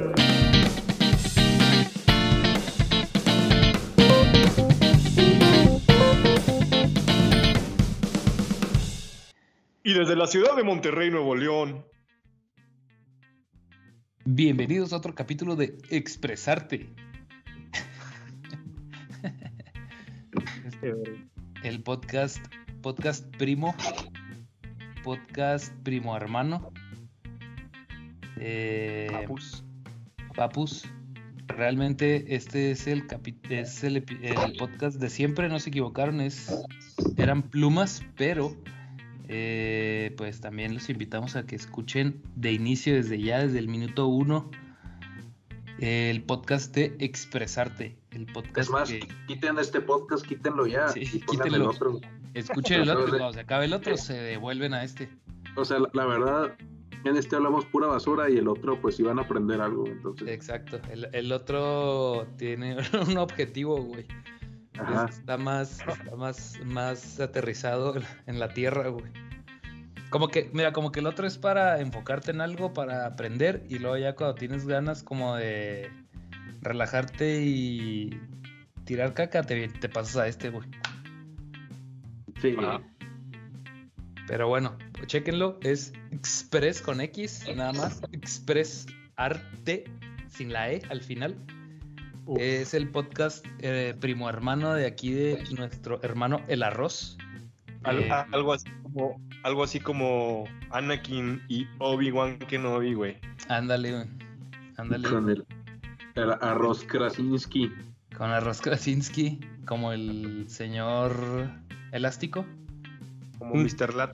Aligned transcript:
Juan. 0.00 0.40
Y 9.82 9.92
desde 9.94 10.14
la 10.16 10.26
ciudad 10.26 10.56
de 10.56 10.62
Monterrey, 10.62 11.10
Nuevo 11.10 11.34
León. 11.34 11.84
Bienvenidos 14.24 14.92
a 14.92 14.98
otro 14.98 15.14
capítulo 15.14 15.56
de 15.56 15.78
Expresarte. 15.90 16.94
El 21.62 21.82
podcast, 21.82 22.38
podcast 22.80 23.24
primo, 23.36 23.74
podcast 25.02 25.74
primo 25.82 26.16
hermano. 26.16 26.72
Eh, 28.38 29.08
Papus. 29.10 29.64
Papus. 30.40 30.86
Realmente 31.48 32.34
este 32.34 32.70
es 32.70 32.86
el, 32.86 33.06
capi- 33.06 33.36
es 33.50 33.84
el, 33.84 33.96
el 34.22 34.56
podcast 34.58 34.98
de 34.98 35.10
siempre, 35.10 35.50
no 35.50 35.58
se 35.60 35.68
equivocaron, 35.68 36.22
es, 36.22 36.64
eran 37.18 37.42
plumas, 37.42 38.02
pero 38.16 38.56
eh, 39.28 40.14
pues 40.16 40.40
también 40.40 40.72
los 40.72 40.88
invitamos 40.88 41.36
a 41.36 41.44
que 41.44 41.56
escuchen 41.56 42.22
de 42.36 42.52
inicio, 42.52 42.94
desde 42.94 43.20
ya, 43.20 43.40
desde 43.40 43.58
el 43.58 43.68
minuto 43.68 44.06
uno, 44.06 44.50
el 45.78 46.22
podcast 46.22 46.74
de 46.74 46.96
Expresarte. 47.00 47.98
El 48.12 48.24
podcast 48.24 48.56
Es 48.58 48.70
más, 48.70 48.88
que 48.88 49.06
quiten 49.26 49.58
este 49.58 49.82
podcast, 49.82 50.24
quítenlo 50.26 50.66
ya 50.66 50.88
Sí, 50.88 51.00
y 51.00 51.18
pongan 51.18 51.48
el 51.48 51.52
quítenlo. 51.52 51.70
otro. 51.70 52.00
escuchen 52.32 52.80
el 52.80 52.88
otro 52.96 53.08
cuando 53.08 53.32
se 53.34 53.40
acabe 53.40 53.66
el 53.66 53.74
otro 53.74 53.98
se 53.98 54.14
devuelven 54.14 54.72
a 54.72 54.84
este. 54.84 55.10
O 55.56 55.66
sea, 55.66 55.80
la, 55.80 55.90
la 55.92 56.06
verdad, 56.06 56.54
en 57.04 57.16
este 57.16 57.36
hablamos 57.36 57.64
pura 57.66 57.86
basura 57.86 58.28
y 58.30 58.36
el 58.36 58.48
otro 58.48 58.80
pues 58.80 58.98
iban 59.00 59.18
a 59.18 59.22
aprender 59.22 59.60
algo, 59.60 59.86
entonces. 59.86 60.28
Exacto. 60.28 60.80
El, 60.90 61.08
el 61.12 61.32
otro 61.32 62.26
tiene 62.36 62.76
un 63.08 63.18
objetivo, 63.18 63.82
güey. 63.82 64.06
Ajá. 64.78 65.06
Está 65.10 65.36
más, 65.36 65.80
está 65.80 66.16
más, 66.16 66.58
más 66.64 67.20
aterrizado 67.20 67.94
en 68.26 68.38
la 68.38 68.48
tierra, 68.48 68.88
güey. 68.88 69.12
Como 70.10 70.28
que, 70.28 70.50
mira, 70.52 70.72
como 70.72 70.90
que 70.90 71.00
el 71.00 71.06
otro 71.06 71.26
es 71.26 71.38
para 71.38 71.80
enfocarte 71.80 72.32
en 72.32 72.40
algo, 72.40 72.72
para 72.72 73.06
aprender, 73.06 73.64
y 73.68 73.78
luego 73.78 73.96
ya 73.96 74.16
cuando 74.16 74.34
tienes 74.34 74.66
ganas 74.66 75.02
como 75.02 75.36
de 75.36 75.90
relajarte 76.62 77.42
y 77.42 78.20
tirar 78.84 79.14
caca, 79.14 79.42
te, 79.42 79.68
te 79.68 79.88
pasas 79.88 80.16
a 80.16 80.26
este, 80.26 80.50
güey. 80.50 80.68
Sí. 82.40 82.56
Ajá. 82.58 82.80
Pero 84.30 84.46
bueno, 84.46 84.78
chéquenlo, 85.06 85.58
es 85.60 85.92
Express 86.12 86.80
con 86.80 87.00
X, 87.00 87.44
nada 87.56 87.72
más. 87.72 88.00
Express 88.12 88.86
Arte, 89.16 89.82
sin 90.28 90.52
la 90.52 90.70
E 90.70 90.82
al 90.88 91.00
final. 91.02 91.36
Uf. 92.26 92.38
Es 92.40 92.72
el 92.74 92.88
podcast 92.90 93.44
eh, 93.58 93.96
primo 93.98 94.28
hermano 94.28 94.72
de 94.74 94.86
aquí 94.86 95.10
de 95.12 95.42
nuestro 95.58 96.00
hermano 96.04 96.42
El 96.46 96.62
Arroz. 96.62 97.18
Al- 97.82 98.04
Eh, 98.04 98.08
algo, 98.30 98.52
así 98.52 98.70
como, 98.84 99.20
algo 99.42 99.64
así 99.64 99.80
como 99.80 100.44
Anakin 100.70 101.42
y 101.48 101.66
Obi-Wan 101.80 102.38
Kenobi, 102.38 102.94
güey. 102.94 103.18
ándale, 103.48 103.90
güey. 103.96 104.06
Ándale. 104.76 105.08
Con 105.08 105.28
el, 105.28 105.44
el 106.14 106.30
arroz 106.40 106.84
Krasinski. 106.84 107.72
Con 108.16 108.30
Arroz 108.30 108.60
Krasinski, 108.60 109.40
como 109.66 109.90
el 109.90 110.44
señor 110.48 111.50
elástico. 111.90 112.46
Como 113.40 113.54
Mm. 113.54 113.62
Mr. 113.64 114.12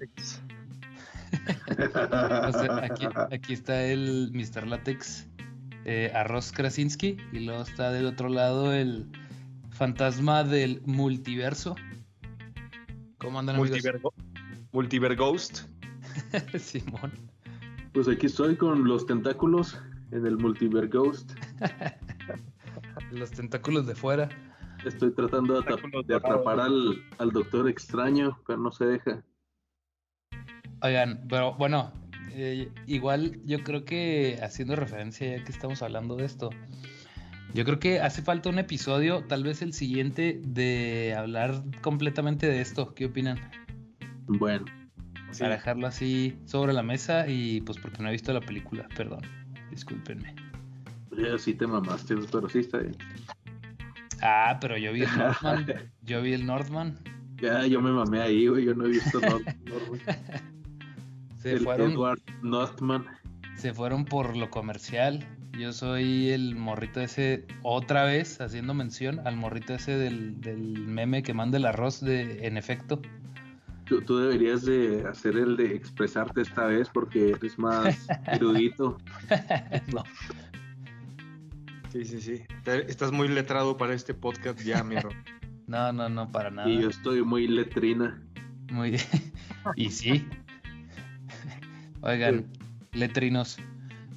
O 2.49 2.53
sea, 2.53 2.85
aquí, 2.85 3.07
aquí 3.31 3.53
está 3.53 3.85
el 3.85 4.31
Mr. 4.33 4.67
Látex 4.67 5.29
eh, 5.85 6.11
Arroz 6.15 6.53
Krasinski. 6.53 7.19
Y 7.33 7.41
luego 7.41 7.63
está 7.63 7.91
del 7.91 8.07
otro 8.07 8.29
lado 8.31 8.73
el 8.73 9.07
fantasma 9.71 10.45
del 10.45 10.81
multiverso. 10.87 11.75
¿Cómo 13.19 13.39
andan 13.39 13.57
amigos? 13.57 13.73
Multivergo. 13.73 14.15
Multiver 14.73 15.17
Ghost. 15.17 15.63
Simón. 16.59 17.13
Pues 17.93 18.09
aquí 18.09 18.27
estoy 18.27 18.57
con 18.57 18.85
los 18.85 19.07
tentáculos 19.07 19.79
en 20.13 20.25
el 20.25 20.37
Multiver 20.39 20.89
Ghost. 20.89 21.33
Los 23.13 23.31
tentáculos 23.31 23.87
de 23.87 23.95
fuera. 23.95 24.29
Estoy 24.87 25.11
tratando 25.11 25.61
de, 25.61 26.15
atrapar 26.15 26.61
al, 26.61 27.03
al 27.19 27.31
doctor 27.31 27.69
extraño, 27.69 28.39
pero 28.47 28.61
no 28.61 28.71
se 28.71 28.87
deja. 28.87 29.25
Oigan, 30.81 31.27
pero 31.29 31.55
bueno, 31.55 31.93
eh, 32.31 32.71
igual 32.87 33.41
yo 33.45 33.65
creo 33.65 33.85
que 33.85 34.39
haciendo 34.43 34.77
referencia 34.77 35.39
ya 35.39 35.45
que 35.45 35.51
estamos 35.51 35.83
hablando 35.83 36.15
de 36.15 36.25
esto, 36.25 36.51
yo 37.53 37.65
creo 37.65 37.81
que 37.81 38.01
hace 38.01 38.23
falta 38.23 38.49
un 38.49 38.61
episodio, 38.61 39.25
tal 39.27 39.43
vez 39.43 39.61
el 39.61 39.73
siguiente, 39.73 40.41
de 40.45 41.17
hablar 41.19 41.65
completamente 41.83 42.47
de 42.47 42.61
esto. 42.61 42.95
¿Qué 42.95 43.07
opinan? 43.07 43.41
Bueno, 44.29 44.67
Sí. 45.33 45.41
Para 45.41 45.57
dejarlo 45.57 45.87
así 45.89 46.39
sobre 46.45 46.73
la 46.73 46.85
mesa 46.85 47.29
y 47.29 47.61
pues 47.63 47.79
porque 47.79 48.01
no 48.03 48.09
he 48.09 48.13
visto 48.13 48.33
la 48.33 48.41
película, 48.41 48.87
perdón, 48.97 49.21
discúlpenme. 49.71 50.35
ya 51.11 51.37
sí 51.37 51.53
te 51.53 51.67
mamaste, 51.67 52.15
pero 52.31 52.49
sí 52.49 52.61
está 52.61 52.79
bien. 52.79 52.97
Ah, 54.23 54.59
pero 54.61 54.77
yo 54.79 54.93
vi 54.93 55.03
el 55.03 55.11
Northman, 55.19 55.67
yo 56.03 56.23
vi 56.23 56.33
el 56.33 56.47
Northman. 56.47 56.99
Ya, 57.41 57.67
yo 57.67 57.81
me 57.83 57.91
mamé 57.91 58.21
ahí, 58.23 58.47
güey, 58.47 58.65
yo 58.65 58.75
no 58.75 58.87
he 58.87 58.89
visto 58.89 59.21
Nor- 59.21 59.45
Norman. 59.67 60.01
Se 61.39 61.53
el 61.53 61.61
fueron, 61.61 61.93
Edward 61.93 62.19
Northman. 62.43 63.05
se 63.57 63.73
fueron 63.75 64.05
por 64.05 64.37
lo 64.37 64.51
comercial. 64.51 65.25
Yo 65.59 65.73
soy 65.73 66.31
el 66.31 66.55
morrito 66.57 67.01
ese, 67.01 67.47
otra 67.63 68.05
vez 68.05 68.41
haciendo 68.41 68.75
mención 68.75 69.21
al 69.27 69.37
morrito 69.37 69.75
ese 69.75 69.97
del, 69.97 70.41
del 70.41 70.61
meme 70.87 71.23
que 71.23 71.35
manda 71.35 71.57
el 71.59 71.65
arroz 71.67 72.01
de 72.01 72.47
en 72.47 72.57
efecto. 72.57 73.01
Tú, 73.85 74.03
tú 74.03 74.19
deberías 74.19 74.65
de 74.65 75.05
hacer 75.09 75.37
el 75.37 75.57
de 75.57 75.77
expresarte 75.77 76.41
esta 76.43 76.67
vez 76.67 76.89
porque 76.93 77.31
eres 77.31 77.59
más 77.59 78.07
erudito. 78.27 78.99
no, 79.95 80.03
Sí, 81.97 82.05
sí, 82.05 82.21
sí. 82.21 82.43
Te- 82.63 82.91
Estás 82.91 83.11
muy 83.11 83.29
letrado 83.29 83.77
para 83.79 83.95
este 83.95 84.13
podcast 84.13 84.61
ya, 84.61 84.85
miro. 84.85 85.09
no, 85.67 85.93
no, 85.93 86.09
no, 86.11 86.31
para 86.31 86.51
nada. 86.51 86.69
Y 86.69 86.83
yo 86.83 86.91
estoy 86.91 87.23
muy 87.23 87.49
letrina. 87.49 88.23
Muy 88.71 88.97
y 89.77 89.91
sí. 89.91 90.29
Oigan, 92.03 92.47
letrinos. 92.93 93.59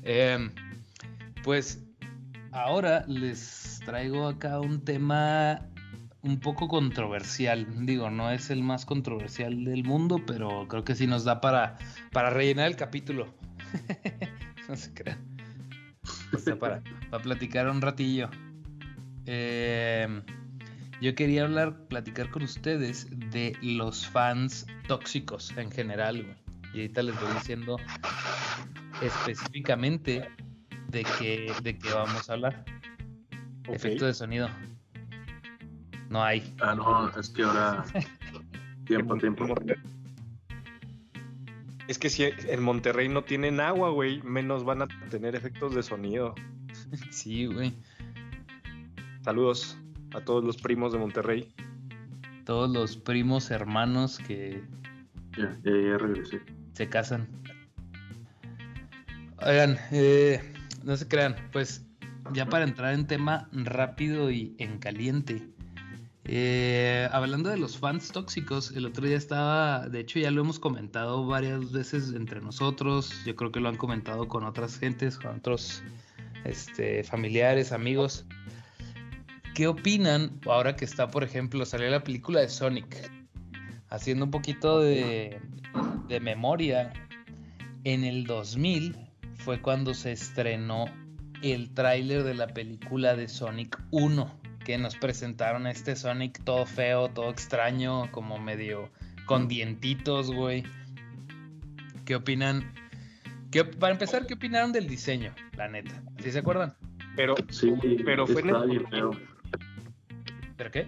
Em, 0.04 0.52
pues 1.44 1.82
ahora 2.52 3.06
les 3.08 3.80
traigo 3.86 4.28
acá 4.28 4.60
un 4.60 4.84
tema 4.84 5.66
un 6.22 6.40
poco 6.42 6.68
controversial. 6.68 7.66
Digo, 7.86 8.10
no 8.10 8.30
es 8.30 8.50
el 8.50 8.62
más 8.62 8.86
controversial 8.86 9.64
del 9.64 9.86
mundo, 9.86 10.22
pero 10.28 10.68
creo 10.68 10.84
que 10.84 10.96
sí 10.96 11.08
nos 11.08 11.24
da 11.24 11.40
para, 11.40 11.78
para 12.12 12.30
rellenar 12.30 12.68
el 12.68 12.76
capítulo. 12.76 13.34
no 14.68 14.76
se 14.76 14.94
crean. 14.94 15.29
Para, 16.60 16.82
para 17.10 17.24
platicar 17.24 17.70
un 17.70 17.82
ratillo. 17.82 18.30
Em, 19.26 20.22
yo 21.02 21.16
quería 21.16 21.44
hablar, 21.44 21.88
platicar 21.88 22.30
con 22.30 22.44
ustedes 22.44 23.08
de 23.32 23.58
los 23.62 24.08
fans 24.08 24.66
tóxicos 24.88 25.56
en 25.58 25.72
general, 25.72 26.24
güey. 26.24 26.36
Y 26.74 26.82
ahorita 26.82 27.04
les 27.04 27.20
voy 27.20 27.34
diciendo 27.34 27.78
específicamente 29.02 30.30
de 30.90 31.06
qué, 31.18 31.54
de 31.64 31.78
qué 31.78 31.94
vamos 31.94 32.30
a 32.30 32.34
hablar. 32.34 32.66
Efecto 33.68 34.06
de 34.06 34.14
sonido. 34.14 34.50
No 36.10 36.24
hay. 36.24 36.56
Ah, 36.60 36.76
no, 36.76 37.10
es 37.20 37.30
que 37.30 37.44
ahora. 37.44 37.84
Tiempo, 38.86 39.16
tiempo. 39.18 39.46
Es 41.90 41.98
que 41.98 42.12
si 42.12 42.24
en 42.24 42.62
Monterrey 42.62 43.10
no 43.10 43.24
tienen 43.24 43.60
agua, 43.60 43.90
güey, 43.90 44.22
menos 44.22 44.64
van 44.64 44.84
a 44.84 44.88
tener 45.10 45.34
efectos 45.36 45.74
de 45.74 45.82
sonido. 45.82 46.36
Sí, 47.10 47.48
güey. 47.48 47.74
Saludos 49.24 49.76
a 50.14 50.22
todos 50.22 50.44
los 50.44 50.58
primos 50.58 50.94
de 50.94 51.00
Monterrey. 51.00 51.52
Todos 52.46 52.70
los 52.70 52.96
primos 52.96 53.50
hermanos 53.50 54.20
que 54.20 54.62
Ya, 55.36 55.58
ya, 55.64 55.72
ya 55.72 55.98
regresé. 55.98 56.42
se 56.74 56.88
casan. 56.88 57.28
Oigan, 59.42 59.76
eh, 59.92 60.42
no 60.84 60.96
se 60.96 61.08
crean, 61.08 61.36
pues 61.52 61.88
ya 62.34 62.46
para 62.46 62.66
entrar 62.66 62.94
en 62.94 63.08
tema 63.08 63.50
rápido 63.52 64.30
y 64.30 64.54
en 64.60 64.78
caliente. 64.78 65.50
Eh, 66.26 67.08
hablando 67.12 67.50
de 67.50 67.58
los 67.58 67.78
fans 67.78 68.12
tóxicos, 68.12 68.72
el 68.72 68.86
otro 68.86 69.08
día 69.08 69.18
estaba, 69.18 69.88
de 69.88 70.02
hecho 70.02 70.20
ya 70.20 70.32
lo 70.32 70.42
hemos 70.42 70.60
comentado 70.60 71.26
varias 71.26 71.72
veces 71.72 72.14
entre 72.14 72.42
nosotros, 72.42 73.14
yo 73.26 73.36
creo 73.36 73.52
que 73.52 73.60
lo 73.60 73.70
han 73.70 73.78
comentado 73.78 74.28
con 74.28 74.44
otras 74.44 74.78
gentes, 74.78 75.18
con 75.18 75.38
otros 75.38 75.82
este, 76.44 77.04
familiares, 77.04 77.72
amigos. 77.72 78.26
¿Qué 79.56 79.68
opinan 79.68 80.40
ahora 80.46 80.76
que 80.76 80.86
está, 80.86 81.10
por 81.10 81.24
ejemplo, 81.24 81.66
salió 81.66 81.90
la 81.90 82.04
película 82.04 82.42
de 82.42 82.50
Sonic? 82.50 83.12
Haciendo 83.90 84.26
un 84.26 84.32
poquito 84.32 84.80
de, 84.82 85.40
de 86.08 86.20
memoria, 86.20 86.94
en 87.84 88.04
el 88.04 88.26
2000 88.26 88.96
fue 89.36 89.62
cuando 89.62 89.94
se 89.94 90.12
estrenó 90.12 90.86
el 91.42 91.74
tráiler 91.74 92.24
de 92.24 92.36
la 92.36 92.48
película 92.48 93.16
de 93.16 93.28
Sonic 93.28 93.82
1, 93.92 94.39
que 94.70 94.78
nos 94.78 94.96
presentaron 94.96 95.66
a 95.66 95.72
este 95.72 95.96
Sonic 95.96 96.44
todo 96.44 96.64
feo, 96.68 97.08
todo 97.10 97.32
extraño, 97.32 98.12
como 98.12 98.38
medio 98.38 98.92
con 99.26 99.48
dientitos, 99.48 100.32
güey. 100.32 100.64
¿Qué 102.06 102.14
opinan? 102.14 102.72
¿Qué, 103.50 103.66
para 103.66 103.94
empezar, 103.94 104.28
¿qué 104.28 104.36
opinaron 104.36 104.72
del 104.72 104.88
diseño? 104.88 105.34
La 105.58 105.68
neta. 105.70 106.04
¿Sí 106.20 106.32
se 106.32 106.38
acuerdan? 106.38 106.76
Pero, 107.16 107.34
Sí, 107.50 107.74
pero 108.06 108.28
fue 108.28 108.44
en 108.44 108.50
el- 108.50 108.70
bien 108.70 108.88
feo. 108.92 109.12
¿Pero 110.56 110.70
qué? 110.70 110.88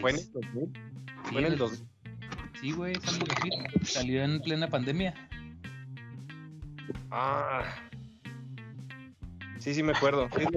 fue 0.00 0.10
en 0.10 0.16
el 0.16 0.32
2000. 0.32 0.72
Sí, 0.74 1.30
Fue 1.30 1.40
en 1.40 1.46
el 1.46 1.52
el- 1.52 1.58
2000. 1.60 1.88
Sí, 2.60 2.72
güey, 2.72 2.94
salió 3.84 4.24
en 4.24 4.40
plena 4.42 4.66
pandemia. 4.66 5.14
Ah. 7.12 7.62
Sí, 9.62 9.74
sí 9.74 9.82
me 9.82 9.92
acuerdo. 9.92 10.28
Pero- 10.34 10.50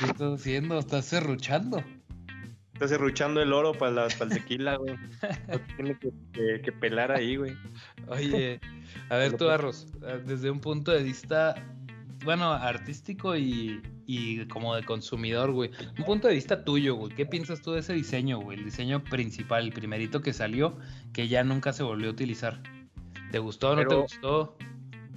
¿Qué 0.00 0.06
estás 0.06 0.40
haciendo? 0.40 0.78
¿Estás 0.78 1.04
serruchando? 1.06 1.82
Estás 2.74 2.90
serruchando 2.90 3.40
el 3.40 3.52
oro 3.52 3.72
para, 3.72 3.90
la, 3.92 4.08
para 4.18 4.30
el 4.34 4.38
tequila, 4.42 4.76
güey. 4.76 4.94
No 5.48 5.58
tiene 5.76 5.98
que, 5.98 6.10
que- 6.32 6.60
que 6.62 6.72
pelar 6.72 7.10
ahí, 7.12 7.36
güey. 7.36 7.54
Oye, 8.08 8.60
a 9.08 9.16
ver 9.16 9.36
tú, 9.36 9.48
Arros, 9.48 9.86
eh, 10.06 10.20
desde 10.24 10.50
un 10.50 10.60
punto 10.60 10.92
de 10.92 11.02
vista, 11.02 11.54
bueno, 12.24 12.52
artístico 12.52 13.34
y, 13.36 13.80
y 14.06 14.44
como 14.48 14.74
de 14.74 14.84
consumidor, 14.84 15.52
güey. 15.52 15.70
Un 15.98 16.04
punto 16.04 16.28
de 16.28 16.34
vista 16.34 16.64
tuyo, 16.64 16.96
güey. 16.96 17.14
¿Qué 17.14 17.24
piensas 17.24 17.62
tú 17.62 17.72
de 17.72 17.80
ese 17.80 17.94
diseño, 17.94 18.40
güey? 18.40 18.58
El 18.58 18.64
diseño 18.66 19.02
principal, 19.02 19.64
el 19.64 19.72
primerito 19.72 20.20
que 20.20 20.34
salió, 20.34 20.76
que 21.16 21.28
ya 21.28 21.42
nunca 21.44 21.72
se 21.72 21.82
volvió 21.82 22.08
a 22.08 22.12
utilizar. 22.12 22.60
¿Te 23.32 23.38
gustó 23.38 23.70
o 23.70 23.76
no 23.76 23.86
te 23.86 23.94
gustó? 23.94 24.54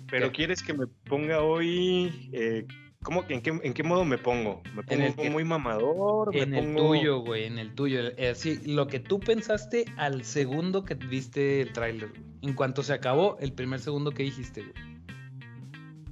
Pero 0.10 0.28
¿Qué? 0.28 0.32
quieres 0.38 0.64
que 0.64 0.74
me 0.74 0.88
ponga 0.88 1.42
hoy. 1.42 2.30
Eh, 2.32 2.66
¿cómo, 3.04 3.26
en, 3.28 3.42
qué, 3.42 3.50
¿En 3.62 3.74
qué 3.74 3.84
modo 3.84 4.06
me 4.06 4.18
pongo? 4.18 4.62
¿Me 4.74 4.82
pongo 4.84 5.04
el 5.04 5.14
que- 5.18 5.30
muy 5.30 5.44
mamador? 5.44 6.34
¿Me 6.34 6.44
En 6.44 6.54
el 6.56 6.64
pongo- 6.68 6.88
tuyo, 6.96 7.20
güey, 7.20 7.44
en 7.44 7.60
el 7.60 7.76
tuyo. 7.76 8.00
Eh, 8.16 8.34
lo 8.66 8.88
que 8.88 9.02
tú 9.02 9.20
pensaste 9.20 9.84
al 9.98 10.24
segundo 10.24 10.86
que 10.86 10.96
viste 10.96 11.60
el 11.62 11.74
tráiler. 11.74 12.14
En 12.44 12.54
cuanto 12.54 12.82
se 12.82 12.94
acabó, 12.94 13.38
el 13.42 13.52
primer 13.52 13.82
segundo 13.82 14.12
que 14.12 14.24
dijiste, 14.24 14.62
güey. 14.62 14.74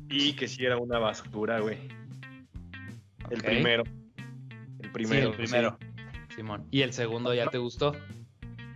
Y 0.10 0.34
que 0.34 0.50
sí 0.50 0.66
era 0.66 0.78
una 0.78 1.00
basura, 1.00 1.62
güey. 1.62 1.78
El 3.30 3.42
primero. 3.42 3.84
El 4.81 4.92
primero. 4.92 5.22
sí, 5.22 5.42
el 5.42 5.48
primero. 5.48 5.78
Simón. 6.36 6.68
¿Y 6.72 6.81
el 6.81 6.92
segundo 6.92 7.34
ya 7.34 7.48
te 7.48 7.57
gustó? 7.57 7.95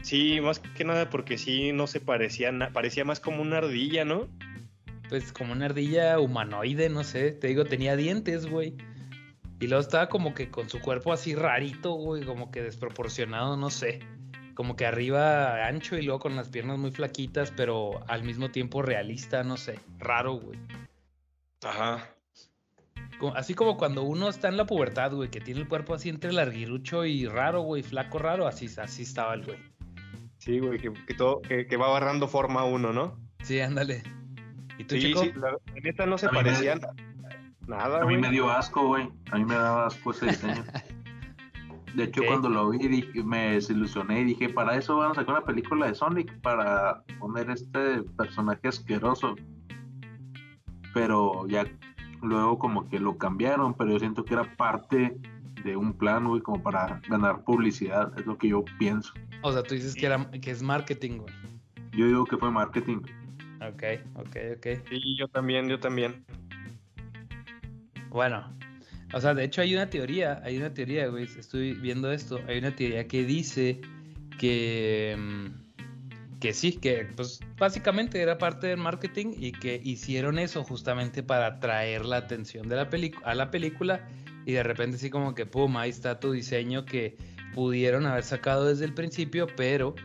Sí. 0.01 0.39
Más 0.41 0.59
que 0.59 0.83
nada 0.83 1.09
porque 1.09 1.37
sí 1.37 1.71
no 1.71 1.87
se 1.87 1.99
parecía, 1.99 2.51
na- 2.51 2.71
parecía 2.71 3.05
más 3.05 3.19
como 3.19 3.41
una 3.41 3.57
ardilla, 3.57 4.05
¿no? 4.05 4.27
Pues 5.09 5.33
como 5.33 5.53
una 5.53 5.65
ardilla 5.65 6.19
humanoide, 6.19 6.89
no 6.89 7.03
sé. 7.03 7.31
Te 7.31 7.47
digo, 7.47 7.65
tenía 7.65 7.95
dientes, 7.95 8.45
güey. 8.45 8.75
Y 9.59 9.67
luego 9.67 9.81
estaba 9.81 10.07
como 10.09 10.33
que 10.33 10.49
con 10.49 10.69
su 10.69 10.79
cuerpo 10.79 11.13
así 11.13 11.35
rarito, 11.35 11.91
güey, 11.93 12.23
como 12.23 12.49
que 12.49 12.61
desproporcionado, 12.63 13.57
no 13.57 13.69
sé. 13.69 13.99
Como 14.55 14.75
que 14.75 14.85
arriba 14.85 15.65
ancho 15.67 15.97
y 15.97 16.01
luego 16.01 16.19
con 16.19 16.35
las 16.35 16.49
piernas 16.49 16.77
muy 16.79 16.91
flaquitas, 16.91 17.51
pero 17.55 18.01
al 18.07 18.23
mismo 18.23 18.49
tiempo 18.49 18.81
realista, 18.81 19.43
no 19.43 19.57
sé. 19.57 19.79
Raro, 19.99 20.33
güey. 20.33 20.57
Ajá. 21.63 22.07
Así 23.35 23.53
como 23.53 23.77
cuando 23.77 24.01
uno 24.03 24.29
está 24.29 24.47
en 24.47 24.57
la 24.57 24.65
pubertad, 24.65 25.11
güey, 25.13 25.29
que 25.29 25.39
tiene 25.41 25.61
el 25.61 25.67
cuerpo 25.67 25.93
así 25.93 26.09
entre 26.09 26.33
larguirucho 26.33 27.05
y 27.05 27.27
raro, 27.27 27.61
güey, 27.61 27.83
flaco 27.83 28.17
raro, 28.17 28.47
así, 28.47 28.67
así 28.81 29.03
estaba 29.03 29.35
el 29.35 29.43
güey. 29.45 29.59
Sí, 30.41 30.57
güey, 30.59 30.79
que, 30.79 30.91
que 30.91 31.13
todo, 31.13 31.39
que, 31.43 31.67
que 31.67 31.77
va 31.77 31.85
agarrando 31.87 32.27
forma 32.27 32.63
uno, 32.63 32.91
¿no? 32.91 33.15
Sí, 33.43 33.59
ándale. 33.59 34.01
¿Y 34.79 34.85
tú, 34.85 34.95
Sí, 34.95 35.01
chico? 35.01 35.21
sí, 35.21 35.31
la, 35.35 35.51
la 35.51 35.81
neta 35.83 36.05
no 36.07 36.17
se 36.17 36.25
A 36.25 36.31
me- 36.31 36.37
parecía 36.39 36.75
na- 36.77 36.93
nada, 37.67 37.97
A 37.97 38.05
mí 38.05 38.15
güey. 38.15 38.21
me 38.21 38.31
dio 38.31 38.49
asco, 38.49 38.87
güey. 38.87 39.07
A 39.31 39.37
mí 39.37 39.45
me 39.45 39.53
daba 39.53 39.85
asco 39.85 40.09
ese 40.09 40.25
diseño. 40.29 40.63
De 41.93 42.05
hecho, 42.05 42.21
Ok. 42.21 42.27
cuando 42.27 42.49
lo 42.49 42.69
vi, 42.71 42.87
dije- 42.87 43.23
me 43.23 43.51
desilusioné 43.51 44.21
y 44.21 44.23
dije, 44.23 44.49
para 44.49 44.75
eso 44.77 44.97
van 44.97 45.11
a 45.11 45.13
sacar 45.13 45.35
una 45.35 45.45
película 45.45 45.85
de 45.85 45.93
Sonic, 45.93 46.33
para 46.41 47.03
poner 47.19 47.51
este 47.51 48.01
personaje 48.17 48.67
asqueroso. 48.67 49.35
Pero 50.93 51.47
ya 51.47 51.65
luego 52.23 52.57
como 52.57 52.89
que 52.89 52.99
lo 52.99 53.17
cambiaron, 53.17 53.75
pero 53.75 53.91
yo 53.91 53.99
siento 53.99 54.25
que 54.25 54.33
era 54.33 54.55
parte 54.57 55.15
de 55.63 55.77
un 55.77 55.93
plan, 55.93 56.27
güey, 56.27 56.41
como 56.41 56.63
para 56.63 56.99
ganar 57.07 57.43
publicidad, 57.43 58.11
es 58.19 58.25
lo 58.25 58.37
que 58.37 58.49
yo 58.49 58.65
pienso. 58.79 59.13
O 59.41 59.51
sea, 59.51 59.63
tú 59.63 59.75
dices 59.75 59.95
que, 59.95 60.05
era, 60.05 60.29
que 60.29 60.51
es 60.51 60.61
marketing, 60.61 61.19
güey. 61.19 61.33
Yo 61.93 62.07
digo 62.07 62.25
que 62.25 62.37
fue 62.37 62.51
marketing. 62.51 63.01
Ok, 63.61 63.83
ok, 64.15 64.37
ok. 64.57 64.67
Sí, 64.89 65.17
yo 65.17 65.27
también, 65.27 65.67
yo 65.67 65.79
también. 65.79 66.23
Bueno, 68.09 68.51
o 69.13 69.21
sea, 69.21 69.33
de 69.33 69.43
hecho 69.43 69.61
hay 69.61 69.73
una 69.73 69.89
teoría, 69.89 70.41
hay 70.43 70.57
una 70.57 70.73
teoría, 70.73 71.07
güey, 71.07 71.23
estoy 71.23 71.73
viendo 71.73 72.11
esto, 72.11 72.39
hay 72.47 72.59
una 72.59 72.75
teoría 72.75 73.07
que 73.07 73.23
dice 73.23 73.81
que, 74.39 75.15
mm, 75.17 76.39
que 76.39 76.53
sí, 76.53 76.73
que 76.73 77.07
pues 77.15 77.39
básicamente 77.57 78.21
era 78.21 78.37
parte 78.37 78.67
del 78.67 78.77
marketing 78.77 79.33
y 79.37 79.51
que 79.51 79.79
hicieron 79.83 80.39
eso 80.39 80.63
justamente 80.63 81.23
para 81.23 81.47
atraer 81.47 82.05
la 82.05 82.17
atención 82.17 82.67
de 82.67 82.75
la 82.77 82.89
película 82.89 83.27
a 83.27 83.35
la 83.35 83.51
película 83.51 84.07
y 84.45 84.53
de 84.53 84.63
repente 84.63 84.97
sí 84.97 85.09
como 85.09 85.35
que 85.35 85.45
pum, 85.45 85.77
ahí 85.77 85.89
está 85.89 86.19
tu 86.19 86.31
diseño 86.31 86.85
que 86.85 87.15
pudieron 87.53 88.05
haber 88.05 88.23
sacado 88.23 88.65
desde 88.65 88.85
el 88.85 88.93
principio, 88.93 89.47
pero 89.55 89.95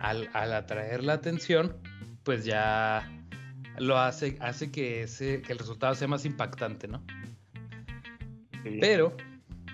al, 0.00 0.28
al 0.32 0.52
atraer 0.52 1.04
la 1.04 1.14
atención, 1.14 1.76
pues 2.22 2.44
ya 2.44 3.10
lo 3.78 3.98
hace, 3.98 4.36
hace 4.40 4.70
que, 4.70 5.02
ese, 5.02 5.42
que 5.42 5.52
el 5.52 5.58
resultado 5.58 5.94
sea 5.94 6.08
más 6.08 6.24
impactante, 6.24 6.88
¿no? 6.88 7.02
Sí. 8.62 8.78
Pero 8.80 9.16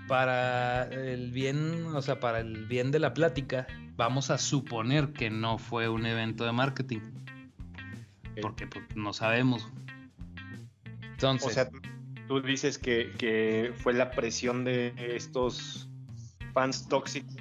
para 0.06 0.85
el 0.85 1.31
bien, 1.31 1.87
o 1.87 2.03
sea, 2.03 2.21
para 2.21 2.41
el 2.41 2.67
bien 2.67 2.91
de 2.91 2.99
la 2.99 3.15
plática, 3.15 3.67
vamos 3.97 4.31
a 4.31 4.39
suponer 4.39 5.12
que 5.12 5.31
no 5.31 5.59
fue 5.59 5.89
un 5.89 6.06
evento 6.06 6.45
de 6.45 6.53
marketing. 6.53 7.01
Porque 8.43 8.67
pues, 8.67 8.85
no 8.95 9.12
sabemos. 9.12 9.69
Entonces, 11.03 11.49
O 11.49 11.51
sea, 11.51 11.71
tú 12.27 12.41
dices 12.43 12.79
que, 12.79 13.12
que 13.19 13.73
fue 13.77 13.95
la 13.95 14.11
presión 14.11 14.65
de 14.65 14.93
estos 14.99 15.84
fans 16.55 16.89
tóxicos. 16.89 17.34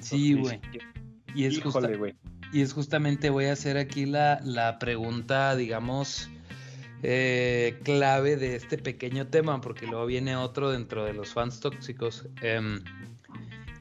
sí, 0.00 0.32
Los 0.34 0.42
güey. 0.48 0.60
que- 0.72 0.78
Y 1.34 1.44
es, 1.44 1.60
justa- 1.60 1.80
Híjole, 1.80 1.96
güey. 1.96 2.14
y 2.52 2.62
es 2.62 2.72
justamente, 2.72 3.28
voy 3.30 3.44
a 3.46 3.52
hacer 3.52 3.76
aquí 3.76 4.06
la, 4.06 4.40
la 4.42 4.78
pregunta, 4.78 5.54
digamos, 5.54 6.28
eh, 7.02 7.78
clave 7.84 8.36
de 8.36 8.56
este 8.56 8.78
pequeño 8.78 9.26
tema, 9.26 9.60
porque 9.60 9.86
luego 9.86 10.06
viene 10.06 10.34
otro 10.34 10.70
dentro 10.70 11.04
de 11.04 11.12
los 11.12 11.32
fans 11.34 11.60
tóxicos. 11.60 12.26
Em, 12.40 12.80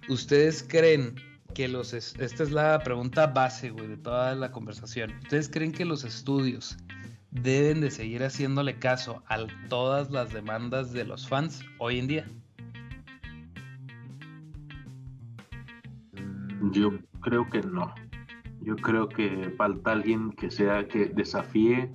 ¿Ustedes 0.09 0.63
creen 0.67 1.15
que 1.53 1.67
los... 1.67 1.93
es- 1.93 2.13
esta 2.19 2.43
es 2.43 2.51
la 2.51 2.79
pregunta 2.79 3.27
base, 3.27 3.69
güey, 3.69 3.87
de 3.87 3.97
toda 3.97 4.35
la 4.35 4.51
conversación. 4.51 5.11
¿Ustedes 5.23 5.49
creen 5.49 5.71
que 5.71 5.85
los 5.85 6.03
estudios 6.03 6.75
deben 7.31 7.81
de 7.81 7.89
seguir 7.91 8.23
haciéndole 8.23 8.77
caso 8.79 9.23
a 9.27 9.37
todas 9.69 10.11
las 10.11 10.31
demandas 10.33 10.91
de 10.91 11.05
los 11.05 11.27
fans 11.27 11.61
hoy 11.79 11.99
en 11.99 12.07
día? 12.07 12.27
Yo 16.71 16.91
creo 17.21 17.49
que 17.49 17.61
no. 17.61 17.93
Yo 18.61 18.75
creo 18.75 19.07
que 19.09 19.53
falta 19.57 19.91
alguien 19.91 20.31
que 20.31 20.49
sea 20.49 20.87
que 20.87 21.05
desafíe 21.05 21.93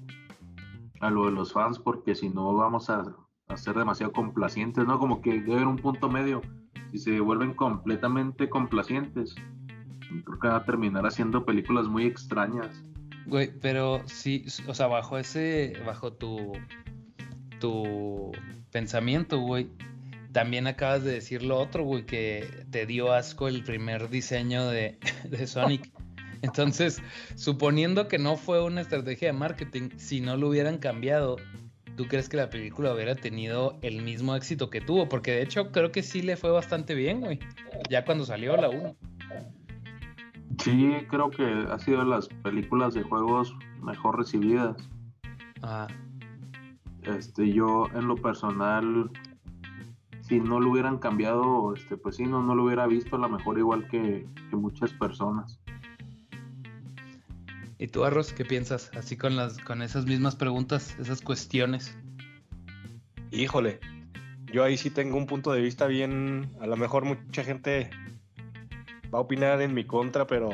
a 1.01 1.11
lo 1.11 1.27
de 1.27 1.33
los 1.33 1.53
fans 1.53 1.79
porque 1.79 2.15
si 2.15 2.29
no 2.29 2.55
vamos 2.55 2.91
a, 2.91 3.03
a 3.49 3.57
ser 3.57 3.75
demasiado 3.75 4.13
complacientes, 4.13 4.87
¿no? 4.87 4.99
Como 4.99 5.21
que 5.21 5.41
debe 5.41 5.55
haber 5.55 5.67
un 5.67 5.77
punto 5.77 6.09
medio. 6.09 6.43
Si 6.93 6.99
se 6.99 7.21
vuelven 7.21 7.55
completamente 7.55 8.49
complacientes, 8.49 9.35
creo 10.25 10.39
que 10.39 10.49
va 10.49 10.57
a 10.57 10.65
terminar 10.65 11.07
haciendo 11.07 11.45
películas 11.45 11.89
muy 11.89 12.05
extrañas. 12.05 12.85
Güey, 13.27 13.53
pero 13.61 14.03
sí, 14.07 14.45
o 14.67 14.75
sea, 14.75 14.87
bajo 14.87 15.19
ese, 15.19 15.75
bajo 15.87 16.13
tu, 16.13 16.53
tu 17.59 18.33
pensamiento, 18.71 19.39
güey, 19.39 19.71
también 20.33 20.67
acabas 20.67 21.05
de 21.05 21.13
decir 21.13 21.43
lo 21.43 21.59
otro, 21.59 21.85
güey, 21.85 22.05
que 22.05 22.65
te 22.71 22.87
dio 22.87 23.13
asco 23.13 23.49
el 23.49 23.65
primer 23.65 24.09
diseño 24.09 24.69
de, 24.69 24.99
de 25.29 25.47
Sonic. 25.47 25.91
Entonces, 26.43 27.03
suponiendo 27.35 28.09
que 28.09 28.19
no 28.19 28.37
fue 28.37 28.65
una 28.65 28.81
estrategia 28.81 29.29
de 29.29 29.39
marketing, 29.39 29.91
si 29.97 30.21
no 30.21 30.37
lo 30.37 30.49
hubieran 30.49 30.79
cambiado, 30.79 31.37
¿tú 31.97 32.07
crees 32.07 32.29
que 32.29 32.39
la 32.39 32.49
película 32.49 32.95
hubiera 32.95 33.15
tenido 33.15 33.79
el 33.83 34.03
mismo 34.03 34.35
éxito 34.35 34.71
que 34.71 34.81
tuvo? 34.81 35.09
Porque 35.09 35.33
de 35.33 35.43
hecho 35.43 35.71
creo 35.71 35.93
que 35.93 36.03
sí 36.03 36.23
le 36.23 36.37
fue 36.37 36.51
bastante 36.51 36.95
bien, 36.95 37.21
güey. 37.21 37.39
Ya 37.91 38.05
cuando 38.05 38.25
salió 38.25 38.57
la 38.57 38.71
1. 38.71 38.97
Sí, 40.59 40.93
creo 41.09 41.31
que 41.31 41.45
ha 41.71 41.79
sido 41.79 42.01
de 42.01 42.07
las 42.07 42.29
películas 42.43 42.95
de 42.95 43.03
juegos 43.03 43.55
mejor 43.83 44.19
recibidas. 44.19 44.77
Ajá. 45.63 45.89
Este, 47.03 47.51
yo 47.53 47.87
en 47.95 48.09
lo 48.09 48.17
personal 48.17 49.11
si 50.31 50.39
no 50.39 50.61
lo 50.61 50.71
hubieran 50.71 50.99
cambiado, 50.99 51.75
este, 51.75 51.97
pues 51.97 52.15
sí, 52.15 52.23
no, 52.23 52.41
no 52.41 52.55
lo 52.55 52.63
hubiera 52.63 52.87
visto 52.87 53.17
a 53.17 53.19
lo 53.19 53.29
mejor 53.29 53.59
igual 53.59 53.89
que, 53.89 54.25
que 54.49 54.57
muchas 54.57 54.93
personas. 54.93 55.59
¿Y 57.79 57.89
tú, 57.89 58.05
Arroz, 58.05 58.33
qué 58.33 58.45
piensas? 58.45 58.93
Así 58.97 59.17
con 59.17 59.35
las, 59.35 59.59
con 59.59 59.83
esas 59.83 60.07
mismas 60.07 60.37
preguntas, 60.37 60.97
esas 61.01 61.21
cuestiones. 61.21 61.99
Híjole, 63.33 63.81
yo 64.53 64.63
ahí 64.63 64.77
sí 64.77 64.91
tengo 64.91 65.17
un 65.17 65.27
punto 65.27 65.51
de 65.51 65.63
vista 65.63 65.89
bien, 65.89 66.49
a 66.61 66.69
lo 66.69 66.77
mejor 66.77 67.05
mucha 67.05 67.43
gente 67.43 67.91
va 69.13 69.19
a 69.19 69.23
opinar 69.23 69.61
en 69.63 69.75
mi 69.75 69.85
contra, 69.85 70.29
pero 70.29 70.51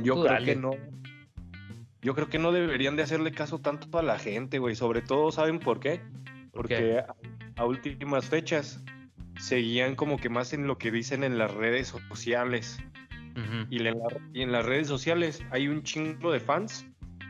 yo 0.00 0.14
Tú 0.14 0.22
creo 0.22 0.32
dale. 0.32 0.46
que 0.46 0.56
no. 0.56 0.70
Yo 2.00 2.14
creo 2.14 2.30
que 2.30 2.38
no 2.38 2.52
deberían 2.52 2.96
de 2.96 3.02
hacerle 3.02 3.32
caso 3.32 3.58
tanto 3.58 3.98
a 3.98 4.02
la 4.02 4.18
gente, 4.18 4.58
güey. 4.58 4.74
Sobre 4.76 5.02
todo, 5.02 5.30
¿saben 5.30 5.58
por 5.58 5.78
qué? 5.78 6.00
¿Por 6.52 6.62
Porque 6.62 6.76
qué? 6.76 7.04
A, 7.62 7.66
últimas 7.66 8.26
fechas 8.26 8.82
seguían 9.40 9.94
como 9.96 10.18
que 10.18 10.28
más 10.28 10.52
en 10.52 10.66
lo 10.66 10.78
que 10.78 10.90
dicen 10.90 11.24
en 11.24 11.38
las 11.38 11.52
redes 11.52 11.88
sociales. 12.08 12.78
Y 13.70 13.78
en, 13.78 13.84
la- 13.84 14.20
y 14.34 14.42
en 14.42 14.52
las 14.52 14.66
redes 14.66 14.86
sociales 14.88 15.42
hay 15.50 15.68
un 15.68 15.82
chingo 15.82 16.32
de 16.32 16.40
fans 16.40 16.86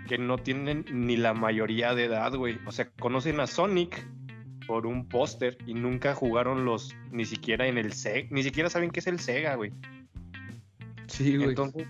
que 0.08 0.18
no 0.18 0.36
tienen 0.36 0.84
ni 0.90 1.16
la 1.16 1.32
mayoría 1.32 1.94
de 1.94 2.06
edad, 2.06 2.34
güey. 2.34 2.58
O 2.66 2.72
sea, 2.72 2.90
conocen 2.98 3.38
a 3.38 3.46
Sonic 3.46 4.04
por 4.66 4.86
un 4.86 5.06
póster 5.08 5.56
y 5.64 5.74
nunca 5.74 6.14
jugaron 6.14 6.64
los, 6.64 6.94
ni 7.12 7.24
siquiera 7.24 7.68
en 7.68 7.78
el 7.78 7.92
Sega, 7.92 8.26
ni 8.32 8.42
siquiera 8.42 8.68
saben 8.68 8.90
qué 8.90 8.98
es 9.00 9.06
el 9.06 9.20
Sega, 9.20 9.54
güey. 9.54 9.72
Sí, 11.06 11.36
güey. 11.36 11.50
Entonces, 11.50 11.86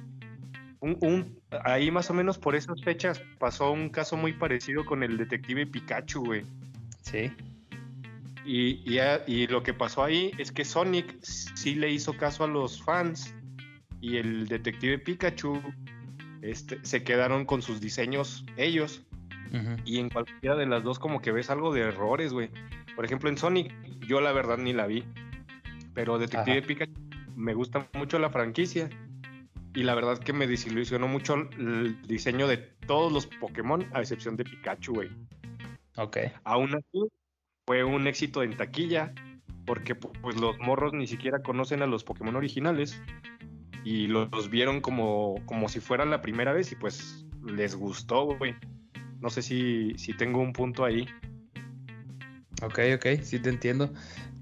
un, 0.81 0.99
un- 1.01 1.41
ahí 1.65 1.91
más 1.91 2.11
o 2.11 2.15
menos 2.15 2.39
por 2.39 2.55
esas 2.55 2.83
fechas 2.83 3.23
pasó 3.39 3.71
un 3.73 3.89
caso 3.89 4.17
muy 4.17 4.33
parecido 4.35 4.85
con 4.85 5.03
el 5.03 5.17
detective 5.17 5.67
Pikachu, 5.67 6.25
güey. 6.25 6.43
Sí. 7.03 7.31
Y, 8.45 8.83
y 8.85 8.99
y 9.27 9.47
lo 9.47 9.63
que 9.63 9.73
pasó 9.73 10.03
ahí 10.03 10.33
es 10.39 10.51
que 10.51 10.65
Sonic 10.65 11.23
sí 11.23 11.75
le 11.75 11.91
hizo 11.91 12.17
caso 12.17 12.45
a 12.45 12.49
los 12.49 12.83
fans 12.83 13.35
y 14.01 14.17
el 14.17 14.49
detective 14.49 14.99
Pikachu 14.99 15.63
este, 16.43 16.85
se 16.85 17.05
quedaron 17.05 17.47
con 17.47 17.63
sus 17.63 17.81
diseños 17.81 18.45
ellos. 18.57 19.03
Y 19.85 19.99
en 19.99 20.09
cualquiera 20.09 20.57
de 20.57 20.65
las 20.65 20.83
dos 20.83 20.99
como 20.99 21.21
que 21.21 21.31
ves 21.31 21.51
algo 21.51 21.75
de 21.75 21.83
errores, 21.83 22.33
güey. 22.33 22.49
Por 22.97 23.05
ejemplo, 23.05 23.29
en 23.29 23.37
Sonic 23.37 23.71
yo 24.07 24.21
la 24.23 24.33
verdad 24.33 24.57
ni 24.57 24.73
la 24.73 24.87
vi. 24.87 25.05
Pero 25.93 26.19
Detective 26.19 26.59
Ajá. 26.59 26.67
Pikachu 26.67 26.93
me 27.37 27.53
gusta 27.53 27.87
mucho 27.93 28.19
la 28.19 28.31
franquicia. 28.31 28.89
Y 29.75 29.83
la 29.85 29.95
verdad 29.95 30.19
que 30.19 30.33
me 30.33 30.47
desilusionó 30.47 31.07
mucho 31.07 31.35
el 31.59 32.01
diseño 32.03 32.47
de 32.47 32.57
todos 32.87 33.13
los 33.13 33.27
Pokémon, 33.27 33.87
a 33.93 34.01
excepción 34.01 34.37
de 34.37 34.45
Pikachu, 34.45 34.95
güey. 34.95 35.11
Ok. 35.97 36.19
Aún 36.45 36.75
así, 36.75 37.09
fue 37.73 37.85
un 37.85 38.07
éxito 38.07 38.43
en 38.43 38.55
taquilla, 38.55 39.15
porque 39.65 39.99
pu- 39.99 40.13
pues 40.21 40.39
los 40.39 40.59
morros 40.59 40.93
ni 40.93 41.07
siquiera 41.07 41.43
conocen 41.43 41.81
a 41.81 41.87
los 41.87 42.05
Pokémon 42.05 42.37
originales 42.37 43.01
y 43.83 44.09
lo- 44.09 44.27
los 44.27 44.51
vieron 44.51 44.83
como, 44.83 45.37
como 45.47 45.71
si 45.71 45.81
fuera 45.81 46.05
la 46.05 46.21
primera 46.21 46.53
vez 46.53 46.71
y 46.73 46.75
pues 46.77 47.25
les 47.47 47.75
gustó, 47.75 48.27
güey. 48.37 48.55
No 49.23 49.31
sé 49.31 49.41
si, 49.41 49.95
si 49.97 50.13
tengo 50.13 50.41
un 50.43 50.53
punto 50.53 50.85
ahí. 50.85 51.09
Ok, 52.63 52.79
ok, 52.97 53.23
sí 53.23 53.39
te 53.39 53.49
entiendo. 53.49 53.91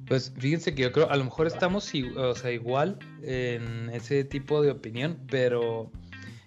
Pues 0.08 0.34
fíjense 0.36 0.74
que 0.74 0.82
yo 0.82 0.90
creo, 0.90 1.08
a 1.08 1.16
lo 1.16 1.22
mejor 1.22 1.46
estamos 1.46 1.88
o 2.16 2.34
sea, 2.34 2.50
igual 2.50 2.98
en 3.22 3.90
ese 3.90 4.24
tipo 4.24 4.60
de 4.60 4.72
opinión, 4.72 5.20
pero 5.28 5.92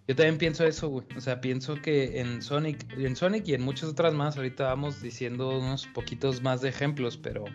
yo 0.07 0.15
también 0.15 0.37
pienso 0.37 0.65
eso, 0.65 0.89
güey. 0.89 1.07
O 1.15 1.21
sea, 1.21 1.39
pienso 1.39 1.75
que 1.75 2.19
en 2.19 2.41
Sonic, 2.41 2.85
en 2.97 3.15
Sonic 3.15 3.47
y 3.47 3.53
en 3.53 3.61
muchas 3.61 3.89
otras 3.89 4.13
más, 4.13 4.35
ahorita 4.35 4.65
vamos 4.65 5.01
diciendo 5.01 5.57
unos 5.57 5.87
poquitos 5.87 6.41
más 6.41 6.61
de 6.61 6.69
ejemplos, 6.69 7.17
pero 7.17 7.45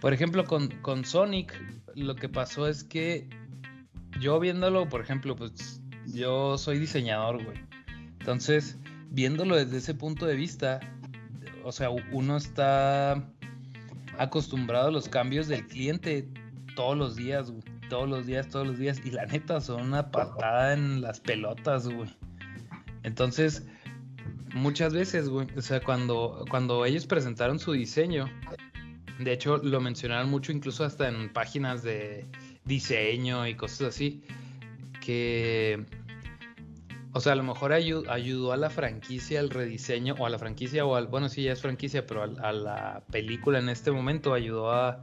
por 0.00 0.12
ejemplo 0.12 0.44
con, 0.44 0.68
con 0.82 1.04
Sonic, 1.04 1.54
lo 1.94 2.14
que 2.14 2.28
pasó 2.28 2.68
es 2.68 2.84
que 2.84 3.28
yo 4.20 4.38
viéndolo, 4.38 4.88
por 4.88 5.00
ejemplo, 5.00 5.34
pues 5.36 5.80
yo 6.06 6.58
soy 6.58 6.78
diseñador, 6.78 7.42
güey. 7.42 7.58
Entonces, 8.20 8.76
viéndolo 9.10 9.56
desde 9.56 9.78
ese 9.78 9.94
punto 9.94 10.26
de 10.26 10.34
vista, 10.34 10.80
o 11.64 11.72
sea, 11.72 11.88
uno 11.90 12.36
está 12.36 13.26
acostumbrado 14.18 14.88
a 14.88 14.90
los 14.90 15.08
cambios 15.08 15.48
del 15.48 15.66
cliente 15.66 16.28
todos 16.74 16.96
los 16.96 17.16
días, 17.16 17.50
güey. 17.50 17.62
Todos 17.88 18.08
los 18.08 18.26
días, 18.26 18.48
todos 18.48 18.66
los 18.66 18.78
días. 18.78 19.00
Y 19.04 19.10
la 19.10 19.26
neta, 19.26 19.60
son 19.60 19.82
una 19.82 20.10
patada 20.10 20.74
en 20.74 21.00
las 21.00 21.20
pelotas, 21.20 21.88
güey. 21.88 22.14
Entonces, 23.02 23.66
muchas 24.54 24.92
veces, 24.92 25.28
güey, 25.28 25.46
o 25.56 25.62
sea, 25.62 25.80
cuando, 25.80 26.44
cuando 26.50 26.84
ellos 26.84 27.06
presentaron 27.06 27.58
su 27.58 27.72
diseño, 27.72 28.28
de 29.18 29.32
hecho, 29.32 29.58
lo 29.58 29.80
mencionaron 29.80 30.30
mucho 30.30 30.52
incluso 30.52 30.84
hasta 30.84 31.08
en 31.08 31.32
páginas 31.32 31.82
de 31.82 32.26
diseño 32.64 33.46
y 33.46 33.54
cosas 33.54 33.88
así, 33.88 34.22
que, 35.00 35.84
o 37.12 37.20
sea, 37.20 37.32
a 37.32 37.36
lo 37.36 37.42
mejor 37.42 37.72
ayu- 37.72 38.06
ayudó 38.08 38.52
a 38.52 38.56
la 38.56 38.68
franquicia 38.70 39.40
al 39.40 39.50
rediseño, 39.50 40.14
o 40.18 40.26
a 40.26 40.30
la 40.30 40.38
franquicia, 40.38 40.84
o 40.84 40.94
al, 40.94 41.06
bueno, 41.06 41.28
sí, 41.28 41.44
ya 41.44 41.52
es 41.52 41.62
franquicia, 41.62 42.06
pero 42.06 42.22
a, 42.24 42.52
la 42.52 43.02
película 43.10 43.58
en 43.58 43.70
este 43.70 43.90
momento 43.90 44.34
ayudó 44.34 44.70
a, 44.70 45.02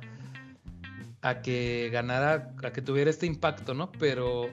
a 1.25 1.41
que 1.41 1.89
ganara, 1.91 2.53
a 2.63 2.71
que 2.71 2.81
tuviera 2.83 3.09
este 3.09 3.25
impacto, 3.25 3.73
¿no? 3.73 3.91
Pero 3.93 4.49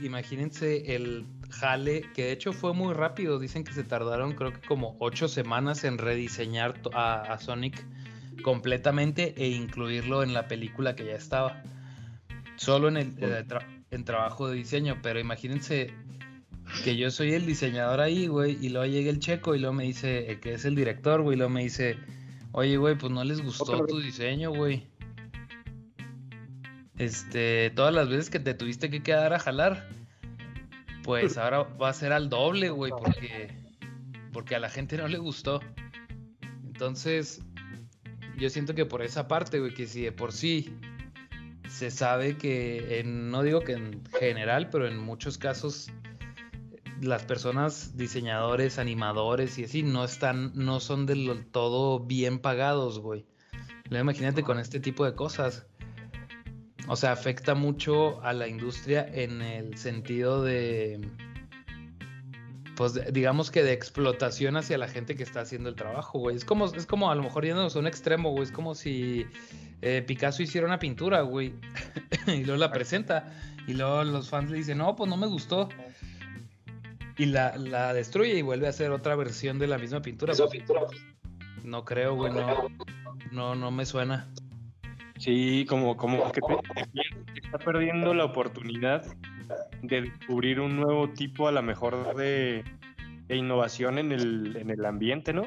imagínense 0.00 0.94
el 0.96 1.26
jale, 1.50 2.02
que 2.14 2.24
de 2.24 2.32
hecho 2.32 2.52
fue 2.52 2.72
muy 2.72 2.94
rápido, 2.94 3.38
dicen 3.38 3.62
que 3.62 3.72
se 3.72 3.84
tardaron 3.84 4.32
creo 4.32 4.52
que 4.52 4.66
como 4.66 4.96
ocho 5.00 5.28
semanas 5.28 5.84
en 5.84 5.98
rediseñar 5.98 6.80
a, 6.94 7.20
a 7.32 7.38
Sonic 7.38 7.84
completamente 8.42 9.34
e 9.36 9.48
incluirlo 9.48 10.22
en 10.22 10.32
la 10.32 10.48
película 10.48 10.96
que 10.96 11.04
ya 11.04 11.14
estaba. 11.14 11.62
Solo 12.56 12.88
en 12.88 12.96
el 12.96 13.08
eh, 13.18 13.44
tra- 13.46 13.84
en 13.90 14.04
trabajo 14.04 14.48
de 14.48 14.56
diseño, 14.56 14.98
pero 15.02 15.20
imagínense 15.20 15.92
que 16.84 16.96
yo 16.96 17.10
soy 17.10 17.34
el 17.34 17.44
diseñador 17.44 18.00
ahí, 18.00 18.26
güey, 18.28 18.56
y 18.60 18.70
luego 18.70 18.86
llega 18.86 19.10
el 19.10 19.18
checo 19.20 19.54
y 19.54 19.58
luego 19.58 19.74
me 19.74 19.84
dice, 19.84 20.30
eh, 20.30 20.40
que 20.40 20.54
es 20.54 20.64
el 20.64 20.74
director, 20.74 21.20
güey, 21.20 21.34
y 21.34 21.38
luego 21.38 21.50
me 21.52 21.62
dice, 21.62 21.96
oye, 22.52 22.76
güey, 22.78 22.96
pues 22.96 23.12
no 23.12 23.22
les 23.24 23.42
gustó 23.42 23.64
tu 23.86 24.00
diseño, 24.00 24.50
güey. 24.52 24.86
Este, 26.98 27.70
todas 27.74 27.92
las 27.92 28.08
veces 28.08 28.30
que 28.30 28.38
te 28.40 28.54
tuviste 28.54 28.90
que 28.90 29.02
quedar 29.02 29.32
a 29.32 29.38
jalar, 29.38 29.88
pues 31.02 31.36
ahora 31.38 31.62
va 31.62 31.88
a 31.88 31.92
ser 31.94 32.12
al 32.12 32.28
doble, 32.28 32.70
güey, 32.70 32.92
porque, 32.92 33.56
porque 34.32 34.54
a 34.54 34.58
la 34.60 34.70
gente 34.70 34.96
no 34.96 35.08
le 35.08 35.18
gustó. 35.18 35.60
Entonces, 36.64 37.42
yo 38.38 38.50
siento 38.50 38.74
que 38.74 38.84
por 38.86 39.02
esa 39.02 39.28
parte, 39.28 39.58
güey, 39.60 39.74
que 39.74 39.86
si 39.86 40.02
de 40.02 40.12
por 40.12 40.32
sí 40.32 40.76
se 41.68 41.90
sabe 41.90 42.36
que, 42.36 43.00
en- 43.00 43.30
no 43.30 43.42
digo 43.42 43.60
que 43.60 43.72
en 43.72 44.02
general, 44.20 44.70
pero 44.70 44.86
en 44.86 44.98
muchos 44.98 45.38
casos 45.38 45.90
las 47.00 47.24
personas, 47.24 47.96
diseñadores, 47.96 48.78
animadores 48.78 49.58
y 49.58 49.64
así, 49.64 49.82
no 49.82 50.04
están, 50.04 50.52
no 50.54 50.78
son 50.80 51.06
del 51.06 51.44
todo 51.50 51.98
bien 52.00 52.38
pagados, 52.38 53.00
güey. 53.00 53.26
Imagínate 53.90 54.42
con 54.42 54.58
este 54.58 54.80
tipo 54.80 55.04
de 55.04 55.14
cosas. 55.14 55.66
O 56.88 56.96
sea, 56.96 57.12
afecta 57.12 57.54
mucho 57.54 58.22
a 58.22 58.32
la 58.32 58.46
industria 58.46 59.08
en 59.10 59.40
el 59.40 59.78
sentido 59.78 60.42
de, 60.42 61.00
pues 62.74 63.00
digamos 63.12 63.50
que 63.50 63.62
de 63.62 63.72
explotación 63.72 64.56
hacia 64.56 64.78
la 64.78 64.88
gente 64.88 65.14
que 65.14 65.22
está 65.22 65.40
haciendo 65.40 65.68
el 65.68 65.76
trabajo, 65.76 66.18
güey. 66.18 66.36
Es 66.36 66.44
como, 66.44 66.66
es 66.66 66.86
como 66.86 67.10
a 67.10 67.14
lo 67.14 67.22
mejor 67.22 67.44
yéndonos 67.44 67.76
a 67.76 67.78
un 67.78 67.86
extremo, 67.86 68.30
güey. 68.30 68.44
Es 68.44 68.52
como 68.52 68.74
si 68.74 69.26
eh, 69.82 70.02
Picasso 70.06 70.42
hiciera 70.42 70.66
una 70.66 70.78
pintura, 70.78 71.22
güey. 71.22 71.54
y 72.26 72.44
luego 72.44 72.58
la 72.58 72.72
presenta. 72.72 73.32
Y 73.66 73.74
luego 73.74 74.04
los 74.04 74.28
fans 74.28 74.50
le 74.50 74.58
dicen, 74.58 74.78
no, 74.78 74.96
pues 74.96 75.08
no 75.08 75.16
me 75.16 75.26
gustó. 75.26 75.68
Y 77.16 77.26
la, 77.26 77.56
la 77.56 77.94
destruye 77.94 78.34
y 78.34 78.42
vuelve 78.42 78.66
a 78.66 78.70
hacer 78.70 78.90
otra 78.90 79.14
versión 79.14 79.58
de 79.58 79.68
la 79.68 79.78
misma 79.78 80.02
pintura. 80.02 80.34
Pues, 80.36 80.50
no 81.62 81.84
creo, 81.84 82.14
güey. 82.16 82.32
No, 82.32 82.68
no, 83.30 83.54
no 83.54 83.70
me 83.70 83.86
suena. 83.86 84.28
Sí, 85.24 85.64
como, 85.68 85.96
como 85.96 86.30
que 86.32 86.40
te- 86.42 86.56
te 86.74 86.90
pier- 86.92 87.24
te 87.32 87.40
está 87.40 87.58
perdiendo 87.58 88.12
la 88.12 88.24
oportunidad 88.26 89.04
de 89.82 90.02
descubrir 90.02 90.60
un 90.60 90.76
nuevo 90.76 91.08
tipo 91.10 91.48
a 91.48 91.52
lo 91.52 91.62
mejor 91.62 92.14
de, 92.14 92.62
de 93.26 93.36
innovación 93.36 93.98
en 93.98 94.12
el, 94.12 94.54
en 94.56 94.68
el 94.70 94.84
ambiente, 94.84 95.32
¿no? 95.32 95.46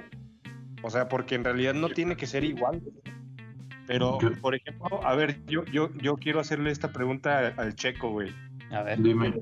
O 0.81 0.89
sea, 0.89 1.07
porque 1.07 1.35
en 1.35 1.43
realidad 1.43 1.75
no 1.75 1.89
tiene 1.89 2.15
que 2.15 2.25
ser 2.25 2.43
igual. 2.43 2.81
Pero, 3.85 4.17
por 4.41 4.55
ejemplo, 4.55 4.99
a 5.05 5.15
ver, 5.15 5.45
yo, 5.45 5.63
yo, 5.65 5.93
yo 5.95 6.15
quiero 6.17 6.39
hacerle 6.39 6.71
esta 6.71 6.91
pregunta 6.91 7.37
al, 7.39 7.53
al 7.57 7.75
checo, 7.75 8.09
güey. 8.09 8.31
A 8.71 8.81
ver. 8.83 9.01
Dime. 9.01 9.33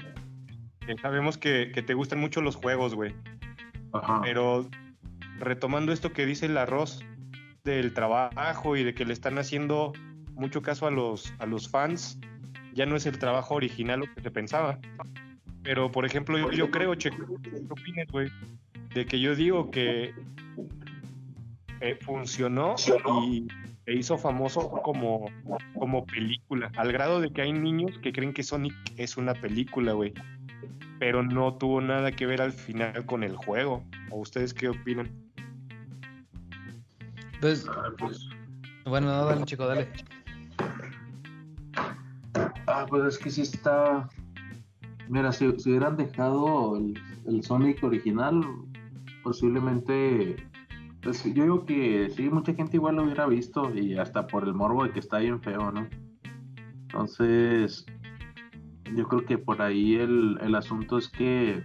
Sabemos 1.02 1.38
que, 1.38 1.72
que 1.74 1.82
te 1.82 1.94
gustan 1.94 2.20
mucho 2.20 2.42
los 2.42 2.56
juegos, 2.56 2.94
güey. 2.94 3.14
Ajá. 3.94 4.22
Pero 4.22 4.70
retomando 5.40 5.92
esto 5.94 6.12
que 6.14 6.26
dice 6.26 6.46
el 6.46 6.58
arroz 6.58 7.04
del 7.64 7.94
trabajo 7.94 8.76
y 8.76 8.84
de 8.84 8.94
que 8.94 9.06
le 9.06 9.14
están 9.14 9.38
haciendo 9.40 9.94
mucho 10.36 10.62
caso 10.62 10.88
a 10.88 10.92
los, 10.92 11.34
a 11.40 11.46
los 11.46 11.70
fans, 11.70 12.20
ya 12.74 12.86
no 12.86 12.96
es 12.96 13.06
el 13.06 13.18
trabajo 13.18 13.56
original 13.56 14.02
lo 14.02 14.14
que 14.14 14.22
se 14.22 14.32
pensaba. 14.32 14.80
Pero, 15.64 15.92
por 15.92 16.06
ejemplo, 16.06 16.38
yo, 16.38 16.52
yo 16.52 16.70
creo, 16.70 16.94
Checo, 16.96 17.26
¿qué 17.42 17.62
opinas, 17.70 18.08
güey? 18.12 18.30
De 18.94 19.06
que 19.06 19.20
yo 19.20 19.36
digo 19.36 19.72
que 19.72 20.14
eh, 21.82 21.98
funcionó 22.02 22.76
y, 23.24 23.48
se 23.86 23.94
hizo 23.94 24.18
famoso 24.18 24.72
como, 24.84 25.30
como 25.78 26.06
película, 26.06 26.72
al 26.76 26.92
grado 26.92 27.22
de 27.22 27.32
que 27.32 27.44
hay 27.44 27.54
niños 27.54 28.00
que 28.00 28.12
creen 28.12 28.34
que 28.34 28.42
Sonic 28.42 28.74
es 28.98 29.16
una 29.18 29.36
película, 29.36 29.94
güey. 29.94 30.14
Pero 30.98 31.22
no 31.22 31.54
tuvo 31.56 31.82
nada 31.82 32.12
que 32.12 32.26
ver 32.26 32.42
al 32.42 32.52
final 32.52 33.06
con 33.06 33.24
el 33.24 33.36
juego. 33.36 33.84
¿O 34.10 34.22
ustedes 34.22 34.54
qué 34.54 34.70
opinan? 34.70 35.12
Pues, 37.42 37.68
bueno, 38.86 39.08
no, 39.08 39.26
dale, 39.26 39.46
chico, 39.46 39.68
dale. 39.68 39.88
Ah, 42.82 42.86
pues 42.88 43.04
es 43.06 43.18
que 43.18 43.30
sí 43.30 43.42
está. 43.42 44.10
Mira, 45.10 45.32
si, 45.32 45.48
hubieran 45.48 45.98
dejado 45.98 46.78
el, 46.78 47.00
el 47.28 47.44
Sonic 47.44 47.84
original, 47.84 48.42
posiblemente. 49.24 50.36
Pues 51.02 51.24
yo 51.24 51.44
digo 51.44 51.66
que 51.66 52.10
sí, 52.10 52.30
mucha 52.30 52.54
gente 52.56 52.78
igual 52.78 52.96
lo 52.96 53.04
hubiera 53.04 53.28
visto 53.28 53.72
y 53.76 53.96
hasta 53.96 54.26
por 54.26 54.44
el 54.44 54.56
morbo 54.56 54.84
de 54.84 54.92
que 54.92 55.00
está 55.00 55.20
bien 55.20 55.40
feo, 55.40 55.72
¿no? 55.72 55.88
Entonces, 56.82 57.86
yo 58.96 59.08
creo 59.08 59.24
que 59.24 59.38
por 59.38 59.62
ahí 59.62 59.96
el, 59.96 60.40
el 60.42 60.56
asunto 60.56 60.98
es 60.98 61.08
que 61.08 61.64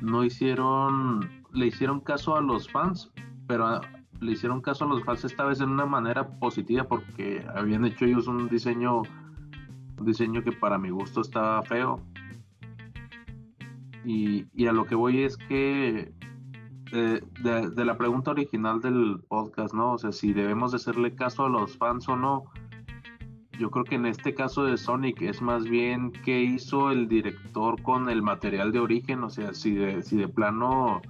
no 0.00 0.24
hicieron, 0.24 1.44
le 1.52 1.66
hicieron 1.66 2.00
caso 2.00 2.36
a 2.36 2.40
los 2.40 2.68
fans, 2.68 3.12
pero 3.46 3.80
le 4.24 4.32
hicieron 4.32 4.60
caso 4.60 4.84
a 4.84 4.88
los 4.88 5.04
fans 5.04 5.24
esta 5.24 5.44
vez 5.44 5.58
de 5.58 5.64
una 5.66 5.86
manera 5.86 6.26
positiva 6.38 6.84
porque 6.84 7.46
habían 7.54 7.84
hecho 7.84 8.06
ellos 8.06 8.26
un 8.26 8.48
diseño, 8.48 9.02
un 9.02 10.06
diseño 10.06 10.42
que 10.42 10.52
para 10.52 10.78
mi 10.78 10.90
gusto 10.90 11.20
estaba 11.20 11.62
feo. 11.62 12.00
Y, 14.04 14.46
y 14.54 14.66
a 14.66 14.72
lo 14.72 14.86
que 14.86 14.94
voy 14.94 15.22
es 15.22 15.36
que 15.36 16.12
eh, 16.92 17.22
de, 17.40 17.70
de 17.70 17.84
la 17.84 17.96
pregunta 17.96 18.30
original 18.30 18.80
del 18.80 19.20
podcast, 19.28 19.74
¿no? 19.74 19.92
O 19.92 19.98
sea, 19.98 20.12
si 20.12 20.32
debemos 20.32 20.72
de 20.72 20.76
hacerle 20.76 21.14
caso 21.14 21.44
a 21.44 21.48
los 21.48 21.76
fans 21.76 22.08
o 22.08 22.16
no. 22.16 22.44
Yo 23.58 23.70
creo 23.70 23.84
que 23.84 23.94
en 23.94 24.06
este 24.06 24.34
caso 24.34 24.64
de 24.64 24.76
Sonic 24.76 25.22
es 25.22 25.40
más 25.40 25.62
bien 25.62 26.10
qué 26.24 26.42
hizo 26.42 26.90
el 26.90 27.06
director 27.06 27.80
con 27.82 28.10
el 28.10 28.20
material 28.20 28.72
de 28.72 28.80
origen, 28.80 29.22
o 29.22 29.30
sea, 29.30 29.54
si 29.54 29.74
de, 29.74 30.02
si 30.02 30.16
de 30.16 30.26
plano 30.26 31.00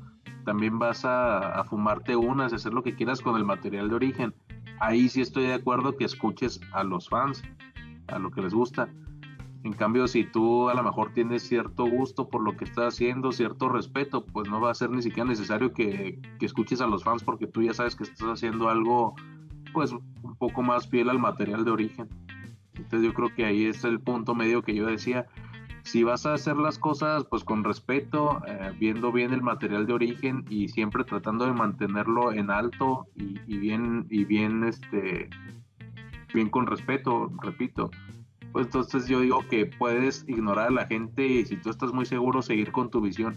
también 0.44 0.78
vas 0.78 1.04
a, 1.04 1.64
fumarte 1.64 2.16
unas, 2.16 2.52
hacer 2.52 2.72
lo 2.72 2.82
que 2.82 2.94
quieras 2.94 3.20
con 3.20 3.36
el 3.36 3.44
material 3.44 3.88
de 3.88 3.94
origen. 3.94 4.34
Ahí 4.80 5.08
sí 5.08 5.20
estoy 5.20 5.44
de 5.46 5.54
acuerdo 5.54 5.96
que 5.96 6.04
escuches 6.04 6.60
a 6.72 6.84
los 6.84 7.08
fans, 7.08 7.42
a 8.08 8.18
lo 8.18 8.30
que 8.30 8.42
les 8.42 8.54
gusta. 8.54 8.88
En 9.64 9.72
cambio, 9.72 10.06
si 10.06 10.24
tú 10.24 10.68
a 10.68 10.74
lo 10.74 10.82
mejor 10.82 11.12
tienes 11.14 11.42
cierto 11.42 11.86
gusto 11.86 12.28
por 12.28 12.42
lo 12.42 12.56
que 12.56 12.64
estás 12.64 12.94
haciendo, 12.94 13.32
cierto 13.32 13.68
respeto, 13.70 14.26
pues 14.26 14.48
no 14.48 14.60
va 14.60 14.70
a 14.70 14.74
ser 14.74 14.90
ni 14.90 15.00
siquiera 15.00 15.28
necesario 15.28 15.72
que, 15.72 16.20
que 16.38 16.46
escuches 16.46 16.82
a 16.82 16.86
los 16.86 17.02
fans 17.02 17.24
porque 17.24 17.46
tú 17.46 17.62
ya 17.62 17.72
sabes 17.72 17.96
que 17.96 18.04
estás 18.04 18.28
haciendo 18.28 18.68
algo 18.68 19.14
pues 19.72 19.92
un 19.92 20.36
poco 20.38 20.62
más 20.62 20.88
fiel 20.88 21.08
al 21.08 21.18
material 21.18 21.64
de 21.64 21.70
origen. 21.70 22.08
Entonces 22.74 23.02
yo 23.02 23.14
creo 23.14 23.34
que 23.34 23.44
ahí 23.46 23.64
es 23.64 23.84
el 23.84 24.00
punto 24.00 24.34
medio 24.34 24.62
que 24.62 24.74
yo 24.74 24.86
decía. 24.86 25.26
Si 25.85 26.03
vas 26.03 26.25
a 26.25 26.33
hacer 26.33 26.57
las 26.57 26.79
cosas 26.79 27.25
pues 27.25 27.45
con 27.45 27.62
respeto, 27.62 28.43
eh, 28.47 28.73
viendo 28.79 29.12
bien 29.12 29.33
el 29.33 29.43
material 29.43 29.87
de 29.87 29.93
origen 29.93 30.45
y 30.49 30.69
siempre 30.69 31.05
tratando 31.05 31.45
de 31.45 31.53
mantenerlo 31.53 32.33
en 32.33 32.50
alto 32.50 33.07
y, 33.14 33.59
bien 33.59 34.07
y 34.09 34.25
bien 34.25 34.64
este 34.64 35.29
bien 36.33 36.49
con 36.49 36.67
respeto, 36.67 37.31
repito. 37.43 37.91
Pues 38.53 38.67
entonces 38.67 39.07
yo 39.07 39.21
digo 39.21 39.45
que 39.49 39.67
puedes 39.67 40.25
ignorar 40.26 40.69
a 40.69 40.73
la 40.73 40.87
gente 40.87 41.26
y 41.26 41.45
si 41.45 41.57
tú 41.57 41.71
estás 41.71 41.93
muy 41.93 42.07
seguro 42.07 42.43
seguir 42.43 42.73
con 42.73 42.91
tu 42.91 43.00
visión. 43.00 43.37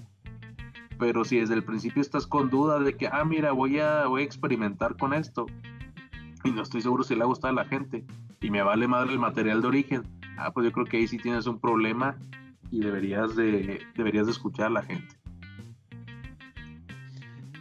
Pero 0.97 1.25
si 1.25 1.39
desde 1.39 1.53
el 1.53 1.63
principio 1.63 2.01
estás 2.01 2.25
con 2.25 2.49
duda 2.49 2.79
de 2.79 2.95
que, 2.95 3.07
ah, 3.07 3.23
mira, 3.23 3.51
voy 3.51 3.79
a, 3.79 4.07
voy 4.07 4.21
a 4.21 4.25
experimentar 4.25 4.97
con 4.97 5.13
esto 5.13 5.45
y 6.43 6.51
no 6.51 6.61
estoy 6.61 6.81
seguro 6.81 7.03
si 7.03 7.15
le 7.15 7.25
gusta 7.25 7.49
a 7.49 7.51
la 7.51 7.65
gente 7.65 8.05
y 8.41 8.49
me 8.49 8.63
vale 8.63 8.87
madre 8.87 9.11
el 9.11 9.19
material 9.19 9.61
de 9.61 9.67
origen, 9.67 10.03
ah, 10.37 10.51
pues 10.51 10.65
yo 10.65 10.71
creo 10.71 10.85
que 10.85 10.97
ahí 10.97 11.07
sí 11.07 11.17
tienes 11.17 11.47
un 11.47 11.59
problema 11.59 12.17
y 12.71 12.81
deberías 12.81 13.35
de, 13.35 13.85
deberías 13.95 14.25
de 14.25 14.31
escuchar 14.31 14.67
a 14.67 14.69
la 14.71 14.83
gente. 14.83 15.15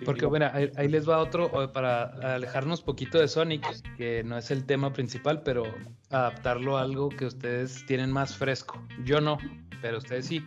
Porque, 0.04 0.26
bueno, 0.26 0.50
ahí, 0.52 0.70
ahí 0.76 0.88
les 0.88 1.08
va 1.08 1.18
otro 1.18 1.72
para 1.72 2.04
alejarnos 2.34 2.82
poquito 2.82 3.18
de 3.18 3.28
Sonic, 3.28 3.66
que 3.96 4.22
no 4.22 4.36
es 4.36 4.50
el 4.50 4.64
tema 4.64 4.92
principal, 4.92 5.42
pero 5.42 5.64
adaptarlo 6.10 6.76
a 6.76 6.82
algo 6.82 7.08
que 7.08 7.24
ustedes 7.24 7.84
tienen 7.86 8.12
más 8.12 8.36
fresco. 8.36 8.80
Yo 9.04 9.20
no, 9.20 9.38
pero 9.80 9.98
ustedes 9.98 10.26
sí. 10.26 10.44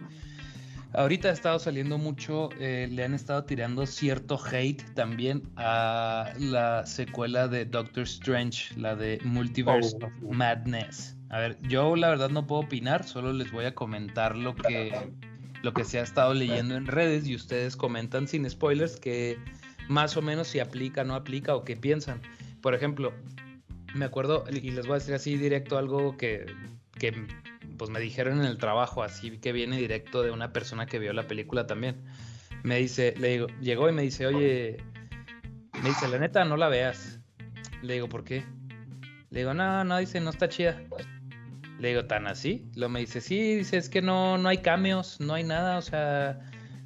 Ahorita 0.94 1.30
ha 1.30 1.32
estado 1.32 1.60
saliendo 1.60 2.00
mucho, 2.00 2.50
eh, 2.60 2.88
le 2.92 3.04
han 3.04 3.14
estado 3.14 3.44
tirando 3.44 3.86
cierto 3.86 4.40
hate 4.44 4.84
también 4.96 5.44
a 5.56 6.34
la 6.40 6.84
secuela 6.86 7.48
de 7.48 7.66
Doctor 7.66 8.04
Strange, 8.04 8.74
la 8.76 8.96
de 8.96 9.20
Multiverse 9.24 9.96
Oh, 10.02 10.06
of 10.08 10.14
Madness. 10.36 11.16
A 11.30 11.40
ver, 11.40 11.58
yo 11.62 11.96
la 11.96 12.10
verdad 12.10 12.32
no 12.32 12.48
puedo 12.48 12.62
opinar, 12.62 13.04
solo 13.04 13.34
les 13.34 13.52
voy 13.52 13.66
a 13.66 13.76
comentar 13.76 14.36
lo 14.36 14.56
que, 14.56 14.92
lo 15.62 15.74
que 15.74 15.84
se 15.84 16.00
ha 16.00 16.02
estado 16.02 16.34
leyendo 16.34 16.76
en 16.76 16.88
redes 16.88 17.28
y 17.28 17.36
ustedes 17.36 17.76
comentan 17.76 18.28
sin 18.28 18.50
spoilers 18.50 19.00
que 19.00 19.38
más 19.88 20.18
o 20.18 20.24
menos 20.24 20.48
si 20.48 20.60
aplica, 20.60 21.04
no 21.04 21.14
aplica 21.14 21.56
o 21.56 21.64
qué 21.64 21.78
piensan. 21.78 22.20
Por 22.62 22.74
ejemplo, 22.74 23.14
me 23.94 24.06
acuerdo, 24.06 24.44
y 24.52 24.72
les 24.72 24.88
voy 24.88 24.94
a 24.94 25.00
decir 25.00 25.14
así 25.14 25.38
directo 25.38 25.78
algo 25.78 26.18
que, 26.18 26.48
que 27.00 27.14
pues 27.78 27.90
me 27.90 28.00
dijeron 28.00 28.40
en 28.40 28.46
el 28.46 28.58
trabajo, 28.58 29.04
así 29.04 29.38
que 29.40 29.54
viene 29.54 29.78
directo 29.78 30.22
de 30.22 30.32
una 30.32 30.52
persona 30.54 30.86
que 30.86 31.00
vio 31.00 31.14
la 31.14 31.28
película 31.28 31.66
también. 31.66 32.04
Me 32.62 32.78
dice, 32.78 33.16
le 33.18 33.30
digo, 33.30 33.48
llegó 33.62 33.90
y 33.90 33.94
me 33.94 34.02
dice, 34.02 34.28
oye, 34.28 34.78
me 35.82 35.90
dice, 35.90 36.08
la 36.10 36.20
neta, 36.20 36.44
no 36.44 36.58
la 36.58 36.68
veas. 36.68 37.20
Le 37.82 37.94
digo, 37.96 38.10
¿por 38.10 38.24
qué? 38.26 38.44
Le 39.30 39.40
digo, 39.40 39.54
no, 39.54 39.84
no, 39.84 39.98
dice, 39.98 40.20
no 40.20 40.30
está 40.30 40.50
chida. 40.50 40.82
Le 41.80 41.90
digo, 41.90 42.06
¿tan 42.06 42.28
así? 42.28 42.70
Lo 42.76 42.90
me 42.90 43.00
dice, 43.00 43.22
sí, 43.22 43.56
dice, 43.56 43.78
es 43.78 43.90
que 43.90 44.02
no, 44.02 44.38
no 44.38 44.50
hay 44.50 44.58
cambios, 44.58 45.20
no 45.22 45.34
hay 45.34 45.46
nada, 45.46 45.78
o 45.78 45.82
sea, 45.82 46.40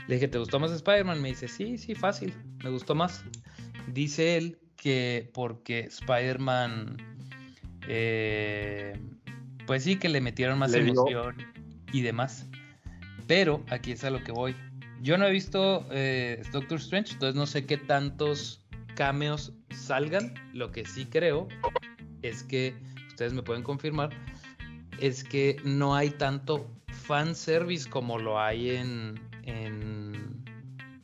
le 0.07 0.15
dije, 0.15 0.27
¿te 0.27 0.37
gustó 0.37 0.59
más 0.59 0.71
Spider-Man? 0.71 1.21
Me 1.21 1.29
dice, 1.29 1.47
sí, 1.47 1.77
sí, 1.79 1.95
fácil, 1.95 2.33
me 2.63 2.69
gustó 2.69 2.93
más. 2.93 3.23
Dice 3.87 4.37
él 4.37 4.59
que 4.75 5.31
porque 5.33 5.79
Spider-Man, 5.79 6.97
eh, 7.87 8.99
pues 9.65 9.83
sí, 9.83 9.97
que 9.97 10.09
le 10.09 10.21
metieron 10.21 10.59
más 10.59 10.71
Le 10.71 10.83
dio. 10.83 10.93
emoción 10.93 11.37
y 11.91 12.01
demás. 12.01 12.47
Pero 13.27 13.63
aquí 13.69 13.91
es 13.91 14.03
a 14.03 14.09
lo 14.09 14.23
que 14.23 14.31
voy. 14.31 14.55
Yo 15.01 15.17
no 15.17 15.25
he 15.27 15.31
visto 15.31 15.85
eh, 15.91 16.41
Doctor 16.51 16.77
Strange, 16.79 17.13
entonces 17.13 17.35
no 17.35 17.45
sé 17.45 17.65
qué 17.65 17.77
tantos 17.77 18.65
cameos 18.95 19.53
salgan. 19.71 20.33
Lo 20.53 20.71
que 20.71 20.85
sí 20.85 21.05
creo 21.05 21.47
es 22.21 22.43
que, 22.43 22.75
ustedes 23.07 23.33
me 23.33 23.43
pueden 23.43 23.63
confirmar, 23.63 24.09
es 24.99 25.23
que 25.23 25.57
no 25.63 25.95
hay 25.95 26.09
tanto 26.11 26.69
fanservice 26.87 27.89
como 27.89 28.17
lo 28.17 28.39
hay 28.39 28.71
en, 28.71 29.19
en 29.43 30.43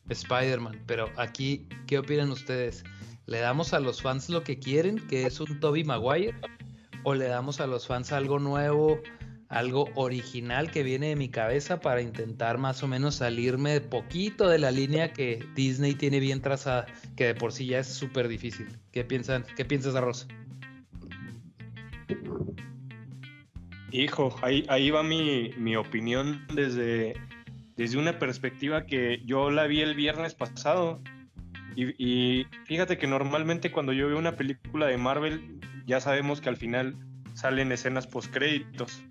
Spider-Man. 0.10 0.82
Pero 0.86 1.10
aquí, 1.18 1.68
¿qué 1.88 2.00
opinan 2.00 2.32
ustedes? 2.32 2.84
¿Le 3.26 3.40
damos 3.40 3.74
a 3.74 3.80
los 3.80 4.02
fans 4.02 4.30
lo 4.30 4.44
que 4.44 4.58
quieren, 4.60 5.06
que 5.08 5.26
es 5.26 5.40
un 5.40 5.60
Toby 5.60 5.84
Maguire? 5.84 6.36
¿O 7.04 7.16
le 7.16 7.26
damos 7.26 7.60
a 7.60 7.68
los 7.68 7.88
fans 7.88 8.12
algo 8.12 8.40
nuevo, 8.40 9.02
algo 9.50 9.90
original 9.96 10.70
que 10.70 10.84
viene 10.84 11.08
de 11.08 11.16
mi 11.16 11.30
cabeza 11.30 11.80
para 11.80 12.02
intentar 12.02 12.58
más 12.58 12.84
o 12.84 12.88
menos 12.88 13.16
salirme 13.16 13.82
poquito 13.82 14.48
de 14.48 14.60
la 14.60 14.72
línea 14.72 15.12
que 15.12 15.44
Disney 15.56 15.96
tiene 15.96 16.20
bien 16.20 16.42
trazada, 16.42 16.86
que 17.16 17.26
de 17.26 17.36
por 17.36 17.52
sí 17.52 17.66
ya 17.66 17.80
es 17.80 17.88
súper 17.88 18.28
difícil? 18.28 18.68
¿Qué 18.92 19.04
piensan? 19.04 19.46
¿Qué 19.56 19.66
piensas, 19.66 19.96
Arroz? 19.96 20.28
Hijo, 23.92 24.36
ahí, 24.44 24.66
ahí 24.70 24.92
va 24.92 25.02
mi, 25.02 25.52
mi 25.58 25.76
opinión 25.76 26.46
desde, 26.54 27.16
desde 27.76 27.98
una 27.98 28.20
perspectiva 28.20 28.86
que 28.86 29.22
yo 29.26 29.50
la 29.50 29.66
vi 29.66 29.82
el 29.82 29.96
viernes 29.96 30.36
pasado. 30.36 31.02
Y 31.76 32.46
fíjate 32.66 32.98
que 32.98 33.08
normalmente 33.08 33.72
cuando 33.72 33.94
yo 33.94 34.08
veo 34.08 34.18
una 34.18 34.36
película 34.36 34.88
de 34.88 34.98
Marvel, 34.98 35.62
ya 35.86 36.00
sabemos 36.00 36.42
que 36.42 36.50
al 36.50 36.58
final 36.58 36.96
salen 37.34 37.72
escenas 37.72 38.08
postcréditos. 38.08 39.04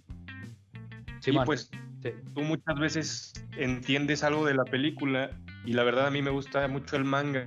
Sí, 1.20 1.30
y 1.30 1.34
man. 1.34 1.46
pues 1.46 1.70
Sí. 2.02 2.10
tú 2.34 2.42
muchas 2.42 2.78
veces 2.78 3.32
entiendes 3.56 4.22
algo 4.22 4.46
de 4.46 4.54
la 4.54 4.64
película 4.64 5.30
y 5.64 5.72
la 5.72 5.82
verdad 5.82 6.06
a 6.06 6.10
mí 6.10 6.22
me 6.22 6.30
gusta 6.30 6.66
mucho 6.68 6.96
el 6.96 7.04
manga. 7.04 7.46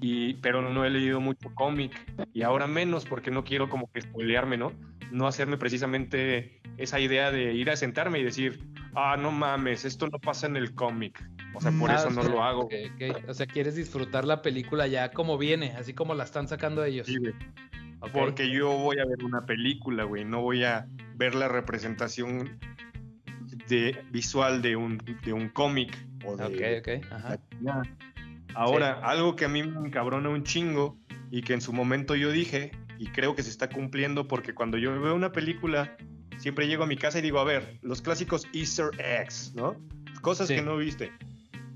Y, 0.00 0.34
pero 0.34 0.62
no 0.62 0.84
he 0.84 0.90
leído 0.90 1.20
mucho 1.20 1.52
cómic 1.54 1.92
y 2.32 2.42
ahora 2.42 2.66
menos 2.66 3.04
porque 3.04 3.30
no 3.30 3.44
quiero 3.44 3.68
como 3.68 3.90
que 3.92 4.00
spoilearme, 4.00 4.56
¿no? 4.56 4.72
No 5.12 5.26
hacerme 5.26 5.58
precisamente 5.58 6.60
esa 6.76 6.98
idea 6.98 7.30
de 7.30 7.54
ir 7.54 7.70
a 7.70 7.76
sentarme 7.76 8.18
y 8.18 8.24
decir, 8.24 8.60
ah, 8.94 9.16
no 9.16 9.30
mames, 9.30 9.84
esto 9.84 10.08
no 10.08 10.18
pasa 10.18 10.46
en 10.46 10.56
el 10.56 10.74
cómic. 10.74 11.22
O 11.54 11.60
sea, 11.60 11.70
por 11.72 11.90
Ah, 11.90 11.96
eso 11.96 12.08
o 12.08 12.10
no 12.10 12.22
lo 12.22 12.42
hago. 12.42 12.68
O 13.28 13.34
sea, 13.34 13.46
quieres 13.46 13.74
disfrutar 13.76 14.24
la 14.24 14.42
película 14.42 14.86
ya 14.86 15.10
como 15.10 15.38
viene, 15.38 15.72
así 15.72 15.92
como 15.94 16.14
la 16.14 16.24
están 16.24 16.48
sacando 16.48 16.84
ellos. 16.84 17.06
Sí, 17.06 17.16
güey. 17.18 17.34
Porque 18.12 18.50
yo 18.50 18.70
voy 18.70 18.98
a 18.98 19.04
ver 19.04 19.22
una 19.24 19.46
película, 19.46 20.04
güey, 20.04 20.24
no 20.24 20.40
voy 20.42 20.64
a 20.64 20.88
ver 21.14 21.34
la 21.34 21.48
representación 21.48 22.58
de, 23.68 24.04
visual 24.10 24.60
de 24.60 24.74
un, 24.76 24.98
de 25.24 25.32
un 25.32 25.48
cómic 25.50 25.96
o 26.24 26.36
de, 26.36 26.44
Ok, 26.44 27.00
ok. 27.00 27.12
Ajá. 27.12 27.38
Ahora, 28.54 29.00
algo 29.02 29.36
que 29.36 29.44
a 29.44 29.48
mí 29.48 29.62
me 29.62 29.86
encabrona 29.86 30.28
un 30.28 30.42
chingo 30.42 30.98
y 31.30 31.42
que 31.42 31.54
en 31.54 31.60
su 31.60 31.72
momento 31.72 32.16
yo 32.16 32.30
dije, 32.30 32.72
y 32.98 33.06
creo 33.06 33.34
que 33.34 33.42
se 33.42 33.50
está 33.50 33.68
cumpliendo 33.68 34.28
porque 34.28 34.54
cuando 34.54 34.78
yo 34.78 35.00
veo 35.00 35.14
una 35.14 35.32
película, 35.32 35.96
siempre 36.38 36.66
llego 36.66 36.84
a 36.84 36.86
mi 36.86 36.96
casa 36.96 37.18
y 37.18 37.22
digo, 37.22 37.38
a 37.38 37.44
ver, 37.44 37.78
los 37.82 38.02
clásicos 38.02 38.46
Easter 38.52 38.90
eggs, 38.98 39.54
¿no? 39.54 39.76
Cosas 40.20 40.48
que 40.48 40.60
no 40.62 40.76
viste. 40.76 41.12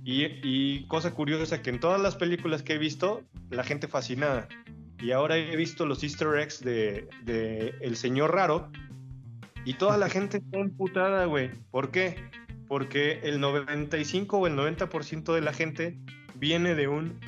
Y, 0.08 0.86
cosa 0.86 1.14
curiosa, 1.14 1.62
que 1.62 1.70
en 1.70 1.80
todas 1.80 2.00
las 2.00 2.14
películas 2.14 2.62
que 2.62 2.74
he 2.74 2.78
visto, 2.78 3.24
la 3.50 3.64
gente 3.64 3.88
fascinada. 3.88 4.46
Y 5.00 5.10
ahora 5.10 5.36
he 5.36 5.56
visto 5.56 5.84
los 5.84 6.04
Easter 6.04 6.38
eggs 6.38 6.62
de, 6.62 7.08
de 7.24 7.74
El 7.80 7.96
Señor 7.96 8.32
Raro 8.32 8.70
y 9.64 9.74
toda 9.74 9.96
la 9.96 10.08
gente 10.08 10.36
está 10.36 10.60
emputada, 10.60 11.24
güey. 11.24 11.50
¿Por 11.72 11.90
qué? 11.90 12.30
Porque 12.68 13.18
el 13.24 13.40
95 13.40 14.38
o 14.38 14.46
el 14.46 14.54
90% 14.54 15.34
de 15.34 15.40
la 15.40 15.52
gente 15.52 15.98
viene 16.36 16.76
de 16.76 16.86
un 16.86 17.18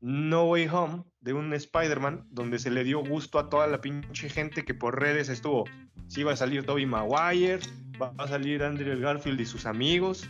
No 0.00 0.44
Way 0.44 0.68
Home, 0.68 1.04
de 1.20 1.34
un 1.34 1.52
Spider-Man, 1.52 2.28
donde 2.30 2.58
se 2.58 2.70
le 2.70 2.82
dio 2.82 3.04
gusto 3.04 3.38
a 3.38 3.50
toda 3.50 3.66
la 3.66 3.82
pinche 3.82 4.30
gente 4.30 4.64
que 4.64 4.72
por 4.72 4.98
redes 4.98 5.28
estuvo. 5.28 5.64
Si 6.08 6.22
va 6.22 6.32
a 6.32 6.36
salir 6.36 6.64
Tobey 6.64 6.86
Maguire, 6.86 7.60
va 8.00 8.14
a 8.16 8.26
salir 8.26 8.62
Andrew 8.62 8.98
Garfield 8.98 9.38
y 9.38 9.44
sus 9.44 9.66
amigos, 9.66 10.26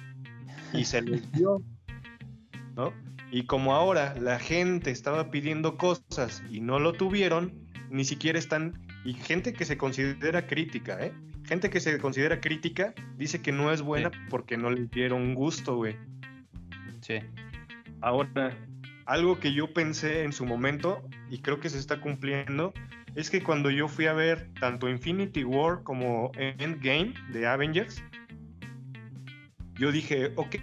y 0.73 0.85
se 0.85 1.01
les 1.01 1.31
dio. 1.31 1.63
¿No? 2.83 2.93
Y 3.31 3.45
como 3.45 3.75
ahora 3.75 4.15
la 4.21 4.39
gente 4.39 4.91
estaba 4.91 5.31
pidiendo 5.31 5.77
cosas 5.77 6.43
y 6.51 6.61
no 6.61 6.79
lo 6.79 6.93
tuvieron, 6.93 7.53
ni 7.91 8.05
siquiera 8.05 8.39
están... 8.39 8.81
Y 9.05 9.15
gente 9.15 9.53
que 9.53 9.65
se 9.65 9.77
considera 9.77 10.47
crítica, 10.47 10.99
¿eh? 11.01 11.13
Gente 11.45 11.71
que 11.71 11.81
se 11.81 11.99
considera 11.99 12.41
crítica 12.41 12.95
dice 13.17 13.43
que 13.43 13.53
no 13.53 13.73
es 13.73 13.83
buena 13.83 14.11
porque 14.31 14.57
no 14.57 14.71
le 14.71 14.87
dieron 14.87 15.35
gusto, 15.35 15.77
güey. 15.77 15.97
Sí. 17.01 17.19
Ahora, 18.01 18.57
algo 19.07 19.41
que 19.41 19.53
yo 19.53 19.73
pensé 19.73 20.23
en 20.23 20.33
su 20.33 20.47
momento 20.47 21.03
y 21.31 21.39
creo 21.39 21.59
que 21.59 21.69
se 21.69 21.79
está 21.79 22.01
cumpliendo 22.01 22.73
es 23.17 23.29
que 23.29 23.43
cuando 23.43 23.71
yo 23.71 23.89
fui 23.89 24.07
a 24.07 24.13
ver 24.13 24.51
tanto 24.61 24.89
Infinity 24.89 25.45
War 25.45 25.83
como 25.83 26.31
Endgame 26.37 27.13
de 27.33 27.47
Avengers, 27.47 28.03
yo 29.83 29.91
dije, 29.91 30.31
ok, 30.37 30.55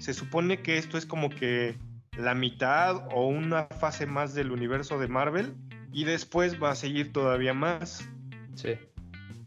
se 0.00 0.12
supone 0.12 0.60
que 0.60 0.76
esto 0.76 0.98
es 0.98 1.06
como 1.06 1.30
que 1.30 1.78
la 2.18 2.34
mitad 2.34 3.08
o 3.10 3.26
una 3.26 3.64
fase 3.64 4.04
más 4.04 4.34
del 4.34 4.52
universo 4.52 4.98
de 4.98 5.08
Marvel 5.08 5.54
y 5.92 6.04
después 6.04 6.62
va 6.62 6.72
a 6.72 6.74
seguir 6.74 7.10
todavía 7.10 7.54
más. 7.54 8.06
Sí. 8.54 8.74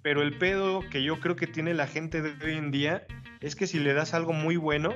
Pero 0.02 0.24
el 0.24 0.36
pedo 0.40 0.82
que 0.90 1.04
yo 1.04 1.20
creo 1.20 1.36
que 1.36 1.46
tiene 1.46 1.76
la 1.76 1.86
gente 1.86 2.24
de 2.24 2.44
hoy 2.44 2.58
en 2.58 2.72
día 2.72 3.06
es 3.40 3.56
que 3.56 3.68
si 3.68 3.78
le 3.78 3.94
das 3.94 4.16
algo 4.16 4.34
muy 4.34 4.58
bueno, 4.58 4.96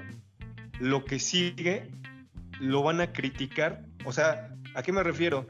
lo 0.79 1.05
que 1.05 1.19
sigue 1.19 1.91
lo 2.59 2.81
van 2.81 3.01
a 3.01 3.13
criticar. 3.13 3.85
O 4.03 4.11
sea, 4.11 4.49
¿a 4.73 4.81
qué 4.81 4.91
me 4.91 5.03
refiero? 5.03 5.45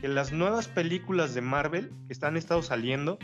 Que 0.00 0.08
las 0.08 0.32
nuevas 0.32 0.68
películas 0.68 1.34
de 1.34 1.42
Marvel 1.42 1.92
que 2.06 2.14
están 2.14 2.38
estado 2.38 2.62
saliendo 2.62 3.18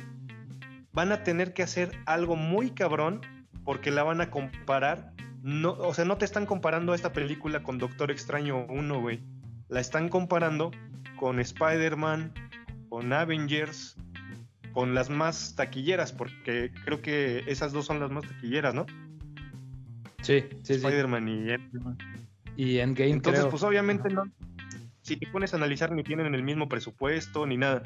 van 0.93 1.13
a 1.13 1.23
tener 1.23 1.55
que 1.55 1.63
hacer 1.63 1.93
algo 2.05 2.37
muy 2.37 2.73
cabrón 2.73 3.23
porque 3.69 3.91
la 3.91 4.03
van 4.03 4.23
a 4.23 4.31
comparar. 4.31 5.13
No, 5.43 5.73
o 5.73 5.93
sea, 5.93 6.07
no 6.07 6.17
te 6.17 6.25
están 6.25 6.47
comparando 6.47 6.93
a 6.93 6.95
esta 6.95 7.13
película 7.13 7.63
con 7.63 7.77
Doctor 7.77 8.11
Extraño 8.11 8.65
1, 8.65 8.99
güey. 9.03 9.21
La 9.69 9.79
están 9.79 10.09
comparando 10.09 10.71
con 11.19 11.39
Spider-Man, 11.39 12.33
con 12.89 13.13
Avengers, 13.13 13.95
con 14.73 14.95
las 14.95 15.11
más 15.11 15.55
taquilleras, 15.55 16.15
porque 16.15 16.73
creo 16.87 17.03
que 17.03 17.45
esas 17.47 17.75
dos 17.75 17.85
son 17.85 18.01
las 18.01 18.11
más 18.11 18.27
taquilleras, 18.27 18.73
¿no? 18.73 18.87
Sí, 20.23 20.45
sí, 20.63 20.73
Spider-Man 20.73 21.29
y 21.29 21.51
Endgame. 21.51 21.97
Y 22.57 22.79
Endgame, 22.79 23.11
Entonces, 23.11 23.45
pues 23.51 23.63
obviamente 23.65 24.09
no. 24.09 24.25
Si 25.03 25.19
te 25.19 25.27
pones 25.27 25.53
a 25.53 25.59
analizar, 25.59 25.93
ni 25.93 26.03
tienen 26.05 26.35
el 26.35 26.43
mismo 26.43 26.71
presupuesto, 26.71 27.45
ni 27.45 27.59
nada. 27.59 27.83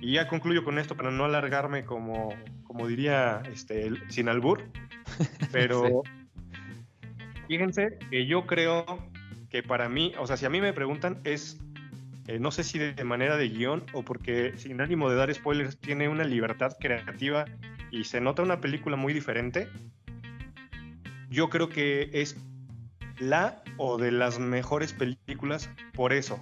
Y 0.00 0.12
ya 0.14 0.28
concluyo 0.28 0.64
con 0.64 0.78
esto 0.78 0.96
para 0.96 1.10
no 1.10 1.24
alargarme 1.24 1.84
como, 1.84 2.34
como 2.64 2.86
diría 2.86 3.42
este, 3.52 3.90
sin 4.08 4.28
albur. 4.28 4.62
Pero 5.52 6.02
fíjense 7.48 7.98
que 8.10 8.26
yo 8.26 8.46
creo 8.46 8.84
que 9.50 9.62
para 9.62 9.88
mí, 9.88 10.14
o 10.18 10.26
sea, 10.26 10.36
si 10.36 10.46
a 10.46 10.50
mí 10.50 10.60
me 10.60 10.72
preguntan, 10.72 11.20
es, 11.24 11.60
eh, 12.28 12.38
no 12.38 12.50
sé 12.50 12.64
si 12.64 12.78
de 12.78 13.04
manera 13.04 13.36
de 13.36 13.48
guion 13.48 13.84
o 13.92 14.02
porque 14.02 14.56
sin 14.56 14.80
ánimo 14.80 15.10
de 15.10 15.16
dar 15.16 15.34
spoilers, 15.34 15.78
tiene 15.78 16.08
una 16.08 16.24
libertad 16.24 16.76
creativa 16.78 17.44
y 17.90 18.04
se 18.04 18.20
nota 18.20 18.42
una 18.42 18.60
película 18.60 18.96
muy 18.96 19.12
diferente. 19.12 19.68
Yo 21.28 21.50
creo 21.50 21.68
que 21.68 22.10
es 22.12 22.36
la 23.18 23.62
o 23.76 23.98
de 23.98 24.12
las 24.12 24.38
mejores 24.38 24.92
películas 24.92 25.70
por 25.92 26.12
eso, 26.12 26.40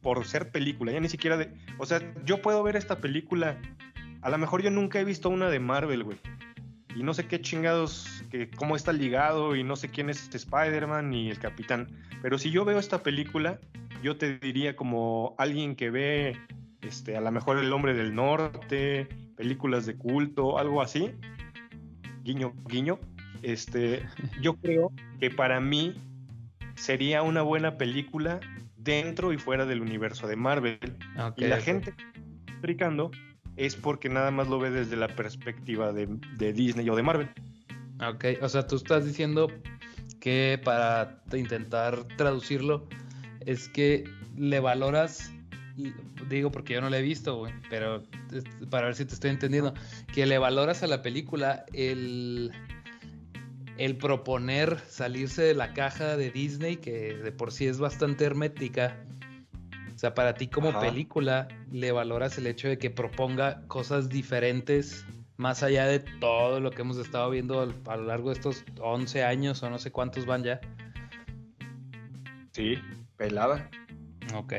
por 0.00 0.24
ser 0.24 0.50
película, 0.50 0.92
ya 0.92 1.00
ni 1.00 1.08
siquiera 1.08 1.36
de, 1.36 1.52
o 1.78 1.86
sea, 1.86 2.00
yo 2.24 2.40
puedo 2.40 2.62
ver 2.62 2.76
esta 2.76 2.98
película, 2.98 3.56
a 4.22 4.30
lo 4.30 4.38
mejor 4.38 4.62
yo 4.62 4.70
nunca 4.70 5.00
he 5.00 5.04
visto 5.04 5.28
una 5.28 5.50
de 5.50 5.60
Marvel, 5.60 6.04
güey, 6.04 6.18
y 6.94 7.02
no 7.02 7.14
sé 7.14 7.26
qué 7.26 7.40
chingados, 7.40 8.24
que, 8.30 8.50
cómo 8.50 8.76
está 8.76 8.92
ligado 8.92 9.56
y 9.56 9.62
no 9.62 9.76
sé 9.76 9.88
quién 9.88 10.10
es 10.10 10.22
este 10.22 10.36
Spider-Man 10.38 11.10
ni 11.10 11.30
el 11.30 11.38
Capitán. 11.38 11.86
Pero 12.22 12.38
si 12.38 12.50
yo 12.50 12.64
veo 12.64 12.78
esta 12.78 13.02
película, 13.02 13.60
yo 14.02 14.16
te 14.16 14.38
diría 14.38 14.74
como 14.74 15.34
alguien 15.38 15.76
que 15.76 15.90
ve 15.90 16.36
este, 16.82 17.16
a 17.16 17.20
lo 17.20 17.30
mejor 17.30 17.58
El 17.58 17.72
Hombre 17.72 17.94
del 17.94 18.14
Norte, 18.14 19.08
películas 19.36 19.86
de 19.86 19.96
culto, 19.96 20.58
algo 20.58 20.82
así. 20.82 21.12
Guiño, 22.24 22.54
guiño. 22.66 22.98
Este, 23.42 24.04
yo 24.42 24.54
creo 24.56 24.92
que 25.18 25.30
para 25.30 25.60
mí 25.60 25.94
sería 26.74 27.22
una 27.22 27.42
buena 27.42 27.76
película 27.78 28.40
dentro 28.82 29.32
y 29.32 29.38
fuera 29.38 29.66
del 29.66 29.80
universo 29.80 30.26
de 30.26 30.36
Marvel. 30.36 30.78
y 31.36 31.44
la 31.44 31.60
gente 31.60 31.94
explicando 32.46 33.10
es 33.56 33.76
porque 33.76 34.08
nada 34.08 34.30
más 34.30 34.48
lo 34.48 34.58
ve 34.58 34.70
desde 34.70 34.96
la 34.96 35.08
perspectiva 35.08 35.92
de, 35.92 36.08
Disney 36.52 36.88
o 36.88 36.96
de 36.96 37.02
Marvel. 37.02 37.28
Ok, 38.06 38.24
o 38.40 38.48
sea, 38.48 38.66
tú 38.66 38.76
estás 38.76 39.04
diciendo 39.04 39.48
que 40.20 40.60
para 40.64 41.22
intentar 41.32 42.04
traducirlo 42.16 42.88
es 43.40 43.68
que 43.68 44.04
le 44.36 44.60
valoras, 44.60 45.32
digo 46.28 46.50
porque 46.50 46.74
yo 46.74 46.80
no 46.80 46.88
lo 46.88 46.96
he 46.96 47.02
visto, 47.02 47.36
güey, 47.36 47.52
pero 47.68 48.02
para 48.70 48.86
ver 48.86 48.94
si 48.94 49.04
te 49.04 49.14
estoy 49.14 49.30
entendiendo, 49.30 49.74
que 50.14 50.24
le 50.24 50.38
valoras 50.38 50.82
a 50.82 50.86
la 50.86 51.02
película 51.02 51.64
el, 51.74 52.52
el 53.80 53.96
proponer 53.96 54.78
salirse 54.88 55.40
de 55.42 55.54
la 55.54 55.72
caja 55.72 56.18
de 56.18 56.30
Disney, 56.30 56.76
que 56.76 57.14
de 57.14 57.32
por 57.32 57.50
sí 57.50 57.66
es 57.66 57.78
bastante 57.78 58.26
hermética, 58.26 58.94
o 59.94 59.98
sea, 59.98 60.14
para 60.14 60.34
ti 60.34 60.48
como 60.48 60.78
película, 60.78 61.48
le 61.72 61.90
valoras 61.90 62.36
el 62.36 62.46
hecho 62.46 62.68
de 62.68 62.76
que 62.76 62.90
proponga 62.90 63.66
cosas 63.68 64.10
diferentes 64.10 65.06
más 65.38 65.62
allá 65.62 65.86
de 65.86 65.98
todo 65.98 66.60
lo 66.60 66.70
que 66.70 66.82
hemos 66.82 66.98
estado 66.98 67.30
viendo 67.30 67.74
a 67.86 67.96
lo 67.96 68.04
largo 68.04 68.28
de 68.28 68.34
estos 68.34 68.66
11 68.78 69.24
años 69.24 69.62
o 69.62 69.70
no 69.70 69.78
sé 69.78 69.90
cuántos 69.90 70.26
van 70.26 70.44
ya. 70.44 70.60
Sí, 72.52 72.76
pelada. 73.16 73.70
Ok. 74.34 74.52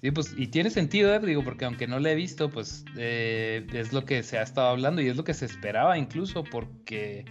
Sí, 0.00 0.12
pues, 0.12 0.32
y 0.38 0.46
tiene 0.46 0.70
sentido, 0.70 1.12
¿eh? 1.12 1.18
digo, 1.18 1.42
porque 1.42 1.64
aunque 1.64 1.88
no 1.88 1.98
le 1.98 2.12
he 2.12 2.14
visto, 2.14 2.48
pues 2.48 2.84
eh, 2.96 3.66
es 3.72 3.92
lo 3.92 4.04
que 4.04 4.22
se 4.22 4.38
ha 4.38 4.42
estado 4.42 4.68
hablando 4.68 5.02
y 5.02 5.08
es 5.08 5.16
lo 5.16 5.24
que 5.24 5.34
se 5.34 5.46
esperaba 5.46 5.98
incluso, 5.98 6.44
porque 6.44 7.24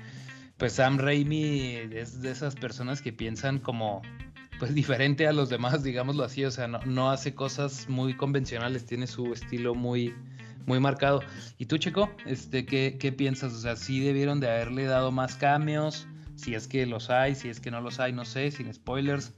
pues 0.60 0.74
Sam 0.74 1.00
Raimi 1.00 1.78
es 1.92 2.22
de 2.22 2.30
esas 2.30 2.56
personas 2.56 3.02
que 3.02 3.14
piensan 3.14 3.60
como 3.60 4.02
pues 4.60 4.76
diferente 4.76 5.26
a 5.26 5.34
los 5.34 5.50
demás, 5.50 5.82
digámoslo 5.82 6.24
así, 6.24 6.44
o 6.44 6.52
sea, 6.52 6.68
no, 6.68 7.10
hace 7.10 7.34
cosas 7.34 7.88
muy 7.90 8.14
convencionales, 8.14 8.86
tiene 8.86 9.08
su 9.08 9.34
estilo 9.34 9.74
muy, 9.74 10.14
muy 10.68 10.80
marcado. 10.80 11.22
¿Y 11.58 11.66
tú, 11.66 11.78
Checo, 11.78 12.12
este, 12.26 12.66
qué, 12.66 12.98
qué 13.00 13.12
piensas? 13.14 13.54
O 13.54 13.60
sea, 13.60 13.78
sí 13.78 14.02
debieron 14.02 14.42
de 14.42 14.50
haberle 14.50 14.84
dado 14.84 15.12
más 15.12 15.36
cambios, 15.36 16.08
si 16.36 16.54
es 16.54 16.68
que 16.68 16.86
los 16.86 17.10
hay, 17.10 17.36
si 17.36 17.48
es 17.48 17.62
que 17.62 17.72
no 17.72 17.80
los 17.80 18.02
hay, 18.02 18.12
no 18.12 18.26
sé, 18.26 18.52
sin 18.52 18.72
spoilers. 18.74 19.34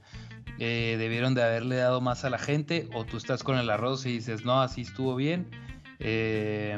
Eh, 0.58 0.96
debieron 1.00 1.34
de 1.36 1.44
haberle 1.44 1.76
dado 1.76 2.02
más 2.02 2.26
a 2.26 2.30
la 2.30 2.38
gente 2.38 2.90
o 2.94 3.06
tú 3.06 3.18
estás 3.18 3.44
con 3.44 3.58
el 3.58 3.70
arroz 3.70 4.06
y 4.06 4.14
dices, 4.14 4.44
no, 4.44 4.62
así 4.62 4.82
estuvo 4.82 5.16
bien, 5.16 5.48
eh, 6.00 6.78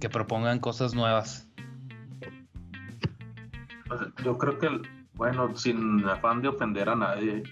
que 0.00 0.08
propongan 0.08 0.58
cosas 0.58 0.94
nuevas. 0.94 1.48
Yo 4.24 4.38
creo 4.38 4.58
que, 4.58 4.68
bueno, 5.14 5.54
sin 5.56 6.04
afán 6.06 6.42
de 6.42 6.48
ofender 6.48 6.88
a 6.88 6.96
nadie, 6.96 7.42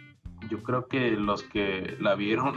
yo 0.48 0.62
creo 0.62 0.88
que 0.88 1.12
los 1.12 1.42
que 1.42 1.96
la 2.00 2.14
vieron 2.14 2.54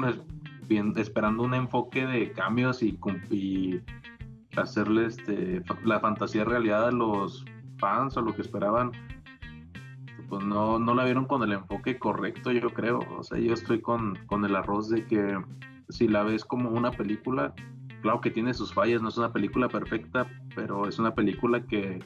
esperando 0.97 1.43
un 1.43 1.53
enfoque 1.53 2.05
de 2.05 2.31
cambios 2.31 2.81
y, 2.81 2.97
y 3.29 3.81
hacerle 4.57 5.05
este, 5.05 5.61
la 5.83 5.99
fantasía 5.99 6.43
realidad 6.43 6.87
a 6.87 6.91
los 6.91 7.45
fans 7.77 8.17
o 8.17 8.21
lo 8.21 8.33
que 8.33 8.41
esperaban, 8.41 8.91
pues 10.29 10.43
no, 10.43 10.79
no 10.79 10.95
la 10.95 11.05
vieron 11.05 11.25
con 11.25 11.43
el 11.43 11.53
enfoque 11.53 11.99
correcto, 11.99 12.51
yo 12.51 12.69
creo. 12.71 12.99
O 13.17 13.23
sea, 13.23 13.37
yo 13.37 13.53
estoy 13.53 13.81
con, 13.81 14.15
con 14.25 14.43
el 14.45 14.55
arroz 14.55 14.89
de 14.89 15.05
que 15.05 15.39
si 15.89 16.07
la 16.07 16.23
ves 16.23 16.43
como 16.43 16.69
una 16.69 16.91
película, 16.91 17.53
claro 18.01 18.21
que 18.21 18.31
tiene 18.31 18.53
sus 18.53 18.73
fallas, 18.73 19.01
no 19.01 19.09
es 19.09 19.17
una 19.17 19.31
película 19.31 19.69
perfecta, 19.69 20.27
pero 20.55 20.87
es 20.87 20.97
una 20.97 21.13
película 21.13 21.61
que 21.65 21.99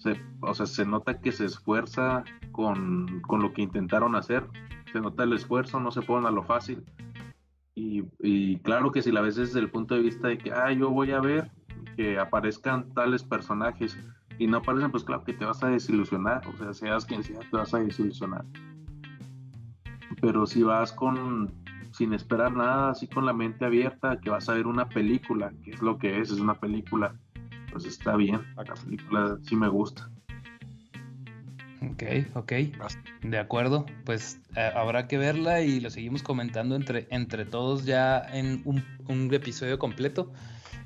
se, 0.00 0.20
o 0.40 0.52
sea, 0.54 0.66
se 0.66 0.84
nota 0.84 1.20
que 1.20 1.32
se 1.32 1.46
esfuerza 1.46 2.24
con, 2.52 3.20
con 3.22 3.40
lo 3.40 3.52
que 3.52 3.62
intentaron 3.62 4.16
hacer 4.16 4.46
se 4.92 5.00
nota 5.00 5.24
el 5.24 5.32
esfuerzo, 5.32 5.80
no 5.80 5.90
se 5.90 6.02
ponen 6.02 6.26
a 6.26 6.30
lo 6.30 6.42
fácil. 6.42 6.84
Y, 7.74 8.58
claro 8.58 8.92
que 8.92 9.00
si 9.00 9.10
la 9.10 9.22
ves 9.22 9.36
desde 9.36 9.58
el 9.58 9.70
punto 9.70 9.94
de 9.94 10.02
vista 10.02 10.28
de 10.28 10.36
que, 10.36 10.52
ah, 10.52 10.70
yo 10.70 10.90
voy 10.90 11.12
a 11.12 11.20
ver 11.20 11.50
que 11.96 12.18
aparezcan 12.18 12.92
tales 12.92 13.22
personajes 13.24 13.98
y 14.38 14.46
no 14.46 14.58
aparecen, 14.58 14.90
pues 14.90 15.02
claro 15.02 15.24
que 15.24 15.32
te 15.32 15.46
vas 15.46 15.62
a 15.62 15.68
desilusionar, 15.68 16.42
o 16.46 16.56
sea, 16.58 16.74
seas 16.74 17.06
quien 17.06 17.22
sea, 17.22 17.38
te 17.38 17.56
vas 17.56 17.72
a 17.72 17.78
desilusionar. 17.78 18.44
Pero 20.20 20.46
si 20.46 20.62
vas 20.62 20.92
con, 20.92 21.54
sin 21.92 22.12
esperar 22.12 22.54
nada, 22.54 22.90
así 22.90 23.06
con 23.06 23.24
la 23.24 23.32
mente 23.32 23.64
abierta, 23.64 24.20
que 24.20 24.28
vas 24.28 24.48
a 24.50 24.54
ver 24.54 24.66
una 24.66 24.88
película, 24.88 25.50
que 25.62 25.70
es 25.70 25.80
lo 25.80 25.96
que 25.96 26.20
es, 26.20 26.30
es 26.30 26.40
una 26.40 26.54
película, 26.54 27.14
pues 27.72 27.84
está 27.84 28.16
bien, 28.16 28.40
la 28.56 28.74
película 28.74 29.38
sí 29.42 29.56
me 29.56 29.68
gusta. 29.68 30.10
Ok, 31.82 32.02
ok. 32.34 32.52
De 33.22 33.38
acuerdo. 33.38 33.86
Pues 34.04 34.38
eh, 34.56 34.70
habrá 34.74 35.08
que 35.08 35.16
verla 35.18 35.62
y 35.62 35.80
lo 35.80 35.90
seguimos 35.90 36.22
comentando 36.22 36.76
entre, 36.76 37.06
entre 37.10 37.46
todos 37.46 37.84
ya 37.84 38.18
en 38.32 38.62
un, 38.64 39.32
episodio 39.32 39.78
completo, 39.78 40.30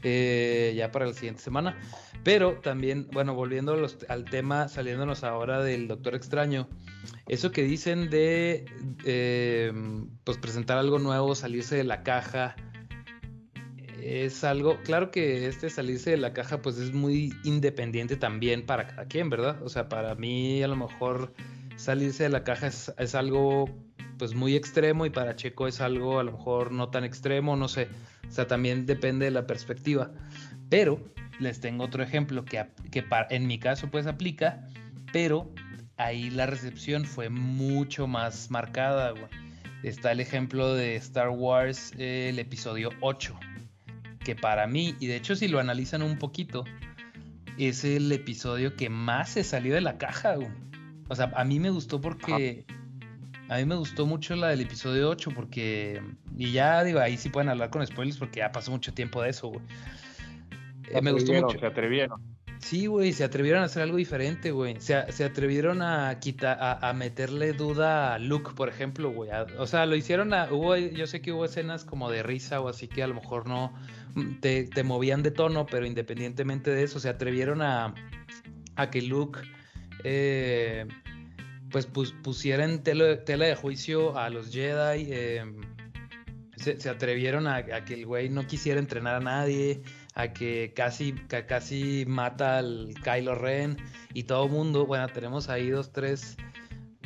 eh, 0.03 0.73
ya 0.77 0.93
para 0.93 1.07
la 1.07 1.13
siguiente 1.13 1.43
semana. 1.43 1.77
Pero 2.23 2.55
también, 2.61 3.09
bueno, 3.13 3.35
volviendo 3.35 3.77
al 4.09 4.25
tema, 4.25 4.69
saliéndonos 4.69 5.25
ahora 5.25 5.63
del 5.63 5.89
Doctor 5.89 6.15
Extraño, 6.15 6.69
eso 7.27 7.51
que 7.51 7.65
dicen 7.65 8.09
de 8.09 8.65
eh, 9.05 9.73
pues 10.23 10.39
presentar 10.39 10.79
algo 10.79 10.99
nuevo, 10.99 11.35
salirse 11.35 11.77
de 11.77 11.85
la 11.85 12.03
caja, 12.03 12.57
es 14.05 14.45
algo, 14.45 14.79
claro 14.83 15.11
que 15.11 15.47
este 15.47 15.71
salirse 15.71 16.11
de 16.11 16.19
la 16.19 16.35
caja 16.35 16.61
pues 16.61 16.77
es 16.77 16.93
muy 16.93 17.33
independiente 17.43 18.17
también 18.17 18.67
para 18.67 18.87
cada 18.87 19.07
quien, 19.07 19.31
¿verdad? 19.31 19.63
O 19.63 19.71
sea, 19.71 19.89
para 19.89 20.15
mí 20.15 20.63
a 20.63 20.69
lo 20.69 20.77
mejor 20.77 21.33
salirse 21.77 22.25
de 22.25 22.29
la 22.29 22.45
caja 22.45 22.67
es, 22.67 23.15
algo 23.15 23.65
pues 24.19 24.35
muy 24.35 24.57
extremo 24.57 25.07
y 25.07 25.11
para 25.11 25.37
Checo 25.37 25.67
es 25.67 25.81
algo 25.81 26.21
a 26.21 26.23
lo 26.23 26.33
mejor 26.33 26.71
no 26.71 26.91
tan 26.91 27.05
extremo, 27.05 27.57
no 27.57 27.67
sé. 27.67 27.89
O 28.29 28.31
sea, 28.31 28.47
también 28.47 28.85
depende 28.85 29.25
de 29.25 29.31
la 29.31 29.47
perspectiva. 29.47 30.11
Pero 30.69 31.01
les 31.41 31.61
tengo 31.61 31.85
otro 31.85 32.03
ejemplo 32.03 32.45
que, 32.45 32.63
que 32.91 33.07
en 33.31 33.47
mi 33.47 33.59
caso 33.59 33.91
pues 33.91 34.07
aplica, 34.07 34.69
pero 35.15 35.51
ahí 35.97 36.29
la 36.29 36.45
recepción 36.45 37.07
fue 37.07 37.31
mucho 37.31 38.07
más 38.07 38.51
marcada. 38.51 39.15
Está 39.83 40.13
el 40.13 40.21
ejemplo 40.21 40.75
de 40.75 40.97
Star 40.97 41.31
Wars, 41.31 41.93
el 41.97 42.39
episodio 42.39 42.91
8 43.01 43.35
que 44.25 44.35
para 44.35 44.67
mí, 44.67 44.97
y 44.99 45.07
de 45.07 45.17
hecho 45.17 45.37
si 45.37 45.49
lo 45.49 45.61
analizan 45.61 46.03
un 46.03 46.19
poquito, 46.19 46.65
es 47.59 47.85
el 47.85 48.11
episodio 48.11 48.75
que 48.75 48.89
más 48.89 49.31
se 49.31 49.45
salió 49.45 49.75
de 49.75 49.81
la 49.81 49.99
caja. 49.99 50.37
O 51.09 51.15
sea, 51.15 51.31
a 51.37 51.45
mí 51.45 51.61
me 51.61 51.71
gustó 51.71 52.01
porque... 52.01 52.65
A 53.51 53.59
mí 53.59 53.67
me 53.67 53.75
gustó 53.75 54.07
mucho 54.07 54.35
la 54.37 54.49
del 54.49 54.63
episodio 54.63 55.11
8 55.11 55.31
porque... 55.35 56.03
Y 56.37 56.53
ya 56.53 56.83
digo, 56.83 56.99
ahí 56.99 57.19
sí 57.19 57.29
pueden 57.29 57.51
hablar 57.51 57.69
con 57.69 57.87
spoilers 57.87 58.17
porque 58.17 58.41
ya 58.41 58.51
pasó 58.51 58.71
mucho 58.71 58.95
tiempo 58.95 59.21
de 59.23 59.31
eso, 59.31 59.49
güey. 59.49 59.61
Eh, 60.91 61.03
me 61.03 61.13
gustó 61.13 61.33
mucho. 61.35 61.59
Se 61.59 61.67
atrevieron. 61.67 62.21
Sí, 62.59 62.87
güey, 62.87 63.13
se 63.13 63.25
atrevieron 63.25 63.63
a 63.63 63.67
hacer 63.67 63.83
algo 63.83 63.97
diferente, 63.97 64.51
güey. 64.51 64.81
Se, 64.81 65.13
se, 65.13 65.25
atrevieron 65.25 65.83
a 65.83 66.19
quitar, 66.19 66.57
a, 66.61 66.93
meterle 66.95 67.53
duda 67.53 68.15
a 68.15 68.19
Luke, 68.19 68.53
por 68.57 68.69
ejemplo, 68.69 69.11
güey. 69.11 69.31
o 69.59 69.67
sea, 69.67 69.85
lo 69.87 69.97
hicieron 69.97 70.33
a. 70.33 70.51
Hubo, 70.51 70.77
yo 70.77 71.07
sé 71.07 71.21
que 71.21 71.33
hubo 71.33 71.45
escenas 71.45 71.85
como 71.85 72.11
de 72.11 72.23
risa 72.23 72.61
o 72.61 72.69
así 72.69 72.89
que 72.89 73.03
a 73.03 73.07
lo 73.07 73.15
mejor 73.15 73.47
no, 73.47 73.75
te, 74.41 74.83
movían 74.83 75.23
de 75.23 75.31
tono, 75.31 75.67
pero 75.67 75.87
independientemente 75.87 76.71
de 76.71 76.85
eso, 76.85 77.01
se 77.01 77.09
atrevieron 77.09 77.63
a, 77.63 77.95
a 78.77 78.91
que 78.91 79.03
Luke 79.03 79.41
eh, 80.05 80.87
pues 81.71 81.87
pusiera 81.87 82.65
en 82.65 82.83
tela, 82.83 83.17
de 83.17 83.57
juicio 83.57 84.17
a 84.17 84.31
los 84.31 84.53
Jedi. 84.53 85.09
Em, 85.13 85.61
se, 86.57 86.89
atrevieron 86.89 87.47
a, 87.47 87.85
que 87.85 87.95
el 87.95 88.07
güey 88.07 88.29
no 88.29 88.47
quisiera 88.47 88.79
entrenar 88.79 89.17
a 89.17 89.21
nadie, 89.21 89.83
a 90.15 90.33
que 90.33 90.73
casi, 90.75 91.13
casi 91.13 92.05
mata 92.07 92.59
al 92.59 92.95
Kylo 93.03 93.35
Ren 93.35 93.77
y 94.13 94.25
todo 94.25 94.49
mundo. 94.49 94.87
Bueno, 94.87 95.09
tenemos 95.09 95.49
ahí 95.49 95.71
dos, 95.71 95.93
tres 95.93 96.37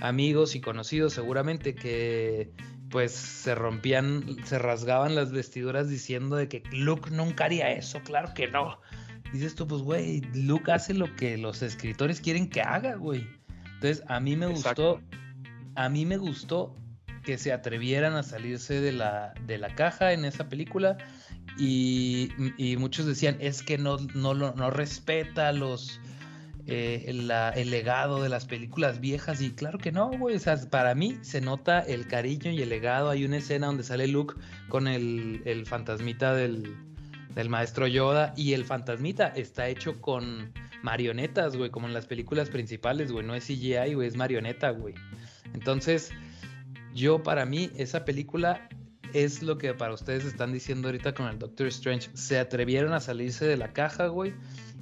amigos 0.00 0.54
y 0.54 0.60
conocidos 0.60 1.14
seguramente 1.14 1.74
que 1.74 2.52
pues 2.90 3.12
se 3.12 3.54
rompían, 3.54 4.24
se 4.44 4.58
rasgaban 4.58 5.14
las 5.14 5.32
vestiduras 5.32 5.88
diciendo 5.88 6.36
de 6.36 6.48
que 6.48 6.62
Luke 6.72 7.10
nunca 7.10 7.44
haría 7.44 7.70
eso, 7.70 8.00
claro 8.02 8.32
que 8.34 8.48
no. 8.48 8.80
Dices 9.32 9.54
tú, 9.54 9.66
pues, 9.66 9.82
güey, 9.82 10.22
Luke 10.32 10.72
hace 10.72 10.94
lo 10.94 11.14
que 11.16 11.36
los 11.36 11.60
escritores 11.60 12.20
quieren 12.20 12.48
que 12.48 12.62
haga, 12.62 12.94
güey. 12.94 13.26
Entonces, 13.74 14.02
a 14.08 14.20
mí 14.20 14.36
me 14.36 14.46
gustó, 14.46 15.02
a 15.74 15.88
mí 15.90 16.06
me 16.06 16.16
gustó 16.16 16.74
que 17.24 17.36
se 17.36 17.52
atrevieran 17.52 18.14
a 18.14 18.22
salirse 18.22 18.80
de 18.80 18.92
la, 18.92 19.34
de 19.46 19.58
la 19.58 19.74
caja 19.74 20.14
en 20.14 20.24
esa 20.24 20.48
película 20.48 20.96
y, 21.58 22.30
y 22.56 22.76
muchos 22.76 23.06
decían, 23.06 23.36
es 23.40 23.62
que 23.62 23.78
no, 23.78 23.98
no, 24.14 24.34
no 24.34 24.70
respeta 24.70 25.52
los, 25.52 26.00
eh, 26.70 27.06
el 27.08 27.70
legado 27.70 28.22
de 28.22 28.28
las 28.28 28.44
películas 28.44 29.00
viejas 29.00 29.40
y 29.40 29.52
claro 29.52 29.78
que 29.78 29.90
no, 29.90 30.10
güey, 30.10 30.36
o 30.36 30.38
sea, 30.38 30.58
para 30.68 30.94
mí 30.94 31.16
se 31.22 31.40
nota 31.40 31.80
el 31.80 32.06
cariño 32.06 32.50
y 32.50 32.60
el 32.60 32.68
legado, 32.68 33.08
hay 33.08 33.24
una 33.24 33.38
escena 33.38 33.68
donde 33.68 33.84
sale 33.84 34.06
Luke 34.06 34.34
con 34.68 34.86
el, 34.86 35.40
el 35.46 35.64
fantasmita 35.64 36.34
del, 36.34 36.76
del, 37.34 37.48
maestro 37.48 37.86
Yoda 37.86 38.34
y 38.36 38.52
el 38.52 38.66
fantasmita 38.66 39.28
está 39.28 39.66
hecho 39.68 39.98
con 40.02 40.52
marionetas, 40.82 41.56
güey, 41.56 41.70
como 41.70 41.86
en 41.86 41.94
las 41.94 42.04
películas 42.04 42.50
principales, 42.50 43.12
güey, 43.12 43.24
no 43.24 43.34
es 43.34 43.44
CGI, 43.46 43.94
güey, 43.94 44.06
es 44.06 44.16
marioneta, 44.16 44.68
güey. 44.68 44.92
Entonces, 45.54 46.10
yo 46.94 47.22
para 47.22 47.46
mí 47.46 47.70
esa 47.76 48.04
película 48.04 48.68
es 49.12 49.42
lo 49.42 49.58
que 49.58 49.74
para 49.74 49.94
ustedes 49.94 50.24
están 50.24 50.52
diciendo 50.52 50.88
ahorita 50.88 51.14
con 51.14 51.26
el 51.26 51.38
Doctor 51.38 51.66
Strange. 51.68 52.10
Se 52.14 52.38
atrevieron 52.38 52.92
a 52.92 53.00
salirse 53.00 53.46
de 53.46 53.56
la 53.56 53.72
caja, 53.72 54.06
güey. 54.06 54.34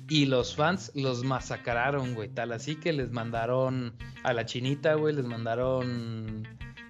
Y 0.09 0.27
los 0.27 0.55
fans 0.55 0.93
los 0.95 1.25
masacraron, 1.25 2.15
güey. 2.15 2.29
Tal 2.29 2.53
así 2.53 2.77
que 2.77 2.93
les 2.93 3.11
mandaron 3.11 3.95
a 4.23 4.33
la 4.33 4.45
chinita, 4.47 4.95
güey. 4.95 5.15
Les 5.15 5.27
mandaron 5.27 6.47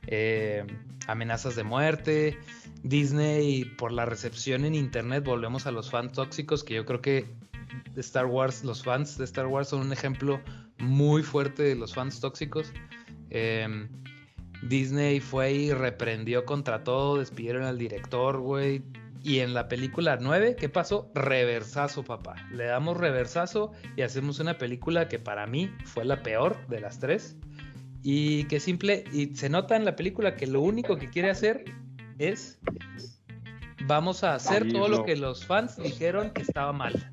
eh, 0.07 0.65
amenazas 1.07 1.57
de 1.57 1.65
muerte. 1.65 2.39
Disney, 2.83 3.65
por 3.65 3.93
la 3.93 4.05
recepción 4.05 4.65
en 4.65 4.75
internet, 4.75 5.25
volvemos 5.25 5.67
a 5.67 5.71
los 5.71 5.91
fans 5.91 6.13
tóxicos. 6.13 6.63
Que 6.63 6.75
yo 6.75 6.85
creo 6.85 7.01
que 7.01 7.27
Star 7.97 8.27
Wars, 8.27 8.65
los 8.65 8.83
fans 8.83 9.17
de 9.19 9.25
Star 9.25 9.47
Wars 9.47 9.69
son 9.69 9.81
un 9.81 9.93
ejemplo 9.93 10.41
muy 10.79 11.23
fuerte 11.23 11.63
de 11.63 11.75
los 11.75 11.95
fans 11.95 12.21
tóxicos. 12.21 12.73
Em, 13.31 13.89
Disney 14.63 15.21
fue 15.21 15.53
y 15.53 15.73
reprendió 15.73 16.45
contra 16.45 16.85
todo. 16.85 17.19
Despidieron 17.19 17.65
al 17.65 17.79
director, 17.79 18.39
güey 18.39 18.83
y 19.27 19.41
en 19.41 19.55
la 19.55 19.67
película 19.67 20.19
9, 20.21 20.55
¿qué 20.55 20.69
pasó? 20.69 21.11
Reversazo, 21.13 22.05
papá. 22.05 22.37
Le 22.53 22.67
damos 22.67 22.97
reversazo 22.97 23.73
y 23.97 24.03
hacemos 24.03 24.39
una 24.39 24.57
película 24.57 25.09
que 25.09 25.19
para 25.19 25.49
mí 25.49 25.69
fue 25.85 26.05
la 26.05 26.23
peor 26.23 26.65
de 26.69 26.79
las 26.79 27.01
tres. 27.01 27.35
Y 28.05 28.45
que 28.45 28.61
simple, 28.61 29.03
y 29.13 29.35
se 29.35 29.49
nota 29.49 29.75
en 29.75 29.85
la 29.85 29.97
película 29.97 30.37
que 30.37 30.47
lo 30.47 30.61
único 30.61 30.97
que 30.97 31.11
quiere 31.11 31.29
hacer 31.29 31.65
es, 32.19 32.61
vamos 33.87 34.23
a 34.23 34.37
hacer 34.37 34.73
todo 34.73 34.87
lo 34.87 35.05
que 35.05 35.17
los 35.17 35.45
fans 35.45 35.77
dijeron 35.77 36.31
que 36.31 36.43
estaba 36.43 36.73
mal. 36.73 37.11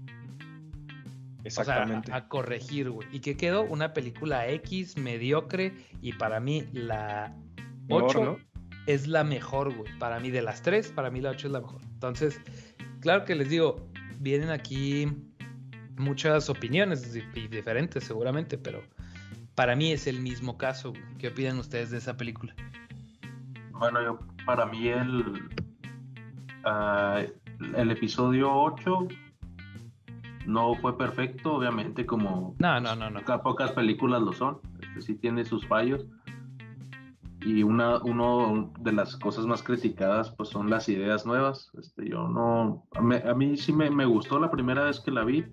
Exactamente. 1.43 2.11
O 2.11 2.13
sea, 2.13 2.15
a, 2.17 2.27
corregir, 2.27 2.89
güey. 2.89 3.07
Y 3.11 3.19
que 3.19 3.35
quedó 3.35 3.63
una 3.63 3.93
película 3.93 4.47
X, 4.47 4.97
mediocre, 4.97 5.73
y 6.01 6.13
para 6.13 6.39
mí 6.39 6.67
la 6.71 7.35
8 7.89 8.37
es 8.87 9.07
la 9.07 9.23
mejor, 9.23 9.75
güey. 9.75 9.91
Para 9.99 10.19
mí, 10.19 10.31
de 10.31 10.41
las 10.41 10.61
tres, 10.61 10.91
para 10.91 11.09
mí 11.09 11.21
la 11.21 11.31
8 11.31 11.47
es 11.47 11.53
la 11.53 11.61
mejor. 11.61 11.81
Entonces, 11.83 12.39
claro 13.01 13.25
que 13.25 13.35
les 13.35 13.49
digo, 13.49 13.89
vienen 14.19 14.49
aquí 14.49 15.07
muchas 15.97 16.49
opiniones 16.49 17.13
diferentes 17.13 18.03
seguramente, 18.03 18.57
pero 18.57 18.81
para 19.55 19.75
mí 19.75 19.91
es 19.91 20.07
el 20.07 20.19
mismo 20.19 20.57
caso. 20.57 20.93
¿Qué 21.19 21.27
opinan 21.27 21.59
ustedes 21.59 21.91
de 21.91 21.97
esa 21.97 22.17
película? 22.17 22.55
Bueno, 23.71 24.01
yo, 24.01 24.19
para 24.45 24.65
mí 24.65 24.87
el, 24.87 25.49
ah, 26.63 27.21
el 27.75 27.91
episodio 27.91 28.51
8 28.51 29.07
no 30.45 30.75
fue 30.75 30.97
perfecto, 30.97 31.55
obviamente, 31.55 32.05
como 32.05 32.55
no, 32.59 32.79
no, 32.79 32.95
no, 32.95 33.09
no. 33.09 33.21
pocas 33.43 33.71
películas 33.71 34.21
lo 34.21 34.33
son. 34.33 34.59
Este, 34.81 35.01
sí 35.01 35.15
tiene 35.15 35.45
sus 35.45 35.65
fallos. 35.67 36.05
Y 37.41 37.63
una 37.63 37.97
uno 38.03 38.71
de 38.79 38.93
las 38.93 39.17
cosas 39.17 39.45
más 39.45 39.63
criticadas 39.63 40.31
pues 40.31 40.49
son 40.49 40.69
las 40.69 40.87
ideas 40.87 41.25
nuevas. 41.25 41.71
Este 41.77 42.09
yo 42.09 42.27
no 42.29 42.85
a 42.93 43.33
mí, 43.33 43.57
sí 43.57 43.73
me, 43.73 43.89
me, 43.89 44.05
gustó 44.05 44.39
la 44.39 44.49
primera 44.49 44.85
vez 44.85 45.01
que 45.01 45.11
la 45.11 45.25
vi. 45.25 45.45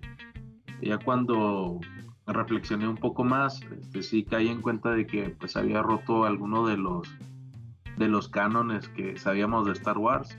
Ya 0.81 0.97
cuando 0.97 1.79
reflexioné 2.27 2.87
un 2.87 2.95
poco 2.95 3.25
más 3.25 3.61
este 3.77 4.03
sí 4.03 4.23
caí 4.23 4.47
en 4.47 4.61
cuenta 4.61 4.91
de 4.91 5.05
que 5.05 5.31
pues 5.31 5.57
había 5.57 5.81
roto 5.81 6.23
alguno 6.23 6.65
de 6.65 6.77
los 6.77 7.09
de 7.97 8.07
los 8.07 8.29
cánones 8.29 8.87
que 8.89 9.17
sabíamos 9.17 9.65
de 9.65 9.73
Star 9.73 9.97
Wars. 9.97 10.37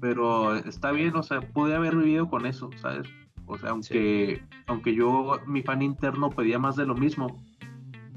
Pero 0.00 0.56
está 0.56 0.90
bien 0.90 1.14
o 1.14 1.22
sea 1.22 1.40
pude 1.40 1.76
haber 1.76 1.94
vivido 1.94 2.28
con 2.28 2.46
eso 2.46 2.68
sabes 2.76 3.08
o 3.48 3.58
sea 3.58 3.70
aunque 3.70 4.42
aunque 4.66 4.94
yo 4.94 5.40
mi 5.46 5.62
fan 5.62 5.82
interno 5.82 6.30
pedía 6.30 6.58
más 6.58 6.76
de 6.76 6.86
lo 6.86 6.94
mismo 6.94 7.42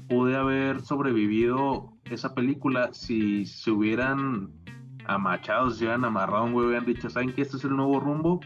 pude 0.08 0.36
haber 0.36 0.80
sobrevivido 0.80 1.92
esa 2.04 2.34
película 2.34 2.92
si 2.92 3.46
se 3.46 3.70
hubieran 3.70 4.50
a 5.06 5.18
machados, 5.18 5.78
se 5.78 5.84
hubieran 5.84 6.04
amarrado 6.04 6.44
un 6.44 6.52
güey, 6.52 6.66
hubieran 6.66 6.86
dicho, 6.86 7.10
¿saben 7.10 7.32
que 7.32 7.42
este 7.42 7.56
es 7.56 7.64
el 7.64 7.76
nuevo 7.76 7.98
rumbo? 8.00 8.40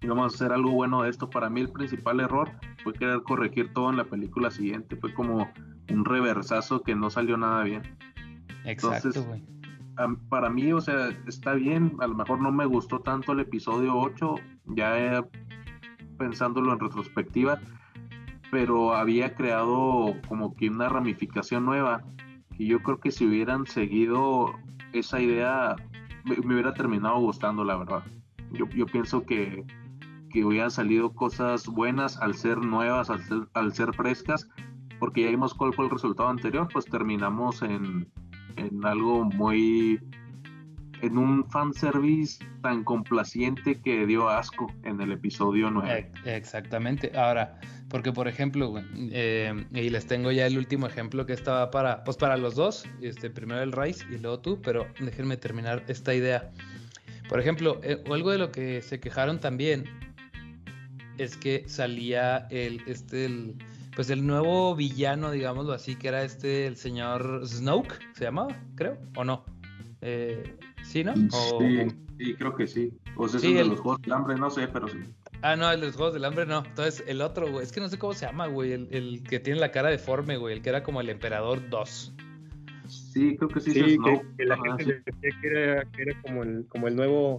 Y 0.00 0.06
vamos 0.06 0.32
a 0.32 0.34
hacer 0.34 0.52
algo 0.52 0.72
bueno 0.72 1.02
de 1.02 1.10
esto. 1.10 1.28
Para 1.28 1.50
mí 1.50 1.60
el 1.60 1.70
principal 1.70 2.20
error 2.20 2.50
fue 2.82 2.92
querer 2.92 3.22
corregir 3.22 3.72
todo 3.72 3.90
en 3.90 3.98
la 3.98 4.04
película 4.04 4.50
siguiente. 4.50 4.96
Fue 4.96 5.12
como 5.12 5.48
un 5.90 6.04
reversazo 6.04 6.82
que 6.82 6.94
no 6.94 7.10
salió 7.10 7.36
nada 7.36 7.62
bien. 7.64 7.82
Exacto, 8.64 9.22
güey. 9.24 9.44
Para 10.30 10.48
mí, 10.48 10.72
o 10.72 10.80
sea, 10.80 11.10
está 11.26 11.52
bien. 11.52 11.96
A 12.00 12.06
lo 12.06 12.14
mejor 12.14 12.40
no 12.40 12.50
me 12.50 12.64
gustó 12.64 13.00
tanto 13.00 13.32
el 13.32 13.40
episodio 13.40 13.94
8, 13.94 14.34
ya 14.68 15.18
pensándolo 16.20 16.74
en 16.74 16.78
retrospectiva, 16.78 17.58
pero 18.50 18.94
había 18.94 19.34
creado 19.34 20.14
como 20.28 20.54
que 20.54 20.68
una 20.68 20.90
ramificación 20.90 21.64
nueva. 21.64 22.02
Y 22.58 22.66
yo 22.66 22.82
creo 22.82 23.00
que 23.00 23.10
si 23.10 23.24
hubieran 23.24 23.66
seguido 23.66 24.52
esa 24.92 25.18
idea, 25.18 25.76
me, 26.24 26.34
hubiera 26.38 26.74
terminado 26.74 27.18
gustando, 27.20 27.64
la 27.64 27.78
verdad. 27.78 28.02
Yo, 28.52 28.86
pienso 28.86 29.24
que, 29.24 29.64
que 30.30 30.44
hubieran 30.44 30.70
salido 30.70 31.14
cosas 31.14 31.66
buenas 31.66 32.18
al 32.18 32.34
ser 32.34 32.58
nuevas, 32.58 33.08
al 33.08 33.22
ser, 33.24 33.48
al 33.54 33.72
ser 33.72 33.94
frescas, 33.94 34.46
porque 34.98 35.22
ya 35.22 35.30
vimos 35.30 35.54
cuál 35.54 35.72
fue 35.72 35.86
el 35.86 35.90
resultado 35.90 36.28
anterior, 36.28 36.68
pues 36.70 36.84
terminamos 36.84 37.62
en, 37.62 38.06
en 38.56 38.84
algo 38.84 39.24
muy 39.24 39.98
en 41.02 41.18
un 41.18 41.48
fanservice 41.50 42.44
tan 42.62 42.84
complaciente 42.84 43.80
que 43.80 44.06
dio 44.06 44.28
asco 44.28 44.72
en 44.84 45.00
el 45.00 45.12
episodio 45.12 45.70
9. 45.70 46.12
Exactamente. 46.24 47.12
Ahora, 47.16 47.58
porque 47.88 48.12
por 48.12 48.28
ejemplo, 48.28 48.74
eh, 48.94 49.66
y 49.72 49.90
les 49.90 50.06
tengo 50.06 50.30
ya 50.30 50.46
el 50.46 50.58
último 50.58 50.86
ejemplo 50.86 51.26
que 51.26 51.32
estaba 51.32 51.70
para, 51.70 52.04
pues 52.04 52.16
para 52.16 52.36
los 52.36 52.54
dos, 52.54 52.86
este, 53.00 53.30
primero 53.30 53.62
el 53.62 53.72
Rice 53.72 54.04
y 54.10 54.18
luego 54.18 54.40
tú, 54.40 54.60
pero 54.62 54.86
déjenme 55.00 55.36
terminar 55.36 55.84
esta 55.88 56.14
idea. 56.14 56.50
Por 57.28 57.40
ejemplo, 57.40 57.80
eh, 57.82 58.02
algo 58.10 58.30
de 58.30 58.38
lo 58.38 58.52
que 58.52 58.82
se 58.82 59.00
quejaron 59.00 59.40
también 59.40 59.84
es 61.18 61.36
que 61.36 61.64
salía 61.68 62.46
el, 62.50 62.82
este, 62.86 63.26
el, 63.26 63.56
pues 63.94 64.10
el 64.10 64.26
nuevo 64.26 64.74
villano, 64.74 65.30
digámoslo 65.30 65.72
así, 65.72 65.96
que 65.96 66.08
era 66.08 66.22
este, 66.22 66.66
el 66.66 66.76
señor 66.76 67.42
Snoke, 67.46 67.98
se 68.14 68.24
llamaba, 68.24 68.56
creo, 68.74 68.98
o 69.16 69.24
no. 69.24 69.44
Eh, 70.00 70.56
¿Sí, 70.82 71.04
no? 71.04 71.14
Sí, 71.14 72.34
creo 72.34 72.54
que 72.54 72.66
sí. 72.66 72.92
O 73.16 73.28
sea, 73.28 73.38
es 73.38 73.54
de 73.54 73.64
los 73.64 73.80
Juegos 73.80 74.02
del 74.02 74.12
Hambre, 74.12 74.36
no 74.36 74.50
sé, 74.50 74.68
pero 74.68 74.88
sí. 74.88 74.98
Ah, 75.42 75.56
no, 75.56 75.70
el 75.70 75.80
de 75.80 75.86
los 75.86 75.96
Juegos 75.96 76.14
del 76.14 76.24
Hambre 76.24 76.46
no. 76.46 76.62
Entonces, 76.64 77.02
el 77.06 77.22
otro, 77.22 77.50
güey, 77.50 77.64
es 77.64 77.72
que 77.72 77.80
no 77.80 77.88
sé 77.88 77.98
cómo 77.98 78.12
se 78.12 78.26
llama, 78.26 78.46
güey, 78.46 78.72
el, 78.72 79.22
que 79.22 79.40
tiene 79.40 79.58
la 79.58 79.70
cara 79.70 79.88
deforme, 79.88 80.36
güey, 80.36 80.56
el 80.56 80.62
que 80.62 80.68
era 80.68 80.82
como 80.82 81.00
el 81.00 81.08
Emperador 81.08 81.68
2. 81.70 82.14
Sí, 82.88 83.36
creo 83.36 83.48
que 83.48 83.60
sí. 83.60 83.72
Sí, 83.72 83.96
que, 84.04 84.22
que, 84.36 84.44
la 84.44 84.56
gente 84.56 85.02
decía 85.04 85.40
que 85.40 85.46
era, 85.46 85.84
que 85.84 86.02
era 86.02 86.20
como, 86.22 86.42
el, 86.42 86.66
como 86.68 86.88
el 86.88 86.96
nuevo 86.96 87.38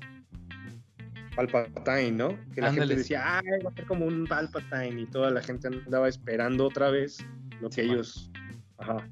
Palpatine, 1.36 2.12
¿no? 2.12 2.38
Que 2.54 2.62
la 2.62 2.74
gente 2.74 2.96
decía, 2.96 3.38
ah, 3.38 3.42
va 3.66 3.70
a 3.70 3.74
ser 3.74 3.86
como 3.86 4.06
un 4.06 4.26
Palpatine 4.26 5.02
y 5.02 5.06
toda 5.06 5.30
la 5.30 5.42
gente 5.42 5.68
andaba 5.68 6.08
esperando 6.08 6.66
otra 6.66 6.90
vez 6.90 7.26
lo 7.62 7.70
que 7.70 7.82
ellos... 7.82 8.32
Ajá. 8.78 9.08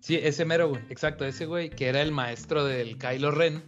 Sí, 0.00 0.16
ese 0.16 0.44
mero, 0.44 0.70
güey, 0.70 0.82
exacto, 0.88 1.24
ese 1.24 1.46
güey 1.46 1.70
que 1.70 1.86
era 1.88 2.00
el 2.00 2.10
maestro 2.10 2.64
del 2.64 2.96
Kylo 2.96 3.30
Ren. 3.30 3.62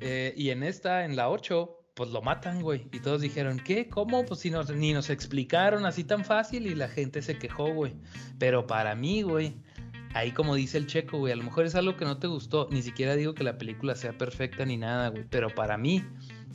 Eh, 0.00 0.34
y 0.36 0.50
en 0.50 0.62
esta, 0.62 1.04
en 1.04 1.14
la 1.14 1.28
8, 1.28 1.78
pues 1.94 2.10
lo 2.10 2.22
matan, 2.22 2.62
güey. 2.62 2.88
Y 2.90 3.00
todos 3.00 3.20
dijeron, 3.20 3.60
¿qué? 3.60 3.88
¿Cómo? 3.88 4.24
Pues 4.24 4.40
si 4.40 4.50
ni 4.74 4.92
nos 4.92 5.10
explicaron 5.10 5.84
así 5.84 6.04
tan 6.04 6.24
fácil 6.24 6.66
y 6.66 6.74
la 6.74 6.88
gente 6.88 7.22
se 7.22 7.38
quejó, 7.38 7.72
güey. 7.72 7.94
Pero 8.38 8.66
para 8.66 8.94
mí, 8.94 9.22
güey, 9.22 9.54
ahí 10.14 10.32
como 10.32 10.54
dice 10.54 10.78
el 10.78 10.86
checo, 10.86 11.18
güey, 11.18 11.32
a 11.32 11.36
lo 11.36 11.44
mejor 11.44 11.66
es 11.66 11.74
algo 11.74 11.96
que 11.96 12.06
no 12.06 12.18
te 12.18 12.26
gustó. 12.26 12.68
Ni 12.70 12.82
siquiera 12.82 13.14
digo 13.14 13.34
que 13.34 13.44
la 13.44 13.58
película 13.58 13.94
sea 13.94 14.16
perfecta 14.16 14.64
ni 14.64 14.78
nada, 14.78 15.10
güey. 15.10 15.24
Pero 15.28 15.54
para 15.54 15.76
mí, 15.76 16.02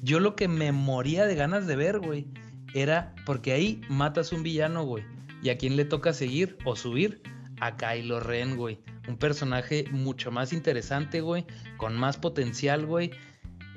yo 0.01 0.19
lo 0.19 0.35
que 0.35 0.47
me 0.47 0.71
moría 0.71 1.25
de 1.25 1.35
ganas 1.35 1.67
de 1.67 1.75
ver, 1.75 1.99
güey, 1.99 2.27
era 2.73 3.13
porque 3.25 3.53
ahí 3.53 3.81
matas 3.89 4.31
un 4.33 4.43
villano, 4.43 4.83
güey. 4.83 5.05
¿Y 5.43 5.49
a 5.49 5.57
quién 5.57 5.75
le 5.75 5.85
toca 5.85 6.13
seguir 6.13 6.57
o 6.65 6.75
subir? 6.75 7.21
A 7.59 7.75
Kylo 7.75 8.19
Ren, 8.19 8.55
güey. 8.55 8.79
Un 9.07 9.17
personaje 9.17 9.85
mucho 9.91 10.31
más 10.31 10.53
interesante, 10.53 11.21
güey. 11.21 11.45
Con 11.77 11.95
más 11.95 12.17
potencial, 12.17 12.85
güey. 12.85 13.11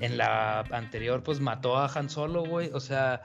En 0.01 0.17
la 0.17 0.61
anterior, 0.71 1.23
pues 1.23 1.41
mató 1.41 1.77
a 1.77 1.87
Han 1.95 2.09
Solo, 2.09 2.45
güey. 2.45 2.71
O 2.73 2.81
sea, 2.81 3.23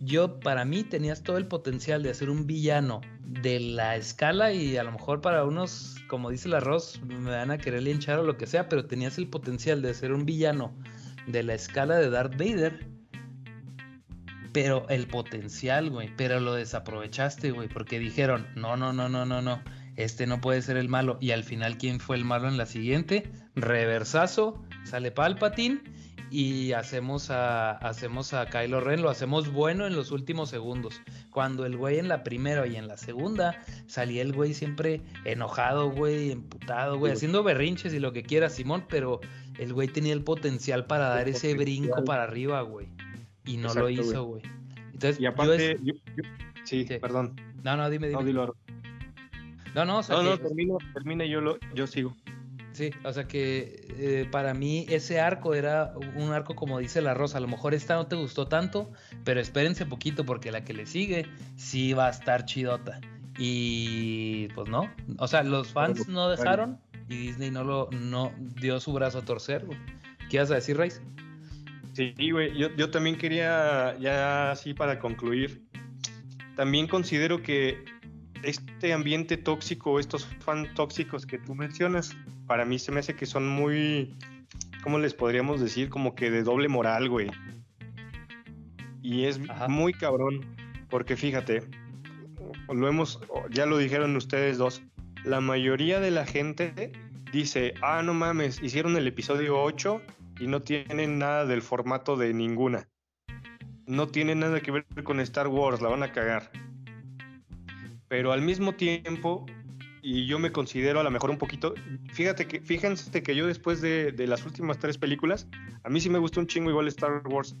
yo, 0.00 0.38
para 0.40 0.64
mí, 0.64 0.84
tenías 0.84 1.22
todo 1.22 1.38
el 1.38 1.46
potencial 1.46 2.02
de 2.02 2.10
hacer 2.10 2.30
un 2.30 2.46
villano 2.46 3.00
de 3.28 3.60
la 3.60 3.96
escala 3.96 4.52
y 4.52 4.76
a 4.76 4.84
lo 4.84 4.92
mejor 4.92 5.20
para 5.20 5.44
unos, 5.44 5.96
como 6.08 6.30
dice 6.30 6.48
el 6.48 6.54
arroz, 6.54 7.00
me 7.02 7.30
van 7.30 7.50
a 7.50 7.58
querer 7.58 7.82
linchar 7.82 8.18
o 8.18 8.22
lo 8.22 8.36
que 8.36 8.46
sea, 8.46 8.68
pero 8.68 8.86
tenías 8.86 9.18
el 9.18 9.28
potencial 9.28 9.82
de 9.82 9.90
hacer 9.90 10.12
un 10.12 10.24
villano 10.24 10.74
de 11.26 11.42
la 11.42 11.54
escala 11.54 11.96
de 11.96 12.10
Darth 12.10 12.36
Vader. 12.38 12.86
Pero 14.52 14.88
el 14.88 15.06
potencial, 15.06 15.90
güey, 15.90 16.10
pero 16.16 16.40
lo 16.40 16.54
desaprovechaste, 16.54 17.50
güey, 17.50 17.68
porque 17.68 17.98
dijeron, 17.98 18.46
no, 18.56 18.76
no, 18.76 18.92
no, 18.92 19.08
no, 19.08 19.26
no, 19.26 19.42
no, 19.42 19.62
este 19.98 20.28
no 20.28 20.40
puede 20.40 20.62
ser 20.62 20.76
el 20.76 20.88
malo. 20.88 21.18
Y 21.20 21.32
al 21.32 21.42
final, 21.42 21.76
¿quién 21.76 21.98
fue 21.98 22.16
el 22.16 22.24
malo 22.24 22.48
en 22.48 22.56
la 22.56 22.66
siguiente? 22.66 23.28
Reversazo, 23.56 24.62
sale 24.84 25.10
Palpatine 25.10 25.80
y 26.30 26.72
hacemos 26.72 27.30
a, 27.30 27.72
hacemos 27.72 28.32
a 28.32 28.46
Kylo 28.46 28.80
Ren, 28.80 29.02
lo 29.02 29.10
hacemos 29.10 29.52
bueno 29.52 29.88
en 29.88 29.96
los 29.96 30.12
últimos 30.12 30.50
segundos. 30.50 31.00
Cuando 31.30 31.66
el 31.66 31.76
güey 31.76 31.98
en 31.98 32.06
la 32.06 32.22
primera 32.22 32.64
y 32.68 32.76
en 32.76 32.86
la 32.86 32.96
segunda 32.96 33.60
salía 33.86 34.22
el 34.22 34.32
güey 34.32 34.54
siempre 34.54 35.00
enojado, 35.24 35.90
güey, 35.90 36.30
emputado, 36.30 36.96
güey, 36.96 37.12
haciendo 37.12 37.42
berrinches 37.42 37.92
y 37.92 37.98
lo 37.98 38.12
que 38.12 38.22
quiera, 38.22 38.50
Simón, 38.50 38.84
pero 38.88 39.20
el 39.58 39.72
güey 39.72 39.88
tenía 39.88 40.12
el 40.12 40.22
potencial 40.22 40.86
para 40.86 41.08
dar 41.08 41.28
ese 41.28 41.54
brinco 41.54 42.04
para 42.04 42.22
arriba, 42.22 42.62
güey. 42.62 42.86
Y 43.44 43.56
no 43.56 43.74
lo 43.74 43.90
hizo, 43.90 44.22
güey. 44.24 44.42
Entonces, 44.92 45.20
y 45.20 45.26
aparte, 45.26 45.76
sí, 46.62 46.86
perdón. 47.00 47.34
No, 47.64 47.76
no, 47.76 47.90
dime, 47.90 48.08
dime. 48.08 48.32
No, 48.32 48.54
no, 49.74 49.84
no, 49.84 49.98
o 49.98 50.02
sea 50.02 50.22
no, 50.22 50.38
termino, 50.38 50.78
termina 50.92 51.24
y 51.24 51.30
yo, 51.30 51.40
lo, 51.40 51.58
yo 51.74 51.86
sigo. 51.86 52.14
Sí, 52.72 52.90
o 53.04 53.12
sea 53.12 53.26
que 53.26 53.86
eh, 53.98 54.28
para 54.30 54.54
mí 54.54 54.86
ese 54.88 55.20
arco 55.20 55.54
era 55.54 55.94
un 56.14 56.32
arco 56.32 56.54
como 56.54 56.78
dice 56.78 57.00
la 57.00 57.14
Rosa. 57.14 57.38
A 57.38 57.40
lo 57.40 57.48
mejor 57.48 57.74
esta 57.74 57.96
no 57.96 58.06
te 58.06 58.14
gustó 58.14 58.46
tanto, 58.46 58.92
pero 59.24 59.40
espérense 59.40 59.84
poquito 59.84 60.24
porque 60.24 60.52
la 60.52 60.64
que 60.64 60.74
le 60.74 60.86
sigue 60.86 61.26
sí 61.56 61.92
va 61.92 62.06
a 62.06 62.10
estar 62.10 62.44
chidota. 62.44 63.00
Y 63.36 64.48
pues 64.48 64.68
no, 64.68 64.90
o 65.18 65.28
sea, 65.28 65.42
los 65.42 65.72
fans 65.72 66.08
no 66.08 66.28
dejaron 66.28 66.78
y 67.08 67.16
Disney 67.16 67.50
no 67.50 67.64
lo 67.64 67.88
no 67.92 68.32
dio 68.60 68.80
su 68.80 68.92
brazo 68.92 69.18
a 69.18 69.22
torcer, 69.22 69.64
¿Qué 70.28 70.36
ibas 70.36 70.50
a 70.50 70.56
decir, 70.56 70.76
Reyes? 70.76 71.00
Sí, 71.94 72.14
güey, 72.30 72.56
yo, 72.56 72.68
yo 72.76 72.90
también 72.90 73.16
quería, 73.16 73.96
ya 73.98 74.50
así 74.52 74.74
para 74.74 74.98
concluir, 74.98 75.64
también 76.54 76.86
considero 76.86 77.42
que 77.42 77.84
este 78.42 78.92
ambiente 78.92 79.36
tóxico, 79.36 79.98
estos 79.98 80.26
fans 80.40 80.72
tóxicos 80.74 81.26
que 81.26 81.38
tú 81.38 81.54
mencionas, 81.54 82.16
para 82.46 82.64
mí 82.64 82.78
se 82.78 82.92
me 82.92 83.00
hace 83.00 83.14
que 83.14 83.26
son 83.26 83.48
muy, 83.48 84.16
¿cómo 84.82 84.98
les 84.98 85.14
podríamos 85.14 85.60
decir? 85.60 85.88
Como 85.88 86.14
que 86.14 86.30
de 86.30 86.42
doble 86.42 86.68
moral, 86.68 87.08
güey. 87.08 87.30
Y 89.02 89.24
es 89.24 89.40
muy 89.68 89.92
cabrón, 89.92 90.44
porque 90.90 91.16
fíjate, 91.16 91.62
lo 92.68 92.88
hemos, 92.88 93.20
ya 93.50 93.66
lo 93.66 93.78
dijeron 93.78 94.16
ustedes 94.16 94.58
dos, 94.58 94.82
la 95.24 95.40
mayoría 95.40 96.00
de 96.00 96.10
la 96.10 96.26
gente 96.26 96.92
dice, 97.32 97.74
ah, 97.82 98.02
no 98.02 98.14
mames, 98.14 98.62
hicieron 98.62 98.96
el 98.96 99.06
episodio 99.06 99.60
8 99.62 100.00
y 100.40 100.46
no 100.46 100.62
tienen 100.62 101.18
nada 101.18 101.46
del 101.46 101.62
formato 101.62 102.16
de 102.16 102.32
ninguna. 102.32 102.88
No 103.86 104.08
tiene 104.08 104.34
nada 104.34 104.60
que 104.60 104.70
ver 104.70 104.86
con 105.02 105.20
Star 105.20 105.48
Wars, 105.48 105.80
la 105.80 105.88
van 105.88 106.02
a 106.02 106.12
cagar. 106.12 106.50
Pero 108.08 108.32
al 108.32 108.42
mismo 108.42 108.74
tiempo, 108.74 109.46
y 110.02 110.26
yo 110.26 110.38
me 110.38 110.50
considero 110.50 111.00
a 111.00 111.02
lo 111.02 111.10
mejor 111.10 111.30
un 111.30 111.38
poquito, 111.38 111.74
fíjate 112.12 112.46
que, 112.46 112.60
fíjense 112.60 113.22
que 113.22 113.34
yo 113.34 113.46
después 113.46 113.80
de, 113.80 114.12
las 114.26 114.44
últimas 114.46 114.78
tres 114.78 114.98
películas, 114.98 115.46
a 115.84 115.90
mí 115.90 116.00
sí 116.00 116.08
me 116.08 116.18
gustó 116.18 116.40
un 116.40 116.46
chingo 116.46 116.70
igual 116.70 116.88
Star 116.88 117.22
Wars, 117.28 117.56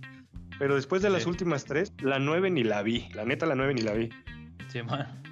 pero 0.58 0.74
después 0.74 1.02
de 1.02 1.10
las 1.10 1.26
últimas 1.26 1.64
tres, 1.64 1.92
la 2.00 2.18
nueve 2.18 2.50
ni 2.50 2.64
la 2.64 2.82
vi, 2.82 3.08
la 3.14 3.24
neta 3.24 3.46
la 3.46 3.54
nueve 3.54 3.74
ni 3.74 3.82
la 3.82 3.92
vi. 3.92 4.08
Sí, 4.68 4.82
man. 4.82 5.22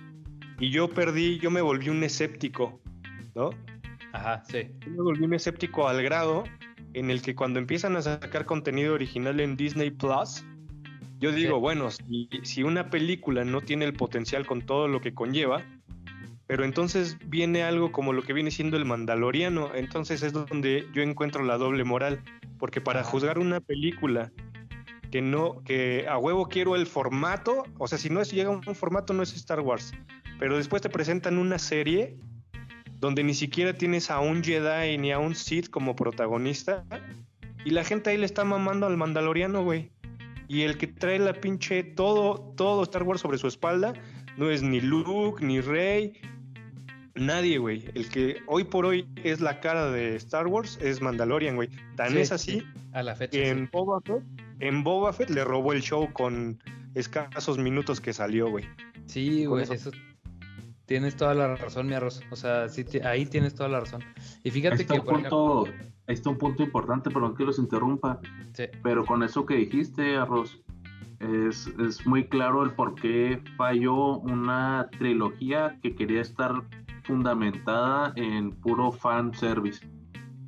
Y 0.58 0.70
yo 0.70 0.88
perdí, 0.88 1.38
yo 1.38 1.50
me 1.50 1.60
volví 1.60 1.88
un 1.88 2.02
escéptico, 2.02 2.80
¿no? 3.34 3.50
Ajá, 4.12 4.42
sí. 4.48 4.68
Yo 4.80 4.90
me 4.90 5.02
volví 5.02 5.24
un 5.24 5.34
escéptico 5.34 5.88
al 5.88 6.02
grado 6.02 6.44
en 6.94 7.10
el 7.10 7.20
que 7.20 7.34
cuando 7.34 7.58
empiezan 7.58 7.96
a 7.96 8.02
sacar 8.02 8.46
contenido 8.46 8.94
original 8.94 9.38
en 9.40 9.56
Disney 9.56 9.90
Plus, 9.90 10.44
yo 11.18 11.32
digo, 11.32 11.60
bueno, 11.60 11.90
si, 11.90 12.28
si, 12.42 12.62
una 12.62 12.90
película 12.90 13.44
no 13.44 13.60
tiene 13.60 13.84
el 13.84 13.94
potencial 13.94 14.46
con 14.46 14.62
todo 14.62 14.88
lo 14.88 15.00
que 15.00 15.14
conlleva, 15.14 15.62
pero 16.46 16.64
entonces 16.64 17.18
viene 17.26 17.62
algo 17.62 17.90
como 17.90 18.12
lo 18.12 18.22
que 18.22 18.32
viene 18.32 18.50
siendo 18.50 18.76
el 18.76 18.84
Mandaloriano, 18.84 19.74
entonces 19.74 20.22
es 20.22 20.32
donde 20.32 20.86
yo 20.92 21.02
encuentro 21.02 21.42
la 21.44 21.58
doble 21.58 21.84
moral, 21.84 22.22
porque 22.58 22.80
para 22.80 23.02
juzgar 23.02 23.38
una 23.38 23.60
película 23.60 24.30
que 25.10 25.22
no, 25.22 25.62
que 25.64 26.06
a 26.08 26.18
huevo 26.18 26.48
quiero 26.48 26.76
el 26.76 26.86
formato, 26.86 27.64
o 27.78 27.88
sea, 27.88 27.98
si 27.98 28.10
no 28.10 28.20
es 28.20 28.30
llega 28.30 28.50
un 28.50 28.62
formato 28.62 29.12
no 29.12 29.22
es 29.22 29.34
Star 29.34 29.60
Wars, 29.60 29.92
pero 30.38 30.56
después 30.56 30.82
te 30.82 30.90
presentan 30.90 31.38
una 31.38 31.58
serie 31.58 32.16
donde 32.98 33.24
ni 33.24 33.34
siquiera 33.34 33.74
tienes 33.74 34.10
a 34.10 34.20
un 34.20 34.42
Jedi 34.42 34.98
ni 34.98 35.12
a 35.12 35.18
un 35.18 35.34
Sith 35.34 35.68
como 35.68 35.96
protagonista, 35.96 36.84
y 37.64 37.70
la 37.70 37.82
gente 37.82 38.10
ahí 38.10 38.16
le 38.16 38.26
está 38.26 38.44
mamando 38.44 38.86
al 38.86 38.96
Mandaloriano, 38.96 39.64
güey. 39.64 39.90
Y 40.48 40.62
el 40.62 40.78
que 40.78 40.86
trae 40.86 41.18
la 41.18 41.32
pinche 41.32 41.82
todo, 41.82 42.52
todo 42.56 42.82
Star 42.82 43.02
Wars 43.02 43.20
sobre 43.20 43.38
su 43.38 43.46
espalda, 43.46 43.94
no 44.36 44.50
es 44.50 44.62
ni 44.62 44.80
Luke, 44.80 45.44
ni 45.44 45.60
Rey, 45.60 46.12
nadie, 47.14 47.58
güey. 47.58 47.84
El 47.94 48.08
que 48.08 48.42
hoy 48.46 48.64
por 48.64 48.86
hoy 48.86 49.08
es 49.24 49.40
la 49.40 49.60
cara 49.60 49.90
de 49.90 50.16
Star 50.16 50.46
Wars 50.46 50.78
es 50.80 51.00
Mandalorian, 51.00 51.56
güey. 51.56 51.68
Tan 51.96 52.16
es 52.16 52.32
así 52.32 52.62
a 52.92 53.02
la 53.02 53.16
fecha, 53.16 53.32
que 53.32 53.48
en, 53.48 53.68
Boba 53.72 54.00
Fett, 54.00 54.22
en 54.60 54.84
Boba 54.84 55.12
Fett 55.12 55.30
le 55.30 55.44
robó 55.44 55.72
el 55.72 55.82
show 55.82 56.12
con 56.12 56.62
escasos 56.94 57.58
minutos 57.58 58.00
que 58.00 58.12
salió, 58.12 58.50
güey. 58.50 58.64
Sí, 59.06 59.44
güey, 59.46 59.64
eso... 59.64 59.90
Tienes 60.86 61.16
toda 61.16 61.34
la 61.34 61.56
razón, 61.56 61.88
mi 61.88 61.94
arroz. 61.94 62.22
O 62.30 62.36
sea, 62.36 62.68
sí, 62.68 62.84
ahí 63.04 63.26
tienes 63.26 63.56
toda 63.56 63.68
la 63.68 63.80
razón. 63.80 64.04
Y 64.44 64.52
fíjate 64.52 64.86
que. 64.86 65.00
Punto, 65.00 65.66
Ahí 66.08 66.14
está 66.14 66.30
un 66.30 66.38
punto 66.38 66.62
importante, 66.62 67.10
perdón 67.10 67.34
que 67.34 67.44
los 67.44 67.58
interrumpa. 67.58 68.20
Sí. 68.52 68.64
Pero 68.82 69.04
con 69.04 69.22
eso 69.22 69.44
que 69.44 69.56
dijiste, 69.56 70.16
arroz, 70.16 70.60
es, 71.20 71.66
es 71.78 72.06
muy 72.06 72.28
claro 72.28 72.62
el 72.62 72.72
por 72.72 72.94
qué 72.94 73.42
falló 73.56 74.18
una 74.18 74.88
trilogía 74.98 75.78
que 75.82 75.94
quería 75.94 76.20
estar 76.20 76.62
fundamentada 77.04 78.12
en 78.16 78.50
puro 78.50 78.92
fan 78.92 79.34
service. 79.34 79.86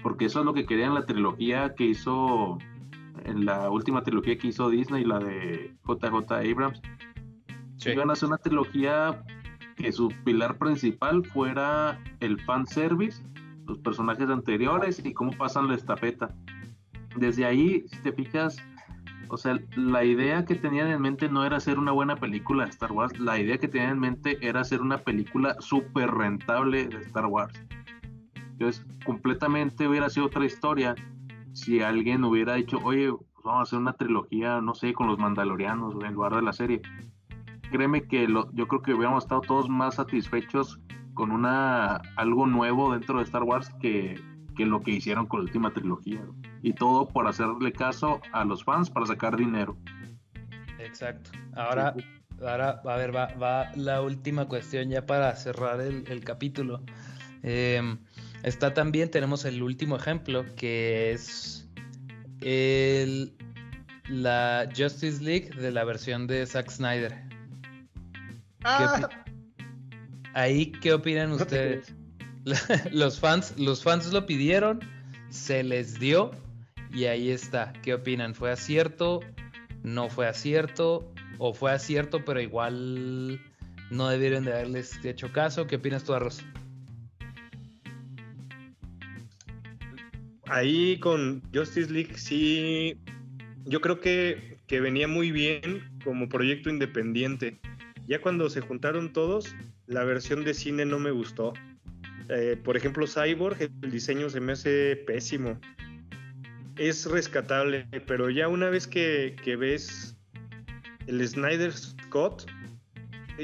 Porque 0.03 0.27
eso 0.27 0.41
es 0.41 0.47
lo 0.47 0.55
que 0.55 0.67
quería 0.67 0.87
en 0.87 0.95
la 0.95 1.07
trilogía 1.07 1.75
que 1.75 1.87
hizo, 1.87 2.59
en 3.25 3.45
la 3.45 3.71
última 3.71 4.03
trilogía 4.03 4.39
que 4.39 4.49
hizo 4.49 4.69
Disney, 4.71 5.05
la 5.05 5.19
de 5.19 5.75
JJ 5.87 6.33
Abrams. 6.33 6.81
Sí. 7.77 7.91
Iban 7.91 8.11
a 8.11 8.13
hacer 8.13 8.29
una 8.29 8.39
trilogía 8.39 9.25
que 9.77 9.93
su 9.93 10.13
pilar 10.25 10.59
principal 10.59 11.25
fuera 11.25 12.01
el 12.21 12.41
fan 12.41 12.67
service, 12.67 13.23
los 13.69 13.79
personajes 13.79 14.29
anteriores 14.29 15.05
y 15.05 15.13
cómo 15.13 15.33
pasan 15.33 15.69
la 15.69 15.75
estafeta. 15.75 16.35
Desde 17.17 17.45
ahí, 17.45 17.85
si 17.89 18.03
te 18.03 18.13
fijas, 18.13 18.57
o 19.29 19.37
sea, 19.37 19.59
la 19.77 20.05
idea 20.05 20.45
que 20.45 20.55
tenían 20.55 20.89
en 20.89 21.01
mente 21.01 21.29
no 21.29 21.45
era 21.45 21.59
hacer 21.59 21.79
una 21.79 21.93
buena 21.93 22.17
película 22.17 22.65
de 22.65 22.71
Star 22.71 22.93
Wars, 22.93 23.19
la 23.19 23.39
idea 23.39 23.59
que 23.59 23.69
tenían 23.69 23.93
en 23.93 24.01
mente 24.01 24.39
era 24.41 24.61
hacer 24.61 24.81
una 24.81 24.99
película 24.99 25.57
súper 25.61 26.11
rentable 26.11 26.87
de 26.89 26.99
Star 26.99 27.27
Wars. 27.27 27.53
Entonces, 28.53 28.85
completamente 29.05 29.87
hubiera 29.87 30.09
sido 30.09 30.27
otra 30.27 30.45
historia 30.45 30.95
si 31.53 31.81
alguien 31.81 32.25
hubiera 32.25 32.55
dicho, 32.55 32.79
oye, 32.83 33.13
pues 33.13 33.45
vamos 33.45 33.61
a 33.61 33.63
hacer 33.63 33.79
una 33.79 33.93
trilogía, 33.93 34.61
no 34.61 34.75
sé, 34.75 34.93
con 34.93 35.07
los 35.07 35.19
mandalorianos 35.19 35.95
en 36.05 36.15
lugar 36.15 36.35
de 36.35 36.43
la 36.43 36.53
serie 36.53 36.83
créeme 37.71 38.07
que 38.07 38.27
lo, 38.27 38.51
yo 38.53 38.67
creo 38.67 38.83
que 38.83 38.95
hubiéramos 38.95 39.25
estado 39.25 39.41
todos 39.43 39.69
más 39.69 39.97
satisfechos 39.97 40.81
con 41.19 41.33
una 41.33 41.97
algo 42.15 42.47
nuevo 42.47 42.93
dentro 42.93 43.19
de 43.19 43.25
Star 43.25 43.43
Wars 43.43 43.69
que, 43.81 44.15
que 44.57 44.65
lo 44.65 44.81
que 44.81 44.93
hicieron 44.93 45.27
con 45.27 45.41
la 45.41 45.47
última 45.47 45.73
trilogía. 45.73 46.25
Y 46.63 46.75
todo 46.75 47.09
por 47.09 47.27
hacerle 47.27 47.73
caso 47.73 48.21
a 48.33 48.45
los 48.45 48.63
fans 48.63 48.89
para 48.89 49.05
sacar 49.05 49.37
dinero. 49.37 49.77
Exacto. 50.79 51.33
Ahora, 51.57 51.93
ahora 52.41 52.81
a 52.85 52.97
ver, 52.97 53.15
va, 53.15 53.35
va 53.35 53.73
la 53.75 54.01
última 54.01 54.47
cuestión 54.47 54.91
ya 54.91 55.07
para 55.07 55.35
cerrar 55.35 55.81
el, 55.81 56.05
el 56.07 56.23
capítulo. 56.23 56.85
Em, 57.43 57.99
está 58.45 58.73
también, 58.73 59.11
tenemos 59.11 59.45
el 59.45 59.61
último 59.61 59.97
ejemplo, 59.97 60.45
que 60.55 61.11
es 61.11 61.69
el, 62.43 63.37
la 64.09 64.69
Justice 64.69 65.21
League 65.21 65.51
de 65.51 65.73
la 65.73 65.83
versión 65.83 66.29
de 66.29 66.47
Zack 66.47 66.71
Snyder. 66.71 67.25
Ah. 68.63 69.09
Ahí, 70.39 70.67
¿qué 70.67 70.93
opinan 70.93 71.33
ustedes? 71.33 71.93
los 72.93 73.19
fans, 73.19 73.59
los 73.59 73.83
fans 73.83 74.13
lo 74.13 74.25
pidieron, 74.25 74.79
se 75.31 75.65
les 75.65 75.99
dio 75.99 76.31
y 76.93 77.07
ahí 77.07 77.31
está. 77.31 77.73
¿Qué 77.83 77.95
opinan? 77.95 78.37
¿Fue 78.37 78.53
acierto? 78.53 79.19
¿No 79.83 80.09
fue 80.09 80.29
acierto? 80.29 81.13
¿O 81.39 81.53
fue 81.53 81.73
acierto 81.73 82.25
pero 82.25 82.41
igual 82.41 83.41
no 83.91 84.09
debieron 84.11 84.45
de 84.45 84.53
haberles 84.53 85.05
hecho 85.05 85.33
caso? 85.33 85.67
¿Qué 85.67 85.75
opinas 85.75 86.05
tú, 86.05 86.15
Arroz? 86.15 86.41
Ahí 90.47 91.01
con 91.01 91.43
Justice 91.53 91.91
League 91.91 92.17
sí, 92.17 92.97
yo 93.65 93.81
creo 93.81 93.99
que, 93.99 94.61
que 94.69 94.79
venía 94.79 95.09
muy 95.09 95.33
bien 95.33 95.83
como 96.05 96.29
proyecto 96.29 96.71
independiente 96.71 97.59
ya 98.09 98.21
cuando 98.23 98.49
se 98.49 98.63
juntaron 98.63 99.13
todos, 99.13 99.55
la 99.89 100.05
versión 100.05 100.45
de 100.45 100.55
cine 100.55 100.85
no 100.85 100.99
me 100.99 101.11
gustó. 101.11 101.55
Eh, 102.29 102.57
por 102.63 102.77
ejemplo, 102.77 103.07
Cyborg, 103.07 103.71
el 103.83 103.91
diseño 103.91 104.29
se 104.29 104.39
me 104.39 104.53
hace 104.53 104.97
pésimo. 104.97 105.59
Es 106.77 107.07
rescatable, 107.07 107.87
pero 108.07 108.31
ya 108.31 108.49
una 108.49 108.69
vez 108.69 108.87
que, 108.87 109.35
ves 109.59 110.17
el 111.07 111.27
Snyder 111.27 111.73
Scott, 111.73 112.47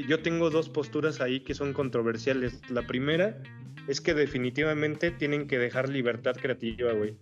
yo 0.07 0.19
tengo 0.19 0.49
dos 0.51 0.69
posturas 0.69 1.19
ahí 1.19 1.39
que 1.39 1.55
son 1.55 1.73
controversiales. 1.73 2.61
La 2.69 2.85
primera 2.85 3.41
es 3.87 3.99
que 3.99 4.13
definitivamente 4.13 5.11
tienen 5.11 5.47
que 5.47 5.57
dejar 5.57 5.89
libertad 5.89 6.35
creativa, 6.39 6.93
güey. 6.93 7.17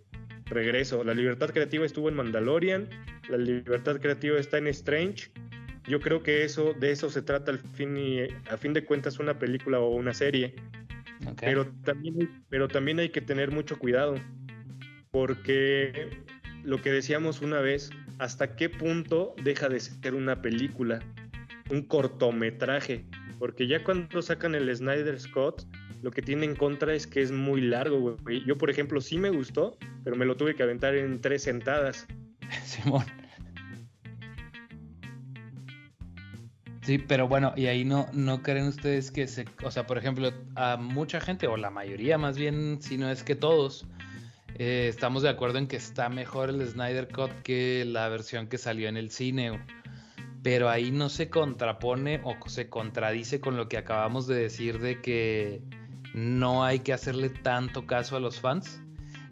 Regreso. 0.45 1.03
La 1.03 1.13
libertad 1.13 1.49
creativa 1.51 1.85
estuvo 1.85 2.09
en 2.09 2.15
Mandalorian, 2.15 2.89
la 3.29 3.37
libertad 3.37 4.01
creativa 4.01 4.37
está 4.37 4.57
en 4.57 4.67
Strange 4.67 5.31
yo 5.87 5.99
creo 5.99 6.23
que 6.23 6.43
eso, 6.43 6.73
de 6.73 6.91
eso 6.91 7.09
se 7.09 7.21
trata 7.21 7.51
al 7.51 7.59
fin 7.59 7.97
y 7.97 8.21
a 8.49 8.57
fin 8.57 8.73
de 8.73 8.85
cuentas 8.85 9.19
una 9.19 9.37
película 9.37 9.79
o 9.79 9.89
una 9.89 10.13
serie. 10.13 10.55
Pero, 11.39 11.67
también, 11.83 12.43
pero 12.49 12.67
también 12.67 12.99
hay 12.99 13.09
que 13.09 13.21
tener 13.21 13.51
mucho 13.51 13.79
cuidado, 13.79 14.15
porque 15.11 16.09
lo 16.63 16.81
que 16.81 16.91
decíamos 16.91 17.41
una 17.41 17.59
vez, 17.61 17.91
hasta 18.19 18.55
qué 18.55 18.69
punto 18.69 19.33
deja 19.43 19.69
de 19.69 19.79
ser 19.79 20.15
una 20.15 20.41
película, 20.41 20.99
un 21.69 21.83
cortometraje, 21.83 23.05
porque 23.39 23.67
ya 23.67 23.83
cuando 23.83 24.21
sacan 24.21 24.55
el 24.55 24.75
Snyder 24.75 25.19
Scott, 25.19 25.65
lo 26.01 26.11
que 26.11 26.21
tiene 26.21 26.45
en 26.45 26.55
contra 26.55 26.93
es 26.93 27.07
que 27.07 27.21
es 27.21 27.31
muy 27.31 27.61
largo, 27.61 28.17
güey. 28.17 28.43
Yo, 28.45 28.57
por 28.57 28.69
ejemplo, 28.69 28.99
sí 28.99 29.17
me 29.17 29.29
gustó, 29.29 29.77
pero 30.03 30.17
me 30.17 30.25
lo 30.25 30.35
tuve 30.35 30.55
que 30.55 30.63
aventar 30.63 30.95
en 30.95 31.21
tres 31.21 31.43
sentadas. 31.43 32.05
Simón. 32.65 33.05
Sí, 36.83 36.97
pero 36.97 37.29
bueno, 37.29 37.53
y 37.55 37.67
ahí 37.67 37.85
no, 37.85 38.07
no 38.11 38.43
creen 38.43 38.67
ustedes 38.67 39.09
que 39.09 39.25
se, 39.27 39.45
o 39.63 39.71
sea, 39.71 39.87
por 39.87 39.97
ejemplo, 39.97 40.31
a 40.55 40.75
mucha 40.75 41.21
gente, 41.21 41.47
o 41.47 41.55
la 41.55 41.69
mayoría 41.69 42.17
más 42.17 42.37
bien, 42.37 42.79
si 42.81 42.97
no 42.97 43.09
es 43.09 43.23
que 43.23 43.35
todos, 43.35 43.87
eh, 44.55 44.87
estamos 44.89 45.23
de 45.23 45.29
acuerdo 45.29 45.59
en 45.59 45.67
que 45.67 45.77
está 45.77 46.09
mejor 46.09 46.49
el 46.49 46.67
Snyder 46.67 47.07
Cut 47.07 47.31
que 47.41 47.85
la 47.85 48.09
versión 48.09 48.47
que 48.47 48.57
salió 48.57 48.89
en 48.89 48.97
el 48.97 49.11
cine, 49.11 49.63
pero 50.43 50.69
ahí 50.69 50.91
no 50.91 51.07
se 51.07 51.29
contrapone 51.29 52.19
o 52.25 52.35
se 52.49 52.67
contradice 52.69 53.39
con 53.39 53.55
lo 53.55 53.69
que 53.69 53.77
acabamos 53.77 54.27
de 54.27 54.35
decir 54.35 54.79
de 54.79 54.99
que 55.01 55.61
no 56.13 56.65
hay 56.65 56.79
que 56.79 56.91
hacerle 56.91 57.29
tanto 57.29 57.87
caso 57.87 58.17
a 58.17 58.19
los 58.19 58.41
fans. 58.41 58.81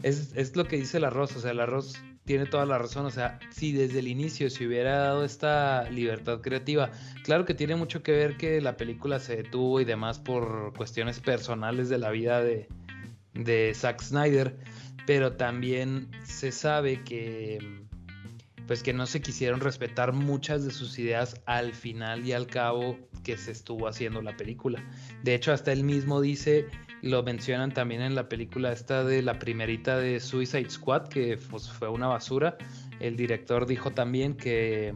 Es, 0.03 0.31
es 0.37 0.55
lo 0.55 0.65
que 0.65 0.77
dice 0.77 0.99
el 0.99 1.03
arroz, 1.03 1.35
o 1.35 1.41
sea, 1.41 1.51
el 1.51 1.59
arroz 1.59 2.01
tiene 2.25 2.45
toda 2.45 2.65
la 2.65 2.77
razón. 2.77 3.05
O 3.05 3.11
sea, 3.11 3.39
si 3.51 3.71
desde 3.71 3.99
el 3.99 4.07
inicio 4.07 4.49
se 4.49 4.65
hubiera 4.65 4.97
dado 4.97 5.23
esta 5.23 5.89
libertad 5.89 6.41
creativa, 6.41 6.91
claro 7.23 7.45
que 7.45 7.53
tiene 7.53 7.75
mucho 7.75 8.03
que 8.03 8.11
ver 8.11 8.37
que 8.37 8.61
la 8.61 8.77
película 8.77 9.19
se 9.19 9.37
detuvo 9.37 9.79
y 9.81 9.85
demás 9.85 10.19
por 10.19 10.73
cuestiones 10.75 11.19
personales 11.19 11.89
de 11.89 11.97
la 11.97 12.11
vida 12.11 12.41
de, 12.43 12.67
de 13.33 13.73
Zack 13.75 14.01
Snyder, 14.01 14.57
pero 15.05 15.33
también 15.33 16.09
se 16.23 16.51
sabe 16.51 17.03
que 17.03 17.59
pues 18.67 18.83
que 18.83 18.93
no 18.93 19.05
se 19.05 19.21
quisieron 19.21 19.59
respetar 19.59 20.13
muchas 20.13 20.63
de 20.63 20.71
sus 20.71 20.97
ideas 20.97 21.41
al 21.45 21.73
final 21.73 22.25
y 22.25 22.31
al 22.31 22.47
cabo 22.47 22.97
que 23.23 23.35
se 23.35 23.51
estuvo 23.51 23.87
haciendo 23.87 24.21
la 24.21 24.37
película. 24.37 24.81
De 25.23 25.35
hecho, 25.35 25.51
hasta 25.51 25.73
él 25.73 25.83
mismo 25.83 26.21
dice 26.21 26.67
lo 27.01 27.23
mencionan 27.23 27.73
también 27.73 28.01
en 28.01 28.15
la 28.15 28.29
película 28.29 28.71
esta 28.71 29.03
de 29.03 29.21
la 29.21 29.39
primerita 29.39 29.97
de 29.97 30.19
Suicide 30.19 30.69
Squad, 30.69 31.07
que 31.07 31.37
pues, 31.49 31.69
fue 31.69 31.89
una 31.89 32.07
basura. 32.07 32.57
El 32.99 33.15
director 33.15 33.65
dijo 33.65 33.91
también 33.91 34.35
que 34.35 34.93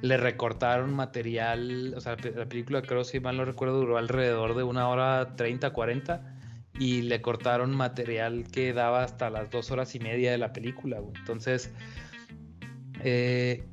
le 0.00 0.16
recortaron 0.16 0.94
material, 0.94 1.94
o 1.96 2.00
sea, 2.00 2.16
la 2.34 2.46
película 2.46 2.82
creo 2.82 3.04
si 3.04 3.20
mal 3.20 3.36
no 3.36 3.44
recuerdo 3.44 3.80
duró 3.80 3.98
alrededor 3.98 4.56
de 4.56 4.62
una 4.62 4.88
hora 4.88 5.34
30, 5.36 5.70
40 5.72 6.34
y 6.78 7.02
le 7.02 7.20
cortaron 7.20 7.74
material 7.74 8.46
que 8.50 8.72
daba 8.72 9.02
hasta 9.02 9.30
las 9.30 9.50
dos 9.50 9.70
horas 9.70 9.94
y 9.94 10.00
media 10.00 10.30
de 10.30 10.38
la 10.38 10.52
película. 10.52 11.00
Entonces, 11.18 11.72
eh, 13.02 13.64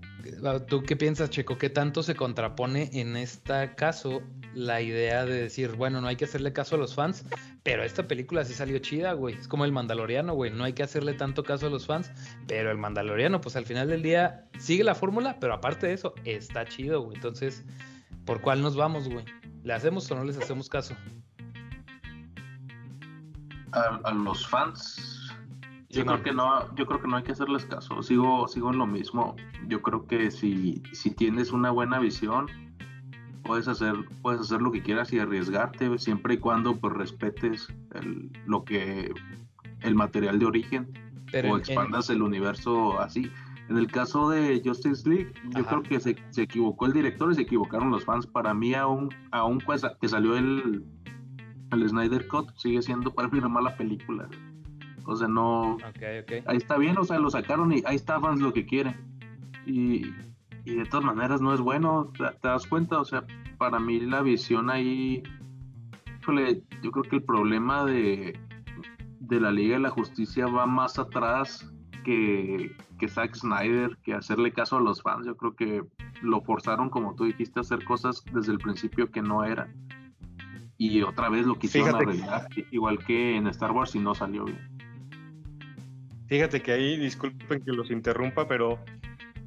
¿tú 0.67 0.83
qué 0.83 0.95
piensas, 0.95 1.29
Checo? 1.29 1.57
¿Qué 1.57 1.69
tanto 1.69 2.01
se 2.01 2.15
contrapone 2.15 2.89
en 2.93 3.15
este 3.15 3.75
caso 3.75 4.23
la 4.55 4.81
idea 4.81 5.25
de 5.25 5.41
decir, 5.41 5.73
bueno, 5.73 6.01
no 6.01 6.07
hay 6.07 6.15
que 6.15 6.25
hacerle 6.25 6.53
caso 6.53 6.75
a 6.75 6.79
los 6.79 6.95
fans, 6.95 7.25
pero 7.65 7.83
esta 7.83 8.07
película 8.07 8.45
sí 8.45 8.53
salió 8.53 8.77
chida, 8.77 9.13
güey. 9.13 9.33
Es 9.33 9.47
como 9.47 9.65
el 9.65 9.71
Mandaloriano, 9.71 10.35
güey. 10.35 10.51
No 10.51 10.65
hay 10.65 10.73
que 10.73 10.83
hacerle 10.83 11.15
tanto 11.15 11.43
caso 11.43 11.65
a 11.65 11.71
los 11.71 11.87
fans, 11.87 12.11
pero 12.45 12.69
el 12.69 12.77
Mandaloriano, 12.77 13.41
pues 13.41 13.55
al 13.55 13.65
final 13.65 13.87
del 13.87 14.03
día 14.03 14.47
sigue 14.59 14.83
la 14.83 14.93
fórmula, 14.93 15.39
pero 15.39 15.55
aparte 15.55 15.87
de 15.87 15.93
eso, 15.93 16.13
está 16.25 16.65
chido, 16.65 17.01
güey. 17.01 17.15
Entonces, 17.15 17.65
¿por 18.23 18.39
cuál 18.39 18.61
nos 18.61 18.75
vamos, 18.75 19.09
güey? 19.09 19.25
¿Le 19.63 19.73
hacemos 19.73 20.09
o 20.11 20.15
no 20.15 20.23
les 20.23 20.37
hacemos 20.37 20.69
caso? 20.69 20.95
A, 23.71 24.13
los 24.13 24.47
fans, 24.47 25.33
yo 25.89 26.05
creo 26.05 26.21
que 26.21 26.33
no, 26.33 26.75
yo 26.75 26.85
creo 26.85 27.01
que 27.01 27.07
no 27.07 27.17
hay 27.17 27.23
que 27.23 27.31
hacerles 27.31 27.65
caso. 27.65 28.03
Sigo, 28.03 28.47
sigo 28.47 28.69
en 28.69 28.77
lo 28.77 28.85
mismo. 28.85 29.35
Yo 29.65 29.81
creo 29.81 30.05
que 30.05 30.29
si, 30.29 30.83
si 30.93 31.09
tienes 31.09 31.51
una 31.51 31.71
buena 31.71 31.97
visión, 31.97 32.47
puedes 33.45 33.67
hacer, 33.67 33.93
puedes 34.21 34.41
hacer 34.41 34.61
lo 34.61 34.71
que 34.71 34.81
quieras 34.81 35.13
y 35.13 35.19
arriesgarte, 35.19 35.97
siempre 35.99 36.35
y 36.35 36.37
cuando 36.37 36.75
pues 36.75 36.93
respetes 36.93 37.67
lo 38.45 38.65
que 38.65 39.13
el 39.81 39.95
material 39.95 40.39
de 40.39 40.45
origen 40.45 40.91
o 41.49 41.57
expandas 41.57 42.09
el 42.09 42.21
universo 42.21 42.99
así. 42.99 43.31
En 43.69 43.77
el 43.77 43.87
caso 43.87 44.29
de 44.29 44.61
Justice 44.63 45.09
League, 45.09 45.33
yo 45.55 45.65
creo 45.65 45.81
que 45.81 45.99
se, 45.99 46.15
se, 46.29 46.43
equivocó 46.43 46.85
el 46.85 46.93
director 46.93 47.31
y 47.31 47.35
se 47.35 47.41
equivocaron 47.41 47.89
los 47.89 48.05
fans. 48.05 48.27
Para 48.27 48.53
mí, 48.53 48.75
aún, 48.75 49.09
aún 49.31 49.57
pues, 49.57 49.81
que 49.99 50.07
salió 50.07 50.37
el, 50.37 50.85
el 51.71 51.89
Snyder 51.89 52.27
Cut, 52.27 52.51
sigue 52.57 52.83
siendo 52.83 53.11
para 53.11 53.27
mí 53.27 53.39
una 53.39 53.49
mala 53.49 53.75
película. 53.75 54.29
O 55.05 55.15
sea, 55.15 55.27
no. 55.27 55.77
Ahí 56.45 56.57
está 56.57 56.77
bien, 56.77 56.97
o 56.97 57.03
sea, 57.03 57.17
lo 57.17 57.31
sacaron 57.31 57.71
y 57.71 57.81
ahí 57.85 57.95
está 57.95 58.19
fans 58.19 58.39
lo 58.39 58.53
que 58.53 58.67
quieren. 58.67 58.95
Y, 59.65 60.11
y 60.65 60.75
de 60.75 60.85
todas 60.85 61.05
maneras 61.05 61.41
no 61.41 61.53
es 61.53 61.61
bueno, 61.61 62.11
¿te, 62.17 62.47
das 62.47 62.65
cuenta? 62.65 62.99
O 62.99 63.05
sea, 63.05 63.23
para 63.57 63.79
mí 63.79 63.99
la 63.99 64.21
visión 64.21 64.69
ahí. 64.69 65.21
yo 66.81 66.91
creo 66.91 67.03
que 67.03 67.15
el 67.17 67.23
problema 67.23 67.85
de, 67.85 68.37
de 69.19 69.39
la 69.39 69.51
Liga 69.51 69.75
de 69.75 69.81
la 69.81 69.91
Justicia 69.91 70.47
va 70.47 70.65
más 70.65 70.97
atrás 70.97 71.71
que, 72.03 72.75
que 72.97 73.07
Zack 73.07 73.35
Snyder, 73.35 73.97
que 74.03 74.15
hacerle 74.15 74.51
caso 74.51 74.77
a 74.77 74.81
los 74.81 75.03
fans. 75.03 75.27
Yo 75.27 75.37
creo 75.37 75.55
que 75.55 75.83
lo 76.23 76.41
forzaron, 76.41 76.89
como 76.89 77.15
tú 77.15 77.25
dijiste, 77.25 77.59
a 77.59 77.61
hacer 77.61 77.83
cosas 77.83 78.23
desde 78.33 78.51
el 78.51 78.57
principio 78.57 79.11
que 79.11 79.21
no 79.21 79.43
eran. 79.43 79.71
Y 80.77 81.01
otra 81.03 81.29
vez 81.29 81.45
lo 81.45 81.57
quisieron 81.57 81.95
arreglar, 81.95 82.47
igual 82.71 82.97
que 83.05 83.37
en 83.37 83.47
Star 83.47 83.71
Wars, 83.71 83.95
y 83.95 83.99
no 83.99 84.15
salió 84.15 84.45
bien. 84.45 84.59
Fíjate 86.27 86.61
que 86.61 86.71
ahí, 86.71 86.97
disculpen 86.97 87.63
que 87.63 87.71
los 87.71 87.91
interrumpa, 87.91 88.47
pero 88.47 88.79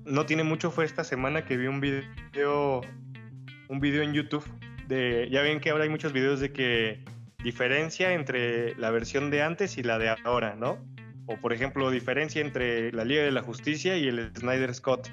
no 0.09 0.27
tiene 0.27 0.43
mucho, 0.43 0.71
fue 0.71 0.85
esta 0.85 1.05
semana 1.05 1.45
que 1.45 1.57
vi 1.57 1.67
un 1.67 1.81
video, 1.81 2.81
un 3.69 3.81
video 3.81 4.03
en 4.03 4.15
YouTube 4.15 4.45
de, 4.87 5.29
ya 5.31 5.43
ven 5.43 5.61
que 5.61 5.71
ahora 5.71 5.85
hay 5.85 5.91
muchos 5.91 6.13
videos 6.13 6.41
de 6.41 6.53
que 6.53 7.05
diferencia 7.43 8.13
entre 8.15 8.75
la 8.77 8.91
versión 8.91 9.31
de 9.31 9.43
antes 9.43 9.77
y 9.79 9.83
la 9.83 9.99
de 9.99 10.15
ahora, 10.25 10.57
¿no? 10.57 10.79
O 11.27 11.37
por 11.37 11.53
ejemplo, 11.53 11.91
diferencia 11.91 12.41
entre 12.41 12.91
la 12.93 13.05
Liga 13.05 13.23
de 13.23 13.31
la 13.31 13.43
Justicia 13.43 13.97
y 13.99 14.09
el 14.09 14.33
Snyder 14.35 14.75
Scott, 14.75 15.09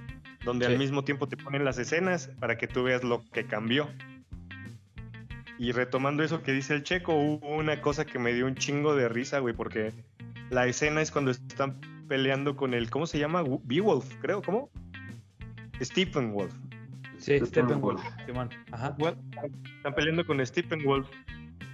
donde 0.45 0.65
al 0.65 0.77
mismo 0.77 1.03
tiempo 1.03 1.27
te 1.27 1.35
ponen 1.35 1.65
las 1.65 1.77
escenas 1.77 2.29
para 2.39 2.57
que 2.57 2.67
tú 2.67 2.83
veas 2.83 3.03
lo 3.03 3.23
que 3.31 3.45
cambió. 3.45 3.89
Y 5.57 5.71
retomando 5.71 6.23
eso 6.23 6.41
que 6.41 6.53
dice 6.53 6.73
el 6.73 6.83
checo, 6.83 7.15
hubo 7.15 7.55
una 7.55 7.81
cosa 7.81 8.05
que 8.05 8.19
me 8.19 8.33
dio 8.33 8.45
un 8.45 8.55
chingo 8.55 8.95
de 8.95 9.09
risa, 9.09 9.39
güey, 9.39 9.53
porque 9.53 9.93
la 10.49 10.67
escena 10.67 11.01
es 11.01 11.11
cuando 11.11 11.31
están 11.31 11.79
peleando 12.07 12.55
con 12.55 12.73
el, 12.73 12.89
¿cómo 12.89 13.07
se 13.07 13.19
llama? 13.19 13.43
Beowulf, 13.63 14.05
creo, 14.21 14.41
¿cómo? 14.41 14.69
Stephen 15.81 16.33
Wolf. 16.33 16.53
Sí, 17.17 17.39
Stephen 17.45 17.81
Wolf. 17.81 18.01
Ajá. 18.71 18.95
están 19.77 19.95
peleando 19.95 20.25
con 20.25 20.45
Stephen 20.45 20.83
Wolf 20.83 21.07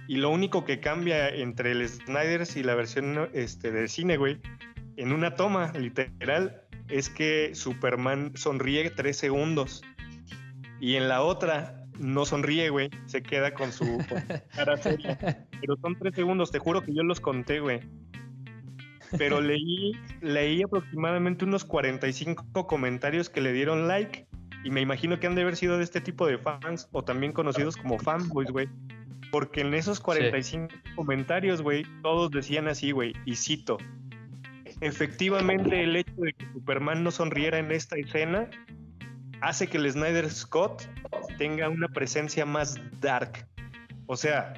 y 0.08 0.16
lo 0.16 0.30
único 0.30 0.64
que 0.64 0.80
cambia 0.80 1.28
entre 1.28 1.72
el 1.72 1.88
Snyder 1.88 2.42
y 2.54 2.62
la 2.62 2.74
versión 2.74 3.30
este, 3.32 3.70
del 3.70 3.88
cine, 3.88 4.16
güey, 4.16 4.40
en 4.96 5.12
una 5.12 5.34
toma, 5.36 5.72
literal, 5.72 6.62
es 6.88 7.08
que 7.08 7.54
Superman 7.54 8.32
sonríe 8.34 8.90
tres 8.90 9.16
segundos. 9.16 9.82
Y 10.80 10.96
en 10.96 11.08
la 11.08 11.22
otra 11.22 11.86
no 11.98 12.24
sonríe, 12.24 12.68
güey. 12.70 12.90
Se 13.06 13.22
queda 13.22 13.54
con 13.54 13.72
su 13.72 13.84
cara 14.54 14.76
seria. 14.76 15.16
Pero 15.60 15.76
son 15.80 15.96
tres 15.98 16.14
segundos, 16.14 16.50
te 16.50 16.58
juro 16.58 16.82
que 16.82 16.92
yo 16.92 17.02
los 17.04 17.20
conté, 17.20 17.60
güey. 17.60 17.80
Pero 19.18 19.40
leí, 19.40 19.92
leí 20.20 20.62
aproximadamente 20.62 21.44
unos 21.44 21.64
45 21.64 22.66
comentarios 22.66 23.28
que 23.28 23.40
le 23.40 23.52
dieron 23.52 23.88
like. 23.88 24.26
Y 24.64 24.70
me 24.70 24.80
imagino 24.80 25.18
que 25.18 25.26
han 25.26 25.34
de 25.34 25.42
haber 25.42 25.56
sido 25.56 25.78
de 25.78 25.84
este 25.84 26.00
tipo 26.00 26.26
de 26.26 26.38
fans 26.38 26.88
o 26.92 27.02
también 27.02 27.32
conocidos 27.32 27.76
como 27.76 27.98
fanboys, 27.98 28.50
güey. 28.50 28.68
Porque 29.30 29.62
en 29.62 29.74
esos 29.74 30.00
45 30.00 30.68
comentarios, 30.94 31.62
güey, 31.62 31.84
todos 32.02 32.30
decían 32.30 32.68
así, 32.68 32.92
güey, 32.92 33.14
y 33.24 33.34
cito, 33.34 33.78
efectivamente 34.82 35.84
el 35.84 35.96
hecho 35.96 36.12
de 36.18 36.32
que 36.32 36.44
Superman 36.52 37.02
no 37.02 37.10
sonriera 37.10 37.58
en 37.58 37.70
esta 37.70 37.96
escena 37.96 38.50
hace 39.40 39.68
que 39.68 39.78
el 39.78 39.90
Snyder 39.90 40.28
Scott 40.30 40.82
tenga 41.38 41.68
una 41.68 41.88
presencia 41.88 42.44
más 42.44 42.80
dark. 43.00 43.46
O 44.06 44.16
sea, 44.16 44.54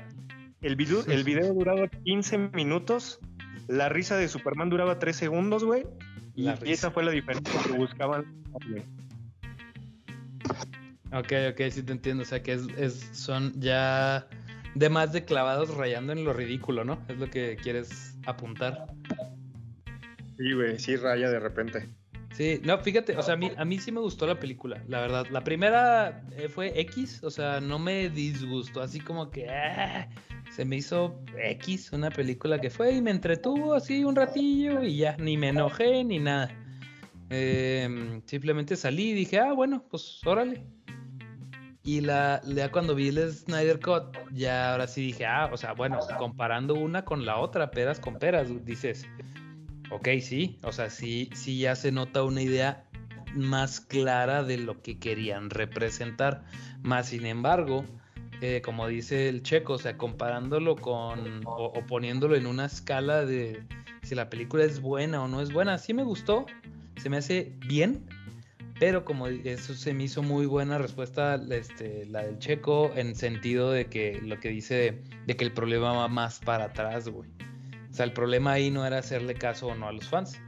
el 0.63 0.77
video, 0.77 1.05
el 1.07 1.25
video 1.25 1.53
duraba 1.53 1.89
15 1.89 2.39
minutos, 2.55 3.21
la 3.69 3.89
risa 3.89 4.17
de 4.17 4.29
Superman 4.29 4.71
duraba 4.71 4.99
3 4.99 5.17
segundos, 5.17 5.65
güey, 5.65 5.87
y, 6.35 6.49
esa 6.71 6.91
fue 6.91 7.05
la 7.05 7.13
diferencia 7.13 7.61
que 7.63 7.73
buscaban. 7.73 8.25
Ok, 11.13 11.33
ok, 11.51 11.61
sí 11.71 11.83
te 11.83 11.93
entiendo. 11.93 12.23
O 12.23 12.27
sea 12.27 12.43
que 12.43 12.53
es 12.77 13.09
son 13.13 13.53
ya 13.61 14.27
de 14.75 14.89
más 14.89 15.13
de 15.13 15.25
clavados 15.25 15.75
rayando 15.77 16.13
en 16.13 16.25
lo 16.25 16.33
ridículo, 16.33 16.85
¿no? 16.85 16.99
Es 17.09 17.19
lo 17.19 17.31
que 17.31 17.57
quieres 17.63 18.17
apuntar. 18.27 18.87
Sí, 20.37 20.53
güey, 20.53 20.79
sí 20.79 20.97
raya 20.97 21.31
de 21.31 21.39
repente. 21.39 21.89
Sí, 22.33 22.61
no, 22.65 22.77
fíjate, 22.79 23.17
o 23.17 23.23
sea, 23.23 23.35
a 23.35 23.37
mí, 23.37 23.53
a 23.57 23.65
mí 23.65 23.79
sí 23.79 23.93
me 23.93 24.01
gustó 24.01 24.27
la 24.27 24.41
película, 24.41 24.83
la 24.89 25.01
verdad. 25.01 25.27
La 25.31 25.45
primera 25.45 26.25
eh, 26.37 26.49
fue 26.49 26.81
X, 26.81 27.23
o 27.23 27.31
sea, 27.31 27.61
no 27.61 27.79
me 27.79 28.11
disgustó, 28.11 28.83
así 28.83 28.99
como 28.99 29.31
que 29.31 29.49
ah, 29.49 30.09
se 30.55 30.65
me 30.65 30.77
hizo 30.77 31.19
X, 31.37 31.93
una 31.93 32.11
película 32.11 32.61
que 32.61 32.71
fue 32.71 32.93
y 32.93 33.03
me 33.03 33.11
entretuvo 33.11 33.75
así 33.75 34.05
un 34.05 34.15
ratillo 34.15 34.83
y 34.83 34.99
ya, 34.99 35.17
ni 35.17 35.37
me 35.37 35.49
enojé 35.49 36.05
ni 36.05 36.19
nada. 36.19 36.51
Em, 37.31 38.23
simplemente 38.27 38.77
salí 38.77 39.11
y 39.11 39.15
dije, 39.15 39.41
ah, 39.41 39.53
bueno, 39.53 39.85
pues 39.91 40.21
órale, 40.25 40.63
y 41.87 42.01
la, 42.01 42.41
ya 42.47 42.73
cuando 42.73 42.95
vi 42.95 43.09
el 43.09 43.31
Snyder 43.31 43.79
Cut, 43.79 44.17
ya 44.33 44.73
ahora 44.73 44.87
sí 44.87 45.03
dije, 45.03 45.27
ah, 45.27 45.51
o 45.53 45.57
sea, 45.59 45.73
bueno, 45.75 45.99
comparando 46.19 46.75
una 46.75 47.05
con 47.05 47.27
la 47.27 47.37
otra, 47.39 47.71
peras 47.71 48.01
con 48.01 48.19
peras, 48.19 48.49
dices, 48.65 49.07
ok, 49.91 50.09
sí, 50.23 50.59
o 50.63 50.73
sea, 50.73 50.89
sí, 50.89 51.29
sí 51.35 51.59
ya 51.59 51.77
se 51.77 51.93
nota 51.93 52.23
una 52.23 52.41
idea 52.41 52.87
más 53.35 53.81
clara 53.81 54.45
de 54.45 54.57
lo 54.57 54.81
que 54.81 54.99
querían 54.99 55.51
representar. 55.51 56.45
Más 56.83 57.09
sin 57.09 57.27
embargo, 57.27 57.85
eh, 58.45 58.61
como 58.61 58.87
dice 58.89 59.31
el 59.31 59.43
checo, 59.43 59.73
o 59.73 59.79
sea, 59.79 59.97
comparándolo 59.97 60.77
con 60.77 61.47
o, 61.47 61.65
o, 61.65 61.87
poniéndolo 61.87 62.37
en 62.37 62.47
una 62.47 62.67
escala 62.67 63.25
de 63.25 63.63
si 64.03 64.15
la 64.15 64.29
película 64.29 64.65
es 64.65 64.83
buena 64.83 65.23
o 65.23 65.29
no 65.29 65.41
es 65.41 65.51
buena, 65.51 65.79
sí 65.79 65.95
me 65.95 66.03
gustó, 66.03 66.45
se 66.97 67.09
me 67.09 67.17
hace 67.17 67.55
bien, 67.67 68.05
pero 68.79 69.03
como 69.07 69.29
eso 69.29 69.73
se 69.73 69.95
me 69.95 70.05
hizo 70.05 70.23
muy 70.23 70.45
buena 70.45 70.77
respuesta 70.77 71.41
este, 71.51 72.05
la 72.05 72.25
del 72.25 72.39
checo 72.39 72.93
en 72.95 73.15
sentido 73.15 73.71
de 73.71 73.87
que 73.87 74.21
lo 74.21 74.39
que 74.39 74.51
dice 74.51 75.03
de, 75.27 75.37
que 75.37 75.45
el 75.45 75.53
problema 75.53 75.93
va 75.93 76.09
más 76.09 76.41
para 76.41 76.67
atrás, 76.67 77.09
güey. 77.09 77.31
O 77.91 77.95
sea, 77.95 78.05
el 78.05 78.13
problema 78.13 78.53
ahí 78.53 78.71
no 78.71 78.85
era 78.85 78.99
hacerle 78.99 79.37
caso 79.37 79.69
o 79.69 79.75
no 79.75 79.89
a 79.89 79.93
los 79.93 80.07
fans. 80.07 80.39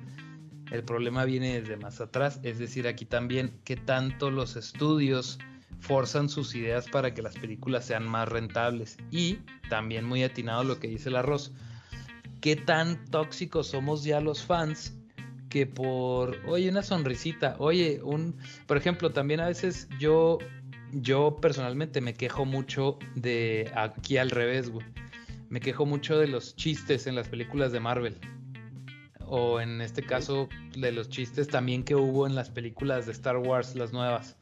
El 0.71 0.85
problema 0.85 1.25
viene 1.25 1.61
desde 1.61 1.79
más 1.79 2.01
atrás, 2.03 2.41
es 2.43 2.59
decir, 2.59 2.87
aquí 2.89 3.07
también 3.07 3.59
que 3.65 3.77
tanto 3.77 4.31
los 4.31 4.57
estudios 4.57 5.39
forzan 5.81 6.29
sus 6.29 6.55
ideas 6.55 6.87
para 6.89 7.15
que 7.15 7.23
las 7.23 7.35
películas 7.37 7.85
sean 7.85 8.07
más 8.07 8.29
rentables 8.29 8.97
y 9.11 9.39
también 9.69 10.05
muy 10.05 10.23
atinado 10.25 10.65
lo 10.65 10.81
que 10.81 10.89
dice 10.89 11.09
el 11.09 11.17
arroz, 11.17 11.53
qué 12.41 12.57
tan 12.57 13.05
tóxicos 13.07 13.69
somos 13.69 14.05
ya 14.05 14.21
los 14.21 14.45
fans 14.45 14.95
que 15.49 15.67
por, 15.67 16.37
oye, 16.47 16.69
una 16.69 16.83
sonrisita, 16.83 17.57
oye, 17.59 18.01
un, 18.03 18.37
por 18.67 18.77
ejemplo, 18.77 19.11
también 19.11 19.41
a 19.41 19.47
veces 19.47 19.89
yo, 19.99 20.39
yo 20.93 21.37
personalmente 21.41 22.01
me 22.01 22.15
quejo 22.15 22.45
mucho 22.45 22.99
de, 23.15 23.71
aquí 23.75 24.19
al 24.19 24.31
revés, 24.31 24.71
güey, 24.71 24.87
me 25.49 25.61
quejo 25.61 25.87
mucho 25.87 26.19
de 26.19 26.27
los 26.27 26.57
chistes 26.57 27.07
en 27.07 27.15
las 27.15 27.29
películas 27.29 27.73
de 27.73 27.81
Marvel. 27.81 28.19
O 29.29 29.61
en 29.61 29.81
este 29.81 30.03
caso, 30.03 30.49
de 30.77 30.93
los 30.93 31.09
chistes 31.09 31.49
también 31.49 31.83
que 31.83 31.97
hubo 31.97 32.27
en 32.27 32.35
las 32.35 32.51
películas 32.51 33.07
de 33.07 33.13
Star 33.13 33.37
Wars, 33.39 33.75
las 33.75 33.93
nuevas. 33.93 34.37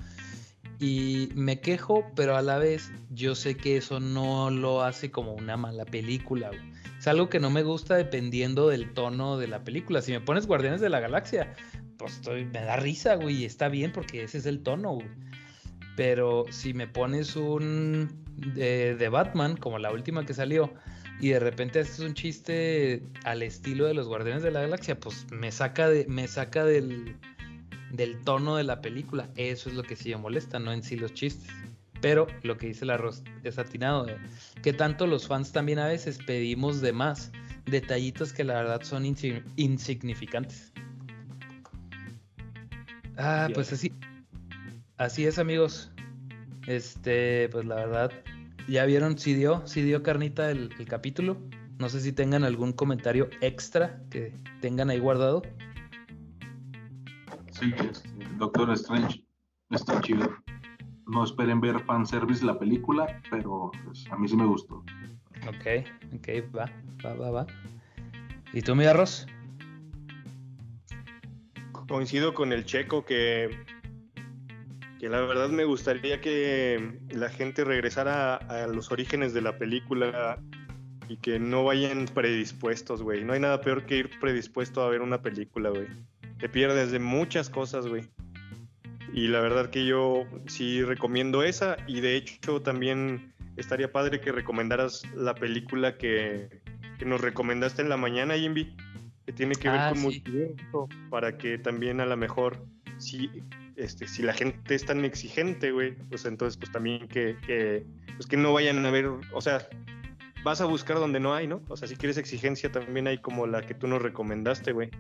Y 0.80 1.28
me 1.34 1.60
quejo, 1.60 2.04
pero 2.14 2.36
a 2.36 2.42
la 2.42 2.58
vez 2.58 2.90
yo 3.10 3.34
sé 3.34 3.56
que 3.56 3.76
eso 3.76 4.00
no 4.00 4.50
lo 4.50 4.82
hace 4.82 5.10
como 5.10 5.32
una 5.32 5.56
mala 5.56 5.84
película. 5.84 6.48
Güey. 6.48 6.74
Es 6.98 7.08
algo 7.08 7.28
que 7.28 7.38
no 7.38 7.50
me 7.50 7.62
gusta 7.62 7.96
dependiendo 7.96 8.68
del 8.68 8.94
tono 8.94 9.36
de 9.36 9.46
la 9.46 9.62
película. 9.62 10.00
Si 10.00 10.10
me 10.12 10.20
pones 10.20 10.46
Guardianes 10.46 10.80
de 10.80 10.88
la 10.88 11.00
Galaxia, 11.00 11.54
pues 11.98 12.14
estoy, 12.14 12.46
me 12.46 12.62
da 12.62 12.76
risa, 12.76 13.14
güey, 13.16 13.42
y 13.42 13.44
está 13.44 13.68
bien 13.68 13.92
porque 13.92 14.22
ese 14.22 14.38
es 14.38 14.46
el 14.46 14.62
tono, 14.62 14.92
güey. 14.92 15.08
Pero 15.96 16.46
si 16.50 16.74
me 16.74 16.88
pones 16.88 17.36
un 17.36 18.08
de, 18.36 18.96
de, 18.96 19.08
Batman, 19.08 19.56
como 19.56 19.78
la 19.78 19.92
última 19.92 20.24
que 20.24 20.34
salió, 20.34 20.72
y 21.20 21.28
de 21.28 21.40
repente 21.40 21.80
haces 21.80 22.00
un 22.00 22.14
chiste 22.14 23.02
al 23.24 23.42
estilo 23.42 23.86
de 23.86 23.94
los 23.94 24.08
Guardianes 24.08 24.42
de 24.42 24.50
la 24.50 24.62
Galaxia, 24.62 24.98
pues 24.98 25.26
me 25.30 25.52
saca, 25.52 25.88
de, 25.88 26.06
me 26.08 26.26
saca 26.26 26.64
del, 26.64 27.16
del 27.96 28.20
tono 28.22 28.56
de 28.56 28.64
la 28.64 28.80
película. 28.80 29.28
Eso 29.36 29.68
es 29.68 29.74
lo 29.74 29.82
que 29.82 29.96
sí 29.96 30.10
me 30.10 30.16
molesta, 30.16 30.58
no 30.58 30.72
en 30.72 30.82
sí 30.82 30.96
los 30.96 31.12
chistes. 31.14 31.50
Pero 32.00 32.26
lo 32.42 32.58
que 32.58 32.66
dice 32.66 32.84
el 32.84 32.90
arroz 32.90 33.22
es 33.44 33.58
atinado, 33.58 34.04
de 34.04 34.16
que 34.62 34.72
tanto 34.72 35.06
los 35.06 35.26
fans 35.26 35.52
también 35.52 35.78
a 35.78 35.86
veces 35.86 36.18
pedimos 36.26 36.80
de 36.80 36.92
más 36.92 37.32
detallitos 37.64 38.32
que 38.32 38.44
la 38.44 38.54
verdad 38.54 38.82
son 38.82 39.06
insignificantes. 39.06 40.72
Ah, 43.16 43.48
pues 43.54 43.72
así. 43.72 43.92
Así 44.96 45.26
es, 45.26 45.38
amigos. 45.38 45.90
Este, 46.66 47.48
pues 47.50 47.64
la 47.64 47.76
verdad, 47.76 48.12
ya 48.68 48.84
vieron 48.84 49.18
si 49.18 49.34
dio, 49.34 49.66
si 49.66 49.82
dio 49.82 50.02
carnita 50.02 50.50
el, 50.50 50.70
capítulo. 50.88 51.38
No 51.78 51.88
sé 51.88 52.00
si 52.00 52.12
tengan 52.12 52.44
algún 52.44 52.72
comentario 52.72 53.28
extra 53.40 54.00
que 54.10 54.32
tengan 54.60 54.90
ahí 54.90 54.98
guardado. 54.98 55.42
Sí, 57.58 57.72
Doctor 58.38 58.70
Strange 58.72 59.24
está 59.70 60.00
chido. 60.00 60.36
No 61.06 61.24
esperen 61.24 61.60
ver 61.60 61.78
fanservice 61.84 62.44
la 62.44 62.58
película, 62.58 63.20
pero 63.30 63.70
pues, 63.84 64.06
a 64.10 64.16
mí 64.16 64.28
sí 64.28 64.36
me 64.36 64.46
gustó. 64.46 64.84
Ok, 65.46 65.86
ok, 66.14 66.56
va, 66.56 66.70
va, 67.04 67.14
va, 67.14 67.30
va. 67.30 67.46
¿Y 68.52 68.62
tú, 68.62 68.74
mi 68.74 68.86
arroz? 68.86 69.26
Coincido 71.86 72.32
con 72.32 72.52
el 72.52 72.64
checo 72.64 73.04
que 73.04 73.50
que 75.04 75.10
la 75.10 75.20
verdad 75.20 75.50
me 75.50 75.64
gustaría 75.64 76.22
que 76.22 76.98
la 77.10 77.28
gente 77.28 77.62
regresara 77.62 78.36
a, 78.36 78.66
los 78.68 78.90
orígenes 78.90 79.34
de 79.34 79.42
la 79.42 79.58
película 79.58 80.38
y 81.10 81.18
que 81.18 81.38
no 81.38 81.62
vayan 81.62 82.06
predispuestos, 82.06 83.02
güey. 83.02 83.22
No 83.22 83.34
hay 83.34 83.40
nada 83.40 83.60
peor 83.60 83.84
que 83.84 83.98
ir 83.98 84.10
predispuesto 84.18 84.82
a 84.82 84.88
ver 84.88 85.02
una 85.02 85.20
película, 85.20 85.68
güey. 85.68 85.88
Te 86.44 86.50
pierdes 86.50 86.92
de 86.92 86.98
muchas 86.98 87.48
cosas, 87.48 87.86
güey. 87.86 88.04
Y 89.14 89.28
la 89.28 89.40
verdad 89.40 89.70
que 89.70 89.86
yo 89.86 90.26
sí 90.46 90.84
recomiendo 90.84 91.42
esa 91.42 91.78
y 91.86 92.02
de 92.02 92.16
hecho 92.16 92.60
también 92.60 93.32
estaría 93.56 93.90
padre 93.90 94.20
que 94.20 94.30
recomendaras 94.30 95.04
la 95.14 95.34
película 95.34 95.96
que, 95.96 96.50
nos 97.02 97.22
recomendaste 97.22 97.80
en 97.80 97.88
la 97.88 97.96
mañana, 97.96 98.34
Jimmy, 98.34 98.76
que 99.24 99.32
tiene 99.32 99.54
que 99.54 99.70
ver 99.70 99.80
ah, 99.80 99.90
con 99.92 100.02
movimiento, 100.02 100.86
para 101.08 101.38
que 101.38 101.56
también 101.56 101.98
a 102.02 102.04
lo 102.04 102.16
mejor 102.18 102.62
si 102.98 103.30
este, 103.76 104.06
si 104.06 104.22
la 104.22 104.34
gente 104.34 104.74
es 104.74 104.84
tan 104.84 105.02
exigente, 105.06 105.72
güey, 105.72 105.94
pues 106.10 106.26
entonces 106.26 106.58
pues 106.58 106.70
también 106.70 107.08
que, 107.08 107.38
que, 107.46 107.86
pues 108.16 108.26
que 108.26 108.36
no 108.36 108.52
vayan 108.52 108.84
a 108.84 108.90
ver, 108.90 109.06
o 109.06 109.40
sea, 109.40 109.66
vas 110.44 110.60
a 110.60 110.66
buscar 110.66 110.98
donde 110.98 111.20
no 111.20 111.32
hay, 111.32 111.46
¿no? 111.46 111.62
O 111.68 111.76
sea, 111.78 111.88
si 111.88 111.96
quieres 111.96 112.18
exigencia 112.18 112.70
también 112.70 113.06
hay 113.06 113.16
como 113.16 113.46
la 113.46 113.62
que 113.62 113.72
tú 113.72 113.86
nos 113.86 114.02
recomendaste, 114.02 114.72
güey. 114.72 114.90